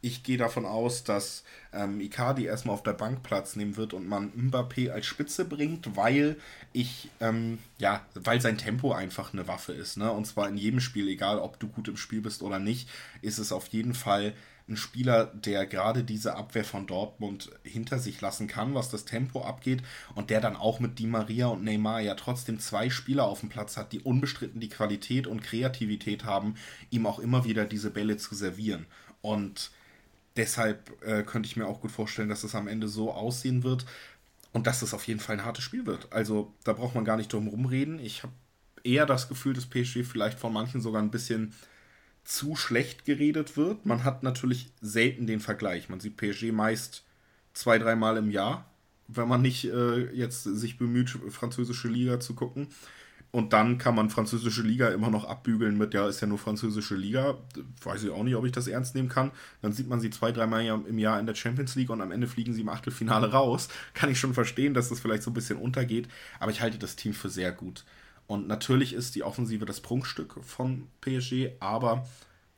ich 0.02 0.22
gehe 0.22 0.38
davon 0.38 0.64
aus, 0.64 1.04
dass 1.04 1.44
ähm, 1.72 2.00
Icardi 2.00 2.44
erstmal 2.44 2.74
auf 2.74 2.82
der 2.82 2.94
Bank 2.94 3.22
Platz 3.22 3.56
nehmen 3.56 3.76
wird 3.76 3.92
und 3.92 4.08
man 4.08 4.32
Mbappé 4.32 4.90
als 4.90 5.06
Spitze 5.06 5.44
bringt, 5.44 5.96
weil 5.96 6.36
ich, 6.72 7.10
ähm, 7.20 7.58
ja, 7.78 8.04
weil 8.14 8.40
sein 8.40 8.58
Tempo 8.58 8.92
einfach 8.92 9.32
eine 9.32 9.46
Waffe 9.46 9.72
ist, 9.72 9.96
ne? 9.96 10.10
Und 10.10 10.26
zwar 10.26 10.48
in 10.48 10.56
jedem 10.56 10.80
Spiel, 10.80 11.08
egal 11.08 11.38
ob 11.38 11.60
du 11.60 11.68
gut 11.68 11.88
im 11.88 11.96
Spiel 11.96 12.22
bist 12.22 12.42
oder 12.42 12.58
nicht, 12.58 12.88
ist 13.20 13.38
es 13.38 13.52
auf 13.52 13.66
jeden 13.68 13.94
Fall 13.94 14.34
ein 14.70 14.76
Spieler, 14.76 15.26
der 15.26 15.66
gerade 15.66 16.04
diese 16.04 16.36
Abwehr 16.36 16.64
von 16.64 16.86
Dortmund 16.86 17.50
hinter 17.64 17.98
sich 17.98 18.20
lassen 18.20 18.46
kann, 18.46 18.74
was 18.74 18.88
das 18.88 19.04
Tempo 19.04 19.42
abgeht 19.42 19.82
und 20.14 20.30
der 20.30 20.40
dann 20.40 20.56
auch 20.56 20.80
mit 20.80 20.98
Di 20.98 21.06
Maria 21.06 21.48
und 21.48 21.64
Neymar 21.64 22.00
ja 22.00 22.14
trotzdem 22.14 22.60
zwei 22.60 22.88
Spieler 22.88 23.24
auf 23.24 23.40
dem 23.40 23.48
Platz 23.48 23.76
hat, 23.76 23.92
die 23.92 24.00
unbestritten 24.00 24.60
die 24.60 24.68
Qualität 24.68 25.26
und 25.26 25.42
Kreativität 25.42 26.24
haben, 26.24 26.54
ihm 26.90 27.06
auch 27.06 27.18
immer 27.18 27.44
wieder 27.44 27.64
diese 27.64 27.90
Bälle 27.90 28.16
zu 28.16 28.34
servieren. 28.34 28.86
Und 29.22 29.72
deshalb 30.36 31.02
äh, 31.02 31.22
könnte 31.22 31.48
ich 31.48 31.56
mir 31.56 31.66
auch 31.66 31.80
gut 31.80 31.90
vorstellen, 31.90 32.28
dass 32.28 32.44
es 32.44 32.54
am 32.54 32.68
Ende 32.68 32.88
so 32.88 33.12
aussehen 33.12 33.62
wird 33.62 33.86
und 34.52 34.66
dass 34.66 34.82
es 34.82 34.94
auf 34.94 35.06
jeden 35.06 35.20
Fall 35.20 35.38
ein 35.38 35.44
hartes 35.44 35.64
Spiel 35.64 35.86
wird. 35.86 36.12
Also 36.12 36.52
da 36.64 36.72
braucht 36.72 36.94
man 36.94 37.04
gar 37.04 37.16
nicht 37.16 37.32
drum 37.32 37.48
rumreden. 37.48 37.98
Ich 37.98 38.22
habe 38.22 38.32
eher 38.84 39.06
das 39.06 39.28
Gefühl, 39.28 39.54
dass 39.54 39.66
PSG 39.66 40.04
vielleicht 40.04 40.38
von 40.38 40.52
manchen 40.52 40.80
sogar 40.80 41.02
ein 41.02 41.10
bisschen 41.10 41.54
zu 42.24 42.56
schlecht 42.56 43.04
geredet 43.04 43.56
wird. 43.56 43.86
Man 43.86 44.04
hat 44.04 44.22
natürlich 44.22 44.70
selten 44.80 45.26
den 45.26 45.40
Vergleich. 45.40 45.88
Man 45.88 46.00
sieht 46.00 46.16
PSG 46.16 46.52
meist 46.52 47.04
zwei, 47.52 47.78
dreimal 47.78 48.16
im 48.16 48.30
Jahr, 48.30 48.70
wenn 49.08 49.28
man 49.28 49.42
nicht 49.42 49.64
äh, 49.64 50.10
jetzt 50.12 50.44
sich 50.44 50.78
bemüht, 50.78 51.10
französische 51.30 51.88
Liga 51.88 52.20
zu 52.20 52.34
gucken. 52.34 52.68
Und 53.32 53.52
dann 53.52 53.78
kann 53.78 53.94
man 53.94 54.10
französische 54.10 54.62
Liga 54.62 54.88
immer 54.88 55.08
noch 55.08 55.24
abbügeln 55.24 55.78
mit, 55.78 55.94
ja, 55.94 56.08
ist 56.08 56.20
ja 56.20 56.26
nur 56.26 56.38
französische 56.38 56.96
Liga. 56.96 57.38
Weiß 57.82 58.02
ich 58.02 58.10
auch 58.10 58.24
nicht, 58.24 58.34
ob 58.34 58.44
ich 58.44 58.52
das 58.52 58.66
ernst 58.66 58.96
nehmen 58.96 59.08
kann. 59.08 59.30
Dann 59.62 59.72
sieht 59.72 59.88
man 59.88 60.00
sie 60.00 60.10
zwei, 60.10 60.32
dreimal 60.32 60.64
im 60.64 60.98
Jahr 60.98 61.20
in 61.20 61.26
der 61.26 61.36
Champions 61.36 61.76
League 61.76 61.90
und 61.90 62.00
am 62.00 62.10
Ende 62.10 62.26
fliegen 62.26 62.52
sie 62.52 62.62
im 62.62 62.68
Achtelfinale 62.68 63.30
raus. 63.32 63.68
Kann 63.94 64.10
ich 64.10 64.18
schon 64.18 64.34
verstehen, 64.34 64.74
dass 64.74 64.88
das 64.88 64.98
vielleicht 64.98 65.22
so 65.22 65.30
ein 65.30 65.34
bisschen 65.34 65.58
untergeht. 65.58 66.08
Aber 66.40 66.50
ich 66.50 66.60
halte 66.60 66.78
das 66.78 66.96
Team 66.96 67.12
für 67.14 67.28
sehr 67.28 67.52
gut. 67.52 67.84
Und 68.26 68.48
natürlich 68.48 68.92
ist 68.92 69.14
die 69.14 69.22
Offensive 69.22 69.64
das 69.64 69.80
Prunkstück 69.80 70.36
von 70.42 70.86
PSG, 71.00 71.50
aber 71.60 72.06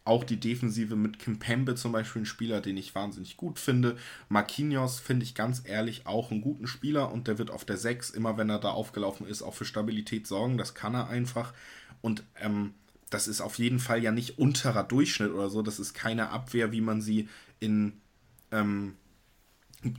auch 0.04 0.24
die 0.24 0.40
Defensive 0.40 0.96
mit 0.96 1.18
Kim 1.18 1.38
Pembe 1.38 1.74
zum 1.74 1.92
Beispiel 1.92 2.22
ein 2.22 2.26
Spieler, 2.26 2.60
den 2.60 2.76
ich 2.76 2.94
wahnsinnig 2.94 3.36
gut 3.36 3.58
finde. 3.58 3.96
Marquinhos 4.28 4.98
finde 4.98 5.24
ich 5.24 5.34
ganz 5.34 5.62
ehrlich 5.64 6.06
auch 6.06 6.30
einen 6.30 6.40
guten 6.40 6.66
Spieler 6.66 7.12
und 7.12 7.28
der 7.28 7.38
wird 7.38 7.50
auf 7.50 7.64
der 7.64 7.76
6, 7.76 8.10
immer 8.10 8.36
wenn 8.36 8.50
er 8.50 8.58
da 8.58 8.70
aufgelaufen 8.70 9.26
ist, 9.26 9.42
auch 9.42 9.54
für 9.54 9.64
Stabilität 9.64 10.26
sorgen. 10.26 10.58
Das 10.58 10.74
kann 10.74 10.94
er 10.94 11.08
einfach. 11.08 11.54
Und 12.00 12.24
ähm, 12.40 12.74
das 13.10 13.28
ist 13.28 13.40
auf 13.40 13.58
jeden 13.58 13.78
Fall 13.78 14.02
ja 14.02 14.10
nicht 14.10 14.38
unterer 14.38 14.84
Durchschnitt 14.84 15.30
oder 15.30 15.50
so. 15.50 15.62
Das 15.62 15.78
ist 15.78 15.94
keine 15.94 16.30
Abwehr, 16.30 16.72
wie 16.72 16.80
man 16.80 17.00
sie 17.00 17.28
in 17.60 18.00
ähm, 18.50 18.96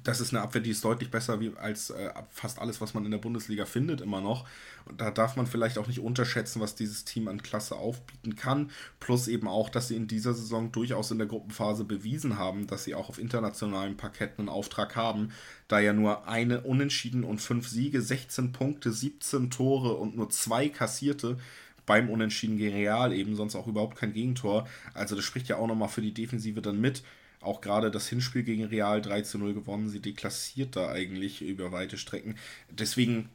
das 0.03 0.21
ist 0.21 0.33
eine 0.33 0.41
Abwehr, 0.41 0.61
die 0.61 0.69
ist 0.69 0.83
deutlich 0.83 1.11
besser 1.11 1.39
wie 1.39 1.51
als 1.57 1.89
äh, 1.89 2.11
fast 2.29 2.59
alles, 2.59 2.79
was 2.79 2.93
man 2.93 3.03
in 3.03 3.11
der 3.11 3.17
Bundesliga 3.17 3.65
findet, 3.65 4.01
immer 4.01 4.21
noch. 4.21 4.47
Und 4.85 5.01
da 5.01 5.11
darf 5.11 5.35
man 5.35 5.45
vielleicht 5.45 5.77
auch 5.77 5.87
nicht 5.87 5.99
unterschätzen, 5.99 6.61
was 6.61 6.75
dieses 6.75 7.03
Team 7.03 7.27
an 7.27 7.43
Klasse 7.43 7.75
aufbieten 7.75 8.35
kann. 8.35 8.71
Plus 8.99 9.27
eben 9.27 9.47
auch, 9.47 9.69
dass 9.69 9.89
sie 9.89 9.95
in 9.95 10.07
dieser 10.07 10.33
Saison 10.33 10.71
durchaus 10.71 11.11
in 11.11 11.17
der 11.17 11.27
Gruppenphase 11.27 11.83
bewiesen 11.83 12.37
haben, 12.37 12.65
dass 12.67 12.85
sie 12.85 12.95
auch 12.95 13.09
auf 13.09 13.19
internationalen 13.19 13.97
Parketten 13.97 14.43
einen 14.43 14.49
Auftrag 14.49 14.95
haben. 14.95 15.31
Da 15.67 15.79
ja 15.79 15.91
nur 15.91 16.27
eine 16.27 16.61
Unentschieden 16.61 17.23
und 17.25 17.41
fünf 17.41 17.67
Siege, 17.67 18.01
16 18.01 18.53
Punkte, 18.53 18.91
17 18.91 19.49
Tore 19.49 19.95
und 19.95 20.15
nur 20.15 20.29
zwei 20.29 20.69
kassierte 20.69 21.37
beim 21.85 22.09
Unentschieden 22.09 22.57
gegen 22.57 22.75
Real 22.75 23.11
eben, 23.11 23.35
sonst 23.35 23.55
auch 23.55 23.67
überhaupt 23.67 23.97
kein 23.97 24.13
Gegentor. 24.13 24.67
Also 24.93 25.15
das 25.15 25.25
spricht 25.25 25.49
ja 25.49 25.57
auch 25.57 25.67
nochmal 25.67 25.89
für 25.89 26.01
die 26.01 26.13
Defensive 26.13 26.61
dann 26.61 26.79
mit 26.79 27.03
auch 27.43 27.61
gerade 27.61 27.91
das 27.91 28.07
Hinspiel 28.07 28.43
gegen 28.43 28.65
Real 28.65 29.01
3 29.01 29.21
zu 29.21 29.37
0 29.37 29.53
gewonnen. 29.53 29.89
Sie 29.89 30.01
deklassiert 30.01 30.75
da 30.75 30.89
eigentlich 30.89 31.41
über 31.41 31.71
weite 31.71 31.97
Strecken. 31.97 32.37
Deswegen, 32.69 33.29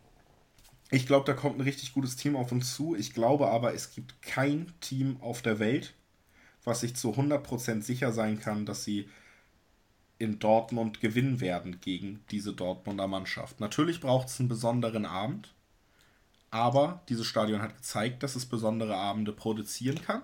ich 0.90 1.06
glaube, 1.06 1.26
da 1.26 1.34
kommt 1.34 1.58
ein 1.58 1.62
richtig 1.62 1.92
gutes 1.92 2.16
Team 2.16 2.36
auf 2.36 2.52
uns 2.52 2.74
zu. 2.74 2.94
Ich 2.94 3.12
glaube 3.12 3.48
aber, 3.48 3.74
es 3.74 3.94
gibt 3.94 4.20
kein 4.22 4.72
Team 4.80 5.18
auf 5.20 5.42
der 5.42 5.58
Welt, 5.58 5.94
was 6.64 6.80
sich 6.80 6.96
zu 6.96 7.12
100% 7.12 7.82
sicher 7.82 8.12
sein 8.12 8.40
kann, 8.40 8.66
dass 8.66 8.84
sie 8.84 9.08
in 10.18 10.38
Dortmund 10.38 11.00
gewinnen 11.00 11.40
werden 11.40 11.80
gegen 11.80 12.24
diese 12.30 12.52
Dortmunder 12.52 13.06
Mannschaft. 13.06 13.60
Natürlich 13.60 14.00
braucht 14.00 14.28
es 14.28 14.40
einen 14.40 14.48
besonderen 14.48 15.06
Abend, 15.06 15.54
aber 16.50 17.02
dieses 17.08 17.26
Stadion 17.26 17.62
hat 17.62 17.76
gezeigt, 17.76 18.22
dass 18.22 18.34
es 18.34 18.46
besondere 18.46 18.96
Abende 18.96 19.32
produzieren 19.32 20.02
kann 20.02 20.22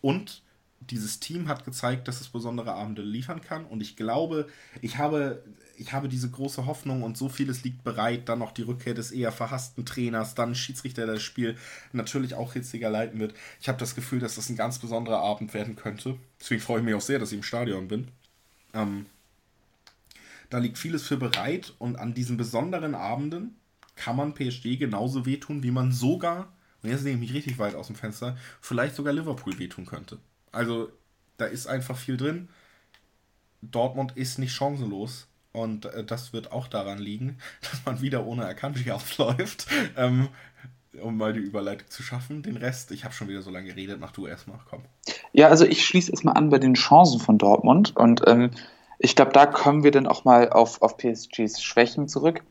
und 0.00 0.42
dieses 0.80 1.20
Team 1.20 1.48
hat 1.48 1.64
gezeigt, 1.64 2.08
dass 2.08 2.20
es 2.20 2.28
besondere 2.28 2.72
Abende 2.72 3.02
liefern 3.02 3.40
kann. 3.40 3.64
Und 3.66 3.82
ich 3.82 3.96
glaube, 3.96 4.48
ich 4.80 4.96
habe, 4.96 5.44
ich 5.76 5.92
habe 5.92 6.08
diese 6.08 6.30
große 6.30 6.66
Hoffnung 6.66 7.02
und 7.02 7.16
so 7.16 7.28
vieles 7.28 7.62
liegt 7.64 7.84
bereit. 7.84 8.28
Dann 8.28 8.38
noch 8.38 8.52
die 8.52 8.62
Rückkehr 8.62 8.94
des 8.94 9.12
eher 9.12 9.30
verhassten 9.30 9.84
Trainers, 9.84 10.34
dann 10.34 10.54
Schiedsrichter, 10.54 11.04
der 11.04 11.14
das 11.14 11.22
Spiel 11.22 11.56
natürlich 11.92 12.34
auch 12.34 12.54
hitziger 12.54 12.90
leiten 12.90 13.20
wird. 13.20 13.34
Ich 13.60 13.68
habe 13.68 13.78
das 13.78 13.94
Gefühl, 13.94 14.20
dass 14.20 14.36
das 14.36 14.48
ein 14.48 14.56
ganz 14.56 14.78
besonderer 14.78 15.20
Abend 15.20 15.52
werden 15.52 15.76
könnte. 15.76 16.16
Deswegen 16.40 16.62
freue 16.62 16.78
ich 16.78 16.84
mich 16.84 16.94
auch 16.94 17.00
sehr, 17.00 17.18
dass 17.18 17.32
ich 17.32 17.38
im 17.38 17.44
Stadion 17.44 17.88
bin. 17.88 18.08
Ähm, 18.72 19.06
da 20.48 20.58
liegt 20.58 20.78
vieles 20.78 21.02
für 21.02 21.16
bereit 21.16 21.74
und 21.78 21.96
an 21.96 22.14
diesen 22.14 22.36
besonderen 22.36 22.94
Abenden 22.94 23.56
kann 23.96 24.16
man 24.16 24.34
PSG 24.34 24.78
genauso 24.78 25.26
wehtun, 25.26 25.62
wie 25.62 25.70
man 25.70 25.92
sogar, 25.92 26.52
und 26.82 26.90
jetzt 26.90 27.04
nehme 27.04 27.16
ich 27.16 27.28
mich 27.28 27.34
richtig 27.34 27.58
weit 27.58 27.74
aus 27.74 27.88
dem 27.88 27.96
Fenster, 27.96 28.36
vielleicht 28.60 28.96
sogar 28.96 29.12
Liverpool 29.12 29.58
wehtun 29.58 29.84
könnte. 29.84 30.18
Also 30.52 30.90
da 31.36 31.46
ist 31.46 31.66
einfach 31.66 31.96
viel 31.96 32.16
drin. 32.16 32.48
Dortmund 33.62 34.16
ist 34.16 34.38
nicht 34.38 34.52
chancenlos. 34.52 35.26
Und 35.52 35.86
äh, 35.86 36.04
das 36.04 36.32
wird 36.32 36.52
auch 36.52 36.68
daran 36.68 36.98
liegen, 36.98 37.38
dass 37.70 37.84
man 37.84 38.00
wieder 38.00 38.26
ohne 38.26 38.46
Akanji 38.46 38.90
aufläuft. 38.90 39.66
Ähm, 39.96 40.28
um 41.00 41.16
mal 41.16 41.32
die 41.32 41.40
Überleitung 41.40 41.88
zu 41.88 42.02
schaffen. 42.02 42.42
Den 42.42 42.56
Rest, 42.56 42.90
ich 42.90 43.04
habe 43.04 43.14
schon 43.14 43.28
wieder 43.28 43.42
so 43.42 43.50
lange 43.50 43.68
geredet, 43.68 43.98
mach 44.00 44.10
du 44.10 44.26
erstmal, 44.26 44.58
komm. 44.68 44.82
Ja, 45.32 45.48
also 45.48 45.64
ich 45.64 45.84
schließe 45.84 46.10
erstmal 46.10 46.36
an 46.36 46.50
bei 46.50 46.58
den 46.58 46.74
Chancen 46.74 47.20
von 47.20 47.38
Dortmund. 47.38 47.96
Und 47.96 48.22
ähm, 48.26 48.50
ich 48.98 49.14
glaube, 49.14 49.32
da 49.32 49.46
kommen 49.46 49.84
wir 49.84 49.92
dann 49.92 50.08
auch 50.08 50.24
mal 50.24 50.50
auf, 50.50 50.82
auf 50.82 50.96
PSGs 50.96 51.62
Schwächen 51.62 52.08
zurück. 52.08 52.42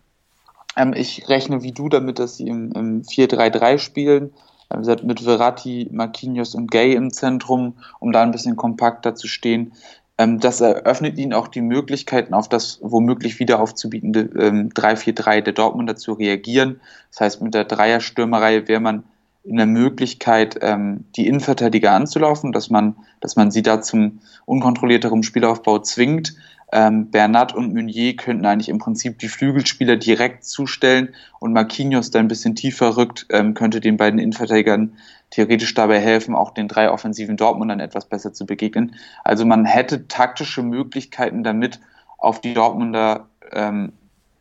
Ähm, 0.77 0.93
ich 0.93 1.27
rechne 1.27 1.63
wie 1.63 1.73
du 1.73 1.89
damit, 1.89 2.19
dass 2.19 2.37
sie 2.37 2.47
im, 2.47 2.71
im 2.71 3.01
4-3-3 3.01 3.77
spielen 3.77 4.33
Äh, 4.69 4.95
mit 5.03 5.21
Verratti, 5.21 5.89
Marquinhos 5.91 6.55
und 6.55 6.71
Gay 6.71 6.93
im 6.93 7.11
Zentrum, 7.11 7.73
um 7.99 8.11
da 8.11 8.21
ein 8.21 8.31
bisschen 8.31 8.55
kompakter 8.55 9.15
zu 9.15 9.27
stehen. 9.27 9.73
Ähm, 10.17 10.39
das 10.39 10.61
eröffnet 10.61 11.17
ihnen 11.17 11.33
auch 11.33 11.47
die 11.47 11.61
Möglichkeiten, 11.61 12.33
auf 12.33 12.49
das 12.49 12.79
womöglich 12.81 13.39
wieder 13.39 13.59
aufzubietende 13.59 14.23
3-4-3 14.23 15.37
ähm, 15.37 15.43
der 15.45 15.53
Dortmunder 15.53 15.95
zu 15.95 16.13
reagieren. 16.13 16.81
Das 17.11 17.21
heißt, 17.21 17.41
mit 17.41 17.53
der 17.53 17.65
Dreierstürmerei 17.65 18.67
wäre 18.67 18.81
man 18.81 19.03
in 19.43 19.55
der 19.55 19.65
Möglichkeit, 19.65 20.59
ähm, 20.61 21.05
die 21.15 21.25
Innenverteidiger 21.25 21.91
anzulaufen, 21.93 22.51
dass 22.51 22.69
man, 22.69 22.95
dass 23.21 23.35
man 23.35 23.51
sie 23.51 23.63
da 23.63 23.81
zum 23.81 24.19
unkontrollierteren 24.45 25.23
Spielaufbau 25.23 25.79
zwingt. 25.79 26.35
Ähm, 26.71 27.09
Bernat 27.09 27.53
und 27.53 27.73
Meunier 27.73 28.15
könnten 28.15 28.45
eigentlich 28.45 28.69
im 28.69 28.77
Prinzip 28.77 29.17
die 29.19 29.27
Flügelspieler 29.27 29.95
direkt 29.95 30.45
zustellen 30.45 31.09
und 31.39 31.53
Marquinhos, 31.53 32.11
der 32.11 32.21
ein 32.21 32.27
bisschen 32.27 32.55
tiefer 32.55 32.95
rückt, 32.95 33.25
ähm, 33.31 33.55
könnte 33.55 33.81
den 33.81 33.97
beiden 33.97 34.19
Innenverteidigern 34.19 34.93
theoretisch 35.31 35.73
dabei 35.73 35.99
helfen, 35.99 36.35
auch 36.35 36.51
den 36.51 36.67
drei 36.67 36.91
offensiven 36.91 37.37
Dortmundern 37.37 37.79
etwas 37.79 38.05
besser 38.05 38.33
zu 38.33 38.45
begegnen. 38.45 38.95
Also 39.23 39.45
man 39.45 39.65
hätte 39.65 40.07
taktische 40.07 40.61
Möglichkeiten 40.61 41.43
damit, 41.43 41.79
auf 42.19 42.41
die 42.41 42.53
Dortmunder, 42.53 43.27
ähm, 43.51 43.93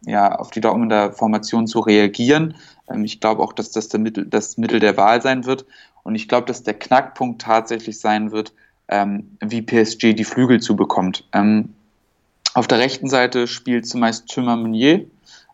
ja, 0.02 0.34
auf 0.34 0.50
die 0.50 0.60
Dortmunder 0.60 1.12
Formation 1.12 1.66
zu 1.66 1.80
reagieren. 1.80 2.54
Ähm, 2.90 3.04
ich 3.04 3.20
glaube 3.20 3.42
auch, 3.42 3.52
dass 3.52 3.70
das 3.70 3.92
Mittel, 3.94 4.26
das 4.26 4.58
Mittel 4.58 4.80
der 4.80 4.96
Wahl 4.96 5.22
sein 5.22 5.46
wird. 5.46 5.64
Und 6.02 6.14
ich 6.14 6.28
glaube, 6.28 6.46
dass 6.46 6.62
der 6.62 6.74
Knackpunkt 6.74 7.40
tatsächlich 7.40 8.00
sein 8.00 8.32
wird, 8.32 8.52
ähm, 8.88 9.36
wie 9.40 9.62
PSG 9.62 10.14
die 10.14 10.24
Flügel 10.24 10.60
zubekommt. 10.60 11.28
Ähm, 11.32 11.74
auf 12.54 12.66
der 12.66 12.78
rechten 12.78 13.08
Seite 13.08 13.46
spielt 13.46 13.86
zumeist 13.86 14.28
Thomas 14.28 14.58
Meunier, 14.58 15.06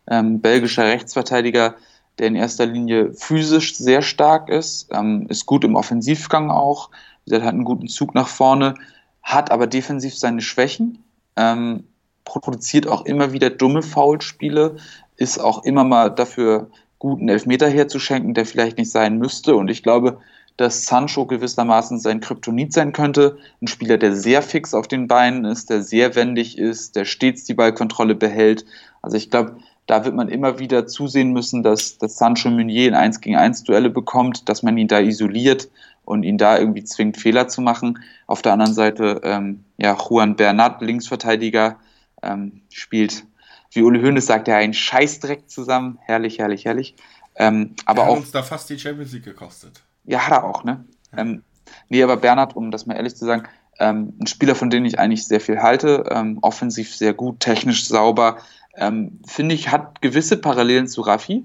ähm, 0.08 0.40
belgischer 0.40 0.84
Rechtsverteidiger, 0.84 1.74
der 2.18 2.28
in 2.28 2.36
erster 2.36 2.66
Linie 2.66 3.12
physisch 3.12 3.76
sehr 3.76 4.02
stark 4.02 4.48
ist, 4.48 4.88
ähm, 4.92 5.26
ist 5.28 5.46
gut 5.46 5.64
im 5.64 5.74
Offensivgang 5.74 6.50
auch, 6.50 6.90
hat 7.30 7.42
einen 7.42 7.64
guten 7.64 7.88
Zug 7.88 8.14
nach 8.14 8.28
vorne, 8.28 8.74
hat 9.22 9.50
aber 9.50 9.66
defensiv 9.66 10.16
seine 10.16 10.42
Schwächen, 10.42 11.02
ähm, 11.36 11.84
produziert 12.24 12.86
auch 12.86 13.04
immer 13.04 13.32
wieder 13.32 13.50
dumme 13.50 13.82
Foulspiele, 13.82 14.76
ist 15.16 15.38
auch 15.38 15.64
immer 15.64 15.84
mal 15.84 16.10
dafür 16.10 16.70
gut, 16.98 17.20
einen 17.20 17.28
Elfmeter 17.28 17.68
herzuschenken, 17.68 18.34
der 18.34 18.46
vielleicht 18.46 18.78
nicht 18.78 18.90
sein 18.90 19.18
müsste. 19.18 19.56
Und 19.56 19.68
ich 19.68 19.82
glaube, 19.82 20.20
dass 20.56 20.86
Sancho 20.86 21.26
gewissermaßen 21.26 21.98
sein 21.98 22.20
Kryptonit 22.20 22.72
sein 22.72 22.92
könnte. 22.92 23.38
Ein 23.60 23.66
Spieler, 23.66 23.98
der 23.98 24.14
sehr 24.14 24.42
fix 24.42 24.72
auf 24.72 24.86
den 24.86 25.08
Beinen 25.08 25.44
ist, 25.44 25.70
der 25.70 25.82
sehr 25.82 26.14
wendig 26.14 26.58
ist, 26.58 26.94
der 26.96 27.04
stets 27.04 27.44
die 27.44 27.54
Ballkontrolle 27.54 28.14
behält. 28.14 28.64
Also 29.02 29.16
ich 29.16 29.30
glaube, 29.30 29.56
da 29.86 30.04
wird 30.04 30.14
man 30.14 30.28
immer 30.28 30.58
wieder 30.58 30.86
zusehen 30.86 31.32
müssen, 31.32 31.62
dass, 31.62 31.98
dass 31.98 32.16
Sancho 32.16 32.50
Meunier 32.50 32.88
in 32.88 32.94
1 32.94 33.20
gegen 33.20 33.36
1 33.36 33.64
Duelle 33.64 33.90
bekommt, 33.90 34.48
dass 34.48 34.62
man 34.62 34.78
ihn 34.78 34.88
da 34.88 35.00
isoliert 35.00 35.68
und 36.04 36.22
ihn 36.22 36.38
da 36.38 36.58
irgendwie 36.58 36.84
zwingt, 36.84 37.16
Fehler 37.16 37.48
zu 37.48 37.60
machen. 37.60 37.98
Auf 38.26 38.42
der 38.42 38.52
anderen 38.52 38.74
Seite, 38.74 39.20
ähm, 39.24 39.64
ja, 39.76 39.96
Juan 39.96 40.36
Bernat, 40.36 40.80
Linksverteidiger, 40.80 41.76
ähm, 42.22 42.62
spielt, 42.70 43.24
wie 43.72 43.82
Uli 43.82 44.00
Hoeneß 44.00 44.24
sagt, 44.24 44.48
ja, 44.48 44.56
einen 44.56 44.74
Scheißdreck 44.74 45.50
zusammen. 45.50 45.98
Herrlich, 46.02 46.38
herrlich, 46.38 46.64
herrlich. 46.64 46.94
Ähm, 47.36 47.74
aber 47.84 48.02
er 48.02 48.06
hat 48.06 48.12
auch, 48.12 48.16
uns 48.18 48.30
da 48.30 48.42
fast 48.42 48.70
die 48.70 48.78
Champions 48.78 49.12
League 49.12 49.24
gekostet. 49.24 49.82
Ja, 50.04 50.26
hat 50.26 50.32
er 50.32 50.44
auch, 50.44 50.64
ne? 50.64 50.84
Ja. 51.12 51.18
Ähm, 51.18 51.42
nee, 51.88 52.02
aber 52.02 52.16
Bernhard, 52.16 52.56
um 52.56 52.70
das 52.70 52.86
mal 52.86 52.94
ehrlich 52.94 53.16
zu 53.16 53.24
sagen, 53.24 53.44
ähm, 53.78 54.14
ein 54.20 54.26
Spieler, 54.26 54.54
von 54.54 54.70
dem 54.70 54.84
ich 54.84 54.98
eigentlich 54.98 55.26
sehr 55.26 55.40
viel 55.40 55.60
halte, 55.60 56.04
ähm, 56.10 56.38
offensiv 56.42 56.94
sehr 56.94 57.14
gut, 57.14 57.40
technisch 57.40 57.88
sauber, 57.88 58.36
ähm, 58.76 59.20
finde 59.26 59.54
ich, 59.54 59.70
hat 59.70 60.00
gewisse 60.00 60.36
Parallelen 60.36 60.88
zu 60.88 61.00
Raffi, 61.00 61.44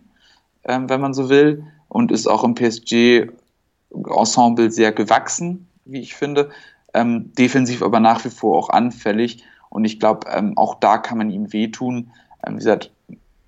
ähm, 0.64 0.90
wenn 0.90 1.02
man 1.02 1.14
so 1.14 1.30
will, 1.30 1.64
und 1.88 2.12
ist 2.12 2.28
auch 2.28 2.44
im 2.44 2.56
PSG-Ensemble 2.56 4.72
sehr 4.72 4.92
gewachsen, 4.92 5.68
wie 5.86 6.02
ich 6.02 6.16
finde. 6.16 6.50
Ähm, 6.94 7.34
defensiv 7.34 7.82
aber 7.82 8.00
nach 8.00 8.24
wie 8.26 8.30
vor 8.30 8.58
auch 8.58 8.70
anfällig. 8.70 9.44
Und 9.70 9.86
ich 9.86 10.00
glaube, 10.00 10.28
auch 10.56 10.76
da 10.76 10.98
kann 10.98 11.20
man 11.20 11.30
ihm 11.30 11.54
wehtun. 11.54 12.12
Wie 12.48 12.56
gesagt, 12.56 12.92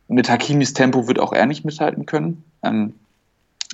mit 0.08 0.30
Hakimis 0.30 0.74
Tempo 0.74 1.08
wird 1.08 1.18
auch 1.18 1.34
er 1.34 1.48
nicht 1.48 1.66
mithalten 1.66 2.06
können. 2.06 2.44
Ähm, 2.62 2.94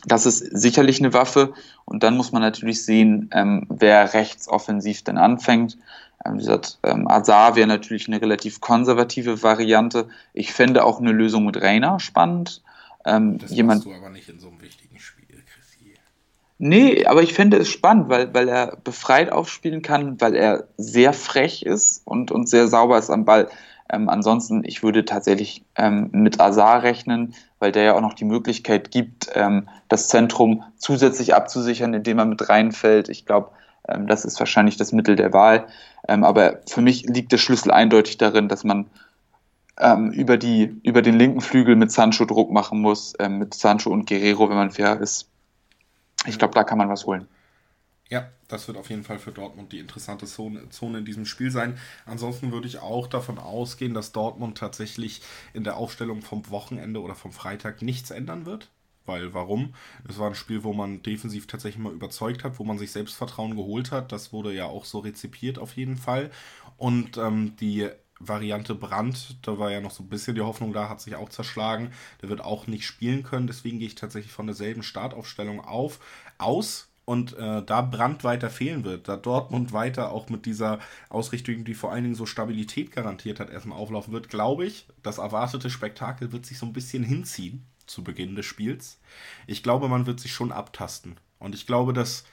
das 0.06 0.26
ist 0.26 0.40
sicherlich 0.40 1.00
eine 1.00 1.14
Waffe. 1.14 1.54
Und 1.86 2.04
dann 2.04 2.16
muss 2.18 2.32
man 2.32 2.42
natürlich 2.42 2.84
sehen, 2.86 3.30
wer 3.70 4.14
rechts 4.14 4.48
offensiv 4.48 5.04
denn 5.04 5.18
anfängt. 5.18 5.78
Ähm, 6.26 6.36
wie 6.36 6.38
gesagt, 6.40 6.80
ähm, 6.84 7.08
Azar 7.08 7.56
wäre 7.56 7.68
natürlich 7.68 8.08
eine 8.08 8.22
relativ 8.22 8.60
konservative 8.62 9.44
Variante. 9.44 10.08
Ich 10.34 10.54
fände 10.54 10.84
auch 10.84 11.00
eine 11.00 11.12
Lösung 11.12 11.46
mit 11.46 11.62
Rainer 11.62 12.00
spannend. 12.00 12.62
Ähm, 13.06 13.38
das 13.38 13.52
jemand, 13.52 13.86
du 13.86 13.94
aber 13.94 14.10
nicht 14.10 14.30
in 14.30 14.40
so 14.40 14.48
einem 14.48 14.62
wichtigen 14.62 15.00
Spiel, 15.00 15.44
Chrissy. 15.46 15.94
Nee, 16.58 17.06
aber 17.06 17.24
ich 17.24 17.34
fände 17.34 17.58
es 17.58 17.70
spannend, 17.70 18.10
weil, 18.10 18.34
weil 18.34 18.50
er 18.50 18.78
befreit 18.84 19.32
aufspielen 19.32 19.82
kann, 19.82 20.20
weil 20.20 20.36
er 20.36 20.68
sehr 20.78 21.14
frech 21.14 21.64
ist 21.64 22.02
und, 22.06 22.32
und 22.32 22.50
sehr 22.50 22.68
sauber 22.68 22.98
ist 22.98 23.10
am 23.10 23.26
Ball. 23.26 23.50
Ähm, 23.90 24.10
ansonsten, 24.10 24.64
ich 24.66 24.84
würde 24.84 25.06
tatsächlich 25.06 25.64
ähm, 25.76 26.10
mit 26.12 26.40
Azar 26.40 26.84
rechnen, 26.84 27.34
weil 27.60 27.72
der 27.72 27.84
ja 27.84 27.94
auch 27.96 28.02
noch 28.02 28.14
die 28.14 28.26
Möglichkeit 28.26 28.92
gibt, 28.92 29.30
ähm, 29.34 29.70
das 29.88 30.10
Zentrum 30.10 30.64
zusätzlich 30.78 31.34
abzusichern, 31.36 31.94
indem 31.94 32.20
er 32.20 32.26
mit 32.26 32.50
reinfällt. 32.50 33.10
Ich 33.10 33.26
glaube, 33.26 33.52
ähm, 33.88 34.08
das 34.08 34.26
ist 34.26 34.40
wahrscheinlich 34.40 34.78
das 34.78 34.92
Mittel 34.92 35.16
der 35.16 35.34
Wahl. 35.34 35.68
Ähm, 36.08 36.24
aber 36.24 36.60
für 36.68 36.82
mich 36.82 37.04
liegt 37.04 37.32
der 37.32 37.38
Schlüssel 37.38 37.72
eindeutig 37.72 38.18
darin, 38.18 38.50
dass 38.50 38.64
man 38.64 38.88
ähm, 39.80 40.12
über, 40.12 40.38
die, 40.38 40.80
über 40.84 41.02
den 41.02 41.18
linken 41.18 41.42
Flügel 41.42 41.76
mit 41.76 41.92
Sancho 41.92 42.26
Druck 42.26 42.52
machen 42.52 42.82
muss, 42.82 43.14
mit 43.30 43.54
Sancho 43.54 43.92
und 43.92 44.08
Guerrero, 44.08 44.50
wenn 44.50 44.58
man 44.58 44.72
fair 44.72 45.00
ist. 45.00 45.30
Ich 46.26 46.40
glaube, 46.40 46.56
da 46.56 46.64
kann 46.64 46.80
man 46.80 46.90
was 46.90 47.06
holen. 47.06 47.28
Ja, 48.10 48.28
das 48.48 48.68
wird 48.68 48.78
auf 48.78 48.90
jeden 48.90 49.04
Fall 49.04 49.20
für 49.20 49.32
Dortmund 49.32 49.72
die 49.72 49.80
interessante 49.80 50.26
Zone, 50.26 50.70
Zone 50.70 51.00
in 51.00 51.06
diesem 51.06 51.26
Spiel 51.26 51.52
sein. 51.52 51.78
Ansonsten 52.06 52.52
würde 52.52 52.68
ich 52.68 52.80
auch 52.80 53.08
davon 53.08 53.38
ausgehen, 53.38 53.94
dass 53.94 54.12
Dortmund 54.12 54.58
tatsächlich 54.58 55.22
in 55.54 55.64
der 55.64 55.78
Aufstellung 55.78 56.22
vom 56.22 56.50
Wochenende 56.50 57.02
oder 57.02 57.16
vom 57.16 57.32
Freitag 57.32 57.82
nichts 57.82 58.12
ändern 58.12 58.46
wird. 58.46 58.70
Weil 59.06 59.34
warum? 59.34 59.74
Es 60.08 60.20
war 60.20 60.28
ein 60.28 60.36
Spiel, 60.36 60.64
wo 60.64 60.74
man 60.74 61.02
defensiv 61.02 61.48
tatsächlich 61.48 61.82
mal 61.82 61.94
überzeugt 61.94 62.44
hat, 62.44 62.60
wo 62.60 62.64
man 62.64 62.78
sich 62.78 62.92
Selbstvertrauen 62.92 63.56
geholt 63.56 63.92
hat. 63.92 64.12
Das 64.12 64.34
wurde 64.34 64.54
ja 64.54 64.66
auch 64.66 64.86
so 64.86 65.00
rezipiert 65.00 65.60
auf 65.60 65.76
jeden 65.78 65.96
Fall. 65.96 66.30
Und 66.76 67.18
ähm, 67.18 67.56
die 67.56 67.90
Variante 68.20 68.76
Brandt, 68.76 69.38
da 69.44 69.60
war 69.60 69.72
ja 69.72 69.80
noch 69.80 69.92
so 69.92 70.04
ein 70.04 70.10
bisschen 70.10 70.36
die 70.36 70.42
Hoffnung 70.42 70.74
da, 70.74 70.90
hat 70.90 71.02
sich 71.02 71.16
auch 71.16 71.30
zerschlagen. 71.30 71.92
Der 72.22 72.30
wird 72.30 72.42
auch 72.42 72.68
nicht 72.68 72.86
spielen 72.86 73.24
können. 73.24 73.48
Deswegen 73.48 73.80
gehe 73.80 73.88
ich 73.88 73.96
tatsächlich 73.96 74.34
von 74.34 74.48
derselben 74.48 74.84
Startaufstellung 74.84 75.62
auf, 75.62 76.00
aus. 76.38 76.87
Und 77.10 77.38
äh, 77.38 77.64
da 77.64 77.82
Brandt 77.84 78.26
weiter 78.26 78.50
fehlen 78.50 78.84
wird, 78.84 79.08
da 79.08 79.16
Dortmund 79.16 79.72
weiter 79.72 80.12
auch 80.12 80.28
mit 80.28 80.46
dieser 80.46 80.80
Ausrichtung, 81.08 81.64
die 81.64 81.74
vor 81.74 81.94
allen 81.94 82.04
Dingen 82.04 82.16
so 82.16 82.26
Stabilität 82.26 82.92
garantiert 82.92 83.40
hat, 83.40 83.50
erstmal 83.50 83.80
auflaufen 83.80 84.12
wird, 84.12 84.28
glaube 84.28 84.66
ich, 84.66 84.88
das 85.04 85.18
erwartete 85.18 85.70
Spektakel 85.70 86.34
wird 86.34 86.46
sich 86.46 86.60
so 86.60 86.66
ein 86.66 86.74
bisschen 86.74 87.04
hinziehen 87.04 87.66
zu 87.86 88.04
Beginn 88.04 88.36
des 88.36 88.46
Spiels. 88.46 89.00
Ich 89.48 89.64
glaube, 89.64 89.88
man 89.88 90.06
wird 90.06 90.20
sich 90.20 90.34
schon 90.34 90.52
abtasten. 90.52 91.16
Und 91.40 91.56
ich 91.56 91.66
glaube, 91.66 91.94
dass 91.94 92.26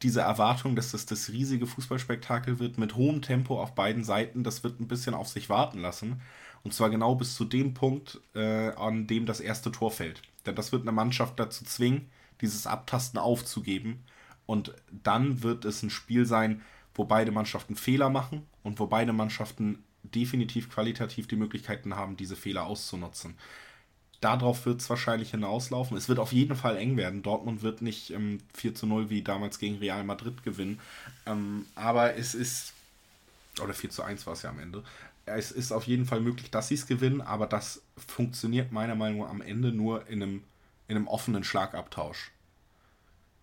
diese 0.00 0.22
Erwartung, 0.22 0.76
dass 0.76 0.92
das 0.92 1.04
das 1.04 1.28
riesige 1.28 1.66
Fußballspektakel 1.66 2.58
wird 2.58 2.78
mit 2.78 2.96
hohem 2.96 3.20
Tempo 3.20 3.60
auf 3.60 3.74
beiden 3.74 4.02
Seiten, 4.02 4.44
das 4.44 4.64
wird 4.64 4.80
ein 4.80 4.88
bisschen 4.88 5.12
auf 5.12 5.28
sich 5.28 5.50
warten 5.50 5.80
lassen. 5.80 6.22
Und 6.62 6.72
zwar 6.72 6.88
genau 6.88 7.16
bis 7.16 7.34
zu 7.34 7.44
dem 7.44 7.74
Punkt, 7.74 8.18
äh, 8.34 8.70
an 8.70 9.06
dem 9.06 9.26
das 9.26 9.40
erste 9.40 9.70
Tor 9.70 9.90
fällt. 9.90 10.22
Denn 10.46 10.54
das 10.54 10.72
wird 10.72 10.82
eine 10.82 10.92
Mannschaft 10.92 11.38
dazu 11.38 11.66
zwingen, 11.66 12.08
dieses 12.40 12.66
Abtasten 12.66 13.18
aufzugeben. 13.18 14.04
Und 14.46 14.74
dann 14.90 15.42
wird 15.42 15.64
es 15.64 15.82
ein 15.82 15.90
Spiel 15.90 16.26
sein, 16.26 16.62
wo 16.94 17.04
beide 17.04 17.32
Mannschaften 17.32 17.76
Fehler 17.76 18.10
machen 18.10 18.46
und 18.62 18.78
wo 18.78 18.86
beide 18.86 19.12
Mannschaften 19.12 19.82
definitiv 20.02 20.70
qualitativ 20.70 21.26
die 21.26 21.36
Möglichkeiten 21.36 21.96
haben, 21.96 22.16
diese 22.16 22.36
Fehler 22.36 22.66
auszunutzen 22.66 23.36
darauf 24.20 24.66
wird 24.66 24.80
es 24.80 24.90
wahrscheinlich 24.90 25.30
hinauslaufen. 25.30 25.96
Es 25.96 26.08
wird 26.08 26.18
auf 26.18 26.32
jeden 26.32 26.56
Fall 26.56 26.76
eng 26.76 26.96
werden. 26.96 27.22
Dortmund 27.22 27.62
wird 27.62 27.82
nicht 27.82 28.10
ähm, 28.10 28.38
4 28.54 28.74
zu 28.74 28.86
0 28.86 29.10
wie 29.10 29.22
damals 29.22 29.58
gegen 29.58 29.78
Real 29.78 30.04
Madrid 30.04 30.42
gewinnen. 30.42 30.80
Ähm, 31.26 31.66
aber 31.74 32.16
es 32.16 32.34
ist, 32.34 32.72
oder 33.62 33.74
4 33.74 33.90
zu 33.90 34.02
1 34.02 34.26
war 34.26 34.32
es 34.32 34.42
ja 34.42 34.50
am 34.50 34.58
Ende. 34.58 34.82
Es 35.26 35.50
ist 35.50 35.72
auf 35.72 35.84
jeden 35.84 36.06
Fall 36.06 36.20
möglich, 36.20 36.50
dass 36.50 36.68
sie 36.68 36.74
es 36.74 36.86
gewinnen, 36.86 37.20
aber 37.20 37.46
das 37.46 37.82
funktioniert 37.96 38.72
meiner 38.72 38.94
Meinung 38.94 39.20
nach 39.20 39.30
am 39.30 39.40
Ende 39.40 39.72
nur 39.72 40.06
in 40.08 40.22
einem, 40.22 40.44
in 40.88 40.96
einem 40.96 41.08
offenen 41.08 41.44
Schlagabtausch. 41.44 42.32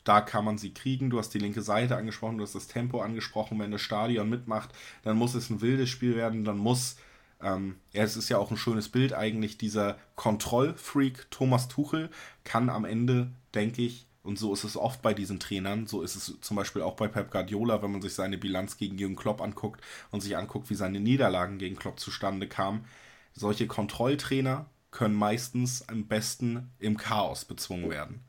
Da 0.04 0.22
kann 0.22 0.44
man 0.46 0.58
sie 0.58 0.74
kriegen. 0.74 1.10
Du 1.10 1.18
hast 1.18 1.30
die 1.30 1.40
linke 1.40 1.62
Seite 1.62 1.96
angesprochen, 1.96 2.38
du 2.38 2.44
hast 2.44 2.56
das 2.56 2.68
Tempo 2.68 3.02
angesprochen. 3.02 3.60
Wenn 3.60 3.72
das 3.72 3.82
Stadion 3.82 4.30
mitmacht, 4.30 4.70
dann 5.04 5.18
muss 5.18 5.34
es 5.34 5.50
ein 5.50 5.62
wildes 5.62 5.90
Spiel 5.90 6.16
werden. 6.16 6.44
Dann 6.44 6.58
muss 6.58 6.98
ähm, 7.44 7.76
ja, 7.92 8.04
es 8.04 8.16
ist 8.16 8.30
ja 8.30 8.38
auch 8.38 8.52
ein 8.52 8.58
schönes 8.58 8.90
Bild 8.90 9.14
eigentlich. 9.14 9.58
Dieser 9.58 9.98
Kontrollfreak 10.16 11.30
Thomas 11.30 11.68
Tuchel 11.68 12.10
kann 12.44 12.70
am 12.70 12.86
Ende, 12.86 13.32
denke 13.54 13.82
ich, 13.82 14.08
und 14.24 14.40
so 14.40 14.54
ist 14.54 14.64
es 14.64 14.78
oft 14.78 15.02
bei 15.02 15.14
diesen 15.14 15.42
Trainern, 15.42 15.86
so 15.86 16.02
ist 16.02 16.16
es 16.16 16.40
zum 16.40 16.56
Beispiel 16.56 16.82
auch 16.82 16.96
bei 16.96 17.10
Pep 17.10 17.30
Guardiola, 17.30 17.82
wenn 17.82 17.92
man 17.92 18.02
sich 18.02 18.14
seine 18.14 18.38
Bilanz 18.38 18.78
gegen 18.78 18.98
Jürgen 18.98 19.18
Klopp 19.18 19.42
anguckt 19.42 19.82
und 20.12 20.22
sich 20.22 20.38
anguckt, 20.38 20.70
wie 20.70 20.76
seine 20.76 21.02
Niederlagen 21.02 21.58
gegen 21.58 21.76
Klopp 21.76 22.00
zustande 22.00 22.48
kamen. 22.48 22.86
Solche 23.34 23.68
Kontrolltrainer 23.68 24.68
können 24.94 25.16
meistens 25.16 25.88
am 25.90 26.08
besten 26.08 26.72
im 26.80 26.98
Chaos 26.98 27.46
bezwungen 27.46 27.90
werden. 27.90 28.22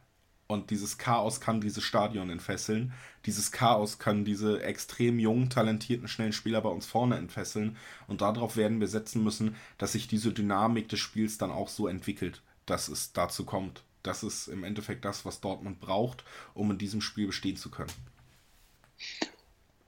Und 0.47 0.71
dieses 0.71 0.99
Chaos 0.99 1.41
kann 1.41 1.61
dieses 1.61 1.85
Stadion 1.85 2.31
entfesseln. 2.31 2.93
Dieses 3.27 3.53
Chaos 3.53 3.99
kann 3.99 4.25
diese 4.25 4.63
extrem 4.63 5.19
jungen, 5.19 5.51
talentierten, 5.51 6.09
schnellen 6.09 6.33
Spieler 6.33 6.61
bei 6.61 6.69
uns 6.69 6.87
vorne 6.87 7.17
entfesseln. 7.17 7.77
Und 8.09 8.21
darauf 8.21 8.57
werden 8.57 8.81
wir 8.81 8.89
setzen 8.89 9.23
müssen, 9.23 9.57
dass 9.79 9.93
sich 9.93 10.09
diese 10.09 10.33
Dynamik 10.33 10.89
des 10.89 11.01
Spiels 11.01 11.39
dann 11.39 11.51
auch 11.51 11.69
so 11.69 11.87
entwickelt, 11.87 12.43
dass 12.67 12.89
es 12.89 13.13
dazu 13.13 13.45
kommt. 13.45 13.85
Das 14.03 14.23
ist 14.23 14.49
im 14.49 14.65
Endeffekt 14.65 15.05
das, 15.05 15.25
was 15.25 15.41
Dortmund 15.41 15.81
braucht, 15.81 16.25
um 16.53 16.71
in 16.71 16.79
diesem 16.79 17.01
Spiel 17.01 17.27
bestehen 17.27 17.57
zu 17.57 17.71
können. 17.71 17.93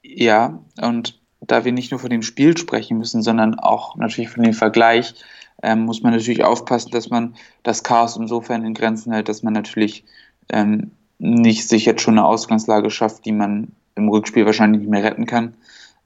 Ja, 0.03 0.63
und 0.81 1.21
da 1.41 1.65
wir 1.65 1.73
nicht 1.73 1.91
nur 1.91 2.01
von 2.01 2.11
dem 2.11 2.23
Spiel 2.23 2.57
sprechen 2.57 2.99
müssen, 2.99 3.23
sondern 3.23 3.59
auch 3.59 3.97
natürlich 3.97 4.31
von 4.31 4.43
dem 4.43 4.55
Vergleich, 4.55 5.15
ähm, 5.63 5.81
muss 5.81 6.03
man 6.03 6.13
natürlich 6.13 6.45
aufpassen, 6.45 6.91
dass 6.91 7.11
man 7.11 7.35
das 7.63 7.83
Chaos 7.83 8.17
insofern 8.17 8.65
in 8.65 8.75
Grenzen 8.75 9.13
hält, 9.13 9.29
dass 9.29 9.43
man 9.43 9.53
natürlich 9.53 10.05
ähm, 10.51 10.91
nicht 11.19 11.69
sich 11.69 11.87
jetzt 11.87 12.03
schon 12.03 12.19
eine 12.19 12.27
Ausgangslage 12.27 12.91
schafft, 12.91 13.25
die 13.25 13.33
man 13.33 13.73
im 13.95 14.09
Rückspiel 14.09 14.45
wahrscheinlich 14.45 14.81
nicht 14.83 14.91
mehr 14.91 15.05
retten 15.05 15.27
kann. 15.27 15.55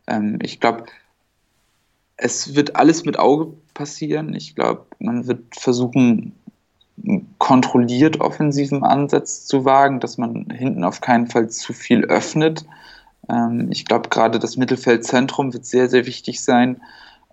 Ähm, 0.06 0.38
ich 0.42 0.60
glaube, 0.60 0.84
es 2.16 2.54
wird 2.54 2.76
alles 2.76 3.04
mit 3.04 3.18
Auge 3.18 3.52
passieren. 3.74 4.34
Ich 4.34 4.54
glaube, 4.54 4.86
man 4.98 5.26
wird 5.26 5.56
versuchen, 5.56 6.34
kontrolliert 7.38 8.20
offensiven 8.20 8.84
Ansatz 8.84 9.46
zu 9.46 9.64
wagen, 9.64 10.00
dass 10.00 10.18
man 10.18 10.50
hinten 10.50 10.84
auf 10.84 11.00
keinen 11.00 11.28
Fall 11.28 11.48
zu 11.48 11.72
viel 11.72 12.04
öffnet. 12.04 12.64
Ähm, 13.28 13.68
ich 13.70 13.84
glaube, 13.84 14.08
gerade 14.08 14.38
das 14.38 14.56
Mittelfeldzentrum 14.56 15.52
wird 15.52 15.66
sehr, 15.66 15.88
sehr 15.88 16.06
wichtig 16.06 16.42
sein, 16.42 16.82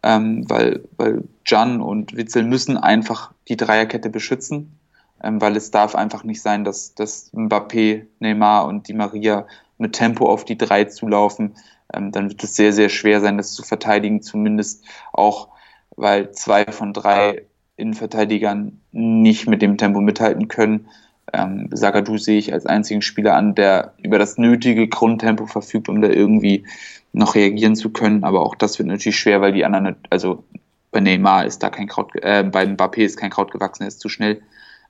ähm, 0.04 0.50
weil, 0.50 0.84
weil 0.98 1.24
Jan 1.46 1.82
und 1.82 2.16
Witzel 2.16 2.44
müssen 2.44 2.78
einfach 2.78 3.32
die 3.48 3.58
Dreierkette 3.58 4.10
beschützen 4.10 4.78
ähm, 5.24 5.42
weil 5.42 5.56
es 5.56 5.72
darf 5.72 5.96
einfach 5.96 6.24
nicht 6.24 6.42
sein, 6.42 6.64
dass, 6.64 6.94
dass 6.94 7.34
Mbappé, 7.34 8.06
Neymar 8.20 8.66
und 8.66 8.88
Di 8.88 8.94
Maria 8.94 9.48
mit 9.78 9.94
Tempo 9.94 10.30
auf 10.30 10.46
die 10.46 10.58
drei 10.58 10.86
zulaufen. 10.86 11.56
Ähm, 11.94 12.12
dann 12.12 12.30
wird 12.30 12.44
es 12.44 12.56
sehr, 12.56 12.74
sehr 12.74 12.90
schwer 12.90 13.22
sein, 13.22 13.38
das 13.38 13.54
zu 13.54 13.64
verteidigen, 13.64 14.22
zumindest 14.22 14.84
auch, 15.14 15.50
weil 15.96 16.32
zwei 16.32 16.66
von 16.66 16.94
drei 16.94 17.44
Innenverteidigern 17.78 18.82
nicht 18.92 19.48
mit 19.48 19.62
dem 19.62 19.78
Tempo 19.78 20.02
mithalten 20.02 20.48
können. 20.48 20.88
Ähm, 21.34 21.70
Sagadu 21.72 22.18
sehe 22.18 22.38
ich 22.38 22.54
als 22.54 22.66
einzigen 22.66 23.02
Spieler 23.02 23.36
an, 23.36 23.56
der 23.56 23.94
über 24.02 24.18
das 24.18 24.38
nötige 24.38 24.88
Grundtempo 24.88 25.46
verfügt, 25.46 25.90
um 25.90 26.02
da 26.02 26.10
irgendwie 26.10 26.66
noch 27.14 27.36
reagieren 27.36 27.76
zu 27.76 27.90
können. 27.90 28.24
Aber 28.24 28.42
auch 28.42 28.56
das 28.56 28.80
wird 28.80 28.88
natürlich 28.88 29.20
schwer, 29.20 29.42
weil 29.42 29.54
die 29.54 29.66
anderen, 29.66 29.96
also 30.10 30.44
bei 30.92 31.00
Neymar 31.00 31.46
ist 31.46 31.62
da 31.64 31.70
kein 31.70 31.88
Kraut, 31.88 32.12
äh, 32.16 32.44
bei 32.44 32.64
Mbappé 32.64 33.00
ist 33.00 33.18
kein 33.18 33.30
Kraut 33.30 33.52
gewachsen, 33.52 33.84
er 33.84 33.90
ist 33.90 34.00
zu 34.00 34.10
schnell. 34.10 34.42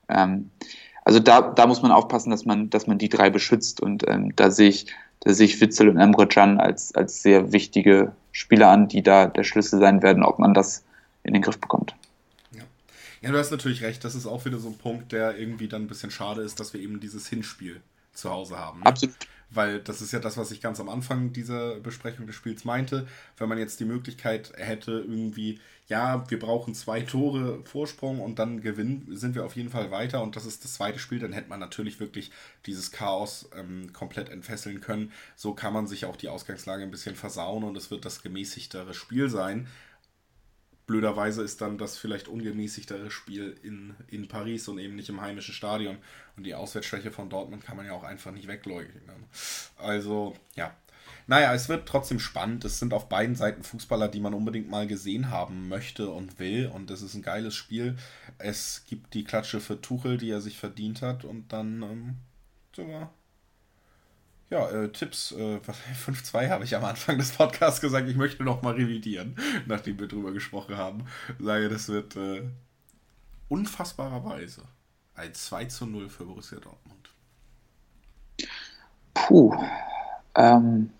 Ähm, 0.08 0.50
also 1.04 1.20
da, 1.20 1.40
da 1.40 1.66
muss 1.66 1.82
man 1.82 1.90
aufpassen, 1.90 2.30
dass 2.30 2.44
man, 2.44 2.70
dass 2.70 2.86
man 2.86 2.98
die 2.98 3.08
drei 3.08 3.30
beschützt 3.30 3.80
und 3.80 4.06
ähm, 4.08 4.34
da 4.36 4.50
sehe 4.50 4.68
ich, 4.68 4.86
da 5.20 5.32
sehe 5.32 5.46
ich 5.46 5.60
Witzel 5.60 5.88
und 5.88 5.96
Emre 5.96 6.26
Can 6.26 6.60
als, 6.60 6.94
als 6.94 7.22
sehr 7.22 7.52
wichtige 7.52 8.12
Spieler 8.30 8.68
an, 8.68 8.88
die 8.88 9.02
da 9.02 9.26
der 9.26 9.42
Schlüssel 9.42 9.80
sein 9.80 10.02
werden, 10.02 10.22
ob 10.22 10.38
man 10.38 10.54
das 10.54 10.84
in 11.24 11.32
den 11.32 11.42
Griff 11.42 11.58
bekommt. 11.58 11.94
Ja. 13.20 13.30
du 13.30 13.38
hast 13.38 13.50
natürlich 13.50 13.82
recht, 13.82 14.04
das 14.04 14.14
ist 14.14 14.26
auch 14.26 14.44
wieder 14.44 14.58
so 14.58 14.68
ein 14.68 14.78
Punkt, 14.78 15.12
der 15.12 15.38
irgendwie 15.38 15.68
dann 15.68 15.82
ein 15.82 15.88
bisschen 15.88 16.10
schade 16.10 16.42
ist, 16.42 16.60
dass 16.60 16.72
wir 16.72 16.80
eben 16.80 17.00
dieses 17.00 17.28
Hinspiel 17.28 17.80
zu 18.12 18.30
Hause 18.30 18.58
haben. 18.58 18.80
Ne? 18.80 18.86
Absolut. 18.86 19.16
Weil 19.50 19.80
das 19.80 20.02
ist 20.02 20.12
ja 20.12 20.18
das, 20.18 20.36
was 20.36 20.50
ich 20.50 20.60
ganz 20.60 20.78
am 20.78 20.90
Anfang 20.90 21.32
dieser 21.32 21.80
Besprechung 21.80 22.26
des 22.26 22.36
Spiels 22.36 22.66
meinte. 22.66 23.06
Wenn 23.38 23.48
man 23.48 23.56
jetzt 23.56 23.80
die 23.80 23.86
Möglichkeit 23.86 24.52
hätte, 24.56 24.92
irgendwie, 24.92 25.58
ja, 25.86 26.28
wir 26.30 26.38
brauchen 26.38 26.74
zwei 26.74 27.00
Tore 27.00 27.64
Vorsprung 27.64 28.20
und 28.20 28.38
dann 28.38 28.60
gewinnen, 28.60 29.06
sind 29.10 29.34
wir 29.34 29.46
auf 29.46 29.56
jeden 29.56 29.70
Fall 29.70 29.90
weiter 29.90 30.22
und 30.22 30.36
das 30.36 30.44
ist 30.44 30.64
das 30.64 30.74
zweite 30.74 30.98
Spiel, 30.98 31.18
dann 31.18 31.32
hätte 31.32 31.48
man 31.48 31.60
natürlich 31.60 31.98
wirklich 31.98 32.30
dieses 32.66 32.92
Chaos 32.92 33.48
ähm, 33.56 33.90
komplett 33.94 34.28
entfesseln 34.28 34.82
können. 34.82 35.12
So 35.34 35.54
kann 35.54 35.72
man 35.72 35.86
sich 35.86 36.04
auch 36.04 36.16
die 36.16 36.28
Ausgangslage 36.28 36.82
ein 36.82 36.90
bisschen 36.90 37.16
versauen 37.16 37.64
und 37.64 37.74
es 37.74 37.90
wird 37.90 38.04
das 38.04 38.22
gemäßigtere 38.22 38.92
Spiel 38.92 39.30
sein. 39.30 39.66
Blöderweise 40.88 41.42
ist 41.42 41.60
dann 41.60 41.76
das 41.76 41.98
vielleicht 41.98 42.28
ungemäßigtere 42.28 43.10
Spiel 43.10 43.54
in, 43.62 43.94
in 44.08 44.26
Paris 44.26 44.68
und 44.68 44.78
eben 44.78 44.96
nicht 44.96 45.10
im 45.10 45.20
heimischen 45.20 45.52
Stadion. 45.52 45.98
Und 46.34 46.44
die 46.44 46.54
Auswärtsschwäche 46.54 47.12
von 47.12 47.28
Dortmund 47.28 47.62
kann 47.62 47.76
man 47.76 47.84
ja 47.84 47.92
auch 47.92 48.04
einfach 48.04 48.32
nicht 48.32 48.48
wegleugnen. 48.48 49.02
Also, 49.76 50.34
ja. 50.56 50.74
Naja, 51.26 51.52
es 51.52 51.68
wird 51.68 51.86
trotzdem 51.86 52.18
spannend. 52.18 52.64
Es 52.64 52.78
sind 52.78 52.94
auf 52.94 53.10
beiden 53.10 53.36
Seiten 53.36 53.64
Fußballer, 53.64 54.08
die 54.08 54.20
man 54.20 54.32
unbedingt 54.32 54.70
mal 54.70 54.86
gesehen 54.86 55.28
haben 55.28 55.68
möchte 55.68 56.08
und 56.08 56.38
will. 56.38 56.68
Und 56.68 56.90
es 56.90 57.02
ist 57.02 57.14
ein 57.14 57.22
geiles 57.22 57.54
Spiel. 57.54 57.98
Es 58.38 58.84
gibt 58.88 59.12
die 59.12 59.24
Klatsche 59.24 59.60
für 59.60 59.82
Tuchel, 59.82 60.16
die 60.16 60.30
er 60.30 60.40
sich 60.40 60.56
verdient 60.56 61.02
hat. 61.02 61.22
Und 61.22 61.52
dann 61.52 61.82
ähm, 61.82 62.16
sogar 62.74 63.12
ja, 64.50 64.68
äh, 64.70 64.88
Tipps. 64.90 65.32
Äh, 65.32 65.58
5-2 66.06 66.48
habe 66.48 66.64
ich 66.64 66.74
am 66.74 66.84
Anfang 66.84 67.18
des 67.18 67.32
Podcasts 67.32 67.80
gesagt. 67.80 68.08
Ich 68.08 68.16
möchte 68.16 68.42
noch 68.42 68.62
mal 68.62 68.74
revidieren, 68.74 69.36
nachdem 69.66 69.98
wir 69.98 70.08
drüber 70.08 70.32
gesprochen 70.32 70.76
haben. 70.76 71.04
Sage, 71.38 71.68
das 71.68 71.88
wird 71.88 72.16
äh, 72.16 72.42
unfassbarerweise 73.48 74.62
ein 75.14 75.34
2 75.34 75.64
zu 75.66 75.86
0 75.86 76.08
für 76.08 76.24
Borussia 76.24 76.58
Dortmund. 76.58 77.10
Puh. 79.14 79.54
Ähm, 80.34 80.90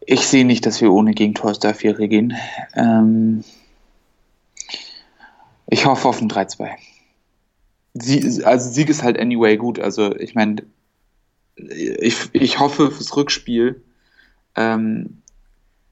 ich 0.00 0.26
sehe 0.26 0.44
nicht, 0.44 0.66
dass 0.66 0.80
wir 0.80 0.92
ohne 0.92 1.12
Gegentor 1.12 1.50
aus 1.50 1.60
der 1.60 1.74
4 1.74 1.94
gehen. 2.08 2.34
Ähm, 2.74 3.44
ich 5.68 5.86
hoffe 5.86 6.08
auf 6.08 6.20
ein 6.20 6.28
3-2. 6.28 6.70
Also 8.44 8.70
Sieg 8.70 8.88
ist 8.88 9.02
halt 9.02 9.18
anyway 9.18 9.56
gut. 9.56 9.78
Also 9.78 10.14
ich 10.16 10.34
meine, 10.34 10.62
ich, 11.58 12.16
ich 12.32 12.58
hoffe 12.58 12.90
fürs 12.90 13.16
Rückspiel, 13.16 13.82
ähm, 14.54 15.22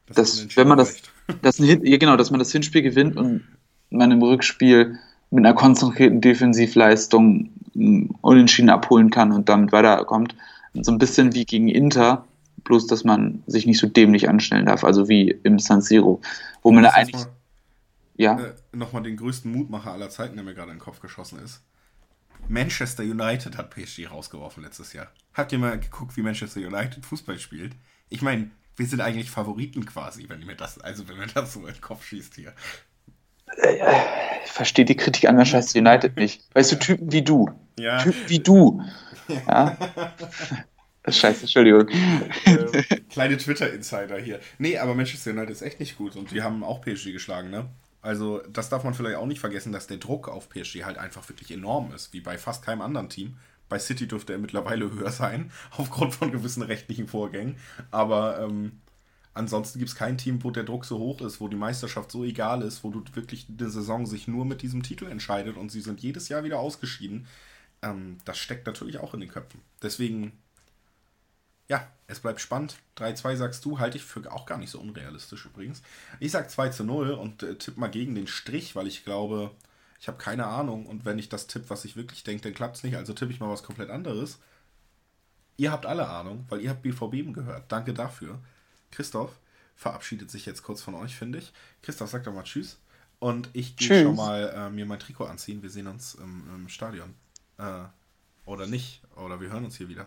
das 0.06 0.44
dass 0.44 0.56
wenn 0.56 0.68
man 0.68 0.78
das, 0.78 1.02
das 1.42 1.58
ja, 1.58 1.96
genau, 1.96 2.16
dass 2.16 2.30
man 2.30 2.38
das 2.38 2.52
Hinspiel 2.52 2.82
gewinnt 2.82 3.16
und 3.16 3.42
man 3.90 4.10
im 4.10 4.22
Rückspiel 4.22 4.98
mit 5.30 5.44
einer 5.44 5.54
konzentrierten 5.54 6.20
Defensivleistung 6.20 7.50
mm, 7.74 8.06
unentschieden 8.20 8.70
abholen 8.70 9.10
kann 9.10 9.32
und 9.32 9.48
damit 9.48 9.72
weiterkommt. 9.72 10.34
So 10.74 10.92
ein 10.92 10.98
bisschen 10.98 11.34
wie 11.34 11.44
gegen 11.44 11.68
Inter, 11.68 12.24
bloß 12.64 12.86
dass 12.86 13.04
man 13.04 13.42
sich 13.46 13.66
nicht 13.66 13.78
so 13.78 13.86
dämlich 13.86 14.28
anstellen 14.28 14.66
darf, 14.66 14.84
also 14.84 15.08
wie 15.08 15.30
im 15.42 15.58
San 15.58 15.80
Siro, 15.80 16.20
wo 16.62 16.70
man 16.70 16.84
da 16.84 16.90
eigentlich. 16.90 17.24
Mal, 17.24 17.32
ja. 18.16 18.38
Äh, 18.38 18.54
Nochmal 18.72 19.02
den 19.02 19.16
größten 19.16 19.50
Mutmacher 19.50 19.92
aller 19.92 20.10
Zeiten, 20.10 20.36
der 20.36 20.44
mir 20.44 20.54
gerade 20.54 20.70
in 20.70 20.76
den 20.76 20.82
Kopf 20.82 21.00
geschossen 21.00 21.38
ist. 21.44 21.62
Manchester 22.48 23.02
United 23.02 23.56
hat 23.56 23.70
PSG 23.70 24.10
rausgeworfen 24.10 24.62
letztes 24.62 24.92
Jahr. 24.92 25.08
Habt 25.34 25.52
ihr 25.52 25.58
mal 25.58 25.78
geguckt, 25.78 26.16
wie 26.16 26.22
Manchester 26.22 26.60
United 26.60 27.04
Fußball 27.04 27.38
spielt? 27.38 27.72
Ich 28.08 28.22
meine, 28.22 28.50
wir 28.76 28.86
sind 28.86 29.00
eigentlich 29.00 29.30
Favoriten 29.30 29.84
quasi, 29.86 30.28
wenn 30.28 30.44
mir 30.44 30.54
das, 30.54 30.78
also 30.78 31.08
wenn 31.08 31.18
mir 31.18 31.26
das 31.26 31.52
so 31.52 31.60
in 31.66 31.74
den 31.74 31.80
Kopf 31.80 32.06
schießt 32.06 32.34
hier. 32.34 32.52
Ich 34.44 34.52
verstehe 34.52 34.84
die 34.84 34.96
Kritik 34.96 35.28
an 35.28 35.36
Manchester 35.36 35.78
United 35.78 36.16
nicht. 36.16 36.42
Weißt 36.54 36.72
du, 36.72 36.76
Typen 36.76 37.12
wie 37.12 37.22
du. 37.22 37.50
Ja. 37.78 38.02
Typen 38.02 38.28
wie 38.28 38.40
du. 38.40 38.82
Ja. 39.28 39.76
Scheiße, 41.08 41.42
Entschuldigung. 41.42 41.88
Äh, 42.44 42.82
kleine 43.10 43.36
Twitter-Insider 43.36 44.18
hier. 44.18 44.40
Nee, 44.58 44.78
aber 44.78 44.94
Manchester 44.94 45.30
United 45.30 45.50
ist 45.50 45.62
echt 45.62 45.78
nicht 45.78 45.96
gut 45.96 46.16
und 46.16 46.32
die 46.32 46.42
haben 46.42 46.64
auch 46.64 46.80
PSG 46.80 47.12
geschlagen, 47.12 47.50
ne? 47.50 47.66
Also, 48.06 48.40
das 48.48 48.68
darf 48.68 48.84
man 48.84 48.94
vielleicht 48.94 49.16
auch 49.16 49.26
nicht 49.26 49.40
vergessen, 49.40 49.72
dass 49.72 49.88
der 49.88 49.96
Druck 49.96 50.28
auf 50.28 50.48
PSG 50.48 50.84
halt 50.84 50.96
einfach 50.96 51.28
wirklich 51.28 51.50
enorm 51.50 51.92
ist, 51.92 52.12
wie 52.12 52.20
bei 52.20 52.38
fast 52.38 52.64
keinem 52.64 52.80
anderen 52.80 53.08
Team. 53.08 53.36
Bei 53.68 53.80
City 53.80 54.06
dürfte 54.06 54.32
er 54.32 54.38
mittlerweile 54.38 54.88
höher 54.92 55.10
sein, 55.10 55.50
aufgrund 55.72 56.14
von 56.14 56.30
gewissen 56.30 56.62
rechtlichen 56.62 57.08
Vorgängen. 57.08 57.56
Aber 57.90 58.38
ähm, 58.38 58.80
ansonsten 59.34 59.80
gibt 59.80 59.88
es 59.88 59.96
kein 59.96 60.18
Team, 60.18 60.44
wo 60.44 60.52
der 60.52 60.62
Druck 60.62 60.84
so 60.84 61.00
hoch 61.00 61.20
ist, 61.20 61.40
wo 61.40 61.48
die 61.48 61.56
Meisterschaft 61.56 62.12
so 62.12 62.22
egal 62.22 62.62
ist, 62.62 62.84
wo 62.84 62.90
du 62.90 63.02
wirklich 63.14 63.46
die 63.48 63.64
Saison 63.64 64.06
sich 64.06 64.28
nur 64.28 64.44
mit 64.44 64.62
diesem 64.62 64.84
Titel 64.84 65.06
entscheidet 65.06 65.56
und 65.56 65.72
sie 65.72 65.80
sind 65.80 66.00
jedes 66.00 66.28
Jahr 66.28 66.44
wieder 66.44 66.60
ausgeschieden. 66.60 67.26
Ähm, 67.82 68.18
das 68.24 68.38
steckt 68.38 68.68
natürlich 68.68 68.98
auch 68.98 69.14
in 69.14 69.20
den 69.20 69.30
Köpfen. 69.30 69.60
Deswegen 69.82 70.30
ja, 71.68 71.86
es 72.06 72.20
bleibt 72.20 72.40
spannend. 72.40 72.76
3-2 72.96 73.36
sagst 73.36 73.64
du, 73.64 73.78
halte 73.78 73.96
ich 73.96 74.04
für 74.04 74.30
auch 74.32 74.46
gar 74.46 74.58
nicht 74.58 74.70
so 74.70 74.80
unrealistisch 74.80 75.46
übrigens. 75.46 75.82
Ich 76.20 76.32
sag 76.32 76.50
2 76.50 76.68
zu 76.70 76.84
0 76.84 77.10
und 77.10 77.42
äh, 77.42 77.56
tipp 77.56 77.76
mal 77.76 77.90
gegen 77.90 78.14
den 78.14 78.26
Strich, 78.26 78.76
weil 78.76 78.86
ich 78.86 79.04
glaube, 79.04 79.50
ich 80.00 80.08
habe 80.08 80.18
keine 80.18 80.46
Ahnung. 80.46 80.86
Und 80.86 81.04
wenn 81.04 81.18
ich 81.18 81.28
das 81.28 81.46
tippe, 81.46 81.70
was 81.70 81.84
ich 81.84 81.96
wirklich 81.96 82.22
denke, 82.22 82.42
dann 82.42 82.54
klappt 82.54 82.76
es 82.76 82.84
nicht. 82.84 82.96
Also 82.96 83.12
tippe 83.12 83.32
ich 83.32 83.40
mal 83.40 83.50
was 83.50 83.62
komplett 83.62 83.90
anderes. 83.90 84.38
Ihr 85.56 85.72
habt 85.72 85.86
alle 85.86 86.08
Ahnung, 86.08 86.44
weil 86.48 86.60
ihr 86.60 86.70
habt 86.70 86.82
BVB 86.82 87.32
gehört. 87.34 87.72
Danke 87.72 87.94
dafür. 87.94 88.38
Christoph 88.90 89.32
verabschiedet 89.74 90.30
sich 90.30 90.46
jetzt 90.46 90.62
kurz 90.62 90.82
von 90.82 90.94
euch, 90.94 91.16
finde 91.16 91.38
ich. 91.38 91.52
Christoph, 91.82 92.10
sag 92.10 92.24
doch 92.24 92.32
mal 92.32 92.44
Tschüss. 92.44 92.78
Und 93.18 93.48
ich 93.54 93.76
gehe 93.76 94.04
schon 94.04 94.16
mal 94.16 94.52
äh, 94.54 94.70
mir 94.70 94.86
mein 94.86 95.00
Trikot 95.00 95.24
anziehen. 95.24 95.62
Wir 95.62 95.70
sehen 95.70 95.86
uns 95.86 96.14
im, 96.14 96.44
im 96.54 96.68
Stadion. 96.68 97.14
Äh, 97.58 97.84
oder 98.44 98.66
nicht. 98.66 99.02
Oder 99.16 99.40
wir 99.40 99.50
hören 99.50 99.64
uns 99.64 99.76
hier 99.76 99.88
wieder. 99.88 100.06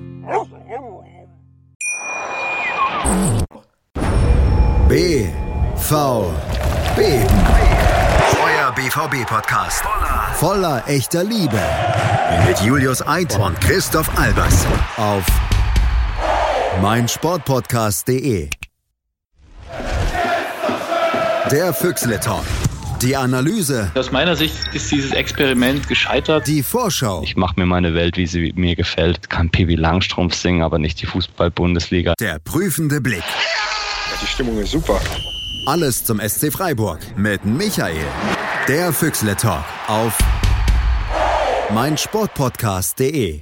B 4.91 5.25
V 5.77 6.33
Beben. 6.97 7.25
Euer 8.43 8.73
BVB-Podcast. 8.75 9.83
Voller 10.33 10.83
echter 10.85 11.23
Liebe. 11.23 11.61
Mit 12.45 12.59
Julius 12.59 13.01
Eid 13.07 13.39
und 13.39 13.57
Christoph 13.61 14.09
Albers. 14.19 14.65
Auf 14.97 15.23
meinsportpodcast.de. 16.81 18.49
Der 21.49 21.73
Füchsle 21.73 22.19
Talk. 22.19 22.43
Die 23.01 23.15
Analyse. 23.15 23.89
Aus 23.95 24.11
meiner 24.11 24.35
Sicht 24.35 24.55
ist 24.73 24.91
dieses 24.91 25.11
Experiment 25.11 25.87
gescheitert. 25.87 26.45
Die 26.47 26.61
Vorschau. 26.63 27.23
Ich 27.23 27.37
mache 27.37 27.53
mir 27.55 27.65
meine 27.65 27.95
Welt, 27.95 28.17
wie 28.17 28.27
sie 28.27 28.51
mir 28.55 28.75
gefällt. 28.75 29.29
Kann 29.29 29.49
Pippi 29.49 29.75
Langstrumpf 29.75 30.35
singen, 30.35 30.61
aber 30.61 30.77
nicht 30.79 31.01
die 31.01 31.05
Fußball-Bundesliga. 31.05 32.13
Der 32.19 32.39
prüfende 32.39 32.99
Blick. 32.99 33.23
Die 34.21 34.27
Stimmung 34.27 34.57
ist 34.59 34.71
super. 34.71 34.99
Alles 35.65 36.05
zum 36.05 36.19
SC 36.19 36.51
Freiburg 36.51 36.99
mit 37.17 37.43
Michael. 37.45 38.05
Der 38.67 38.93
Füchsle 38.93 39.35
Talk 39.35 39.63
auf 39.87 40.17
meinsportpodcast.de. 41.73 43.41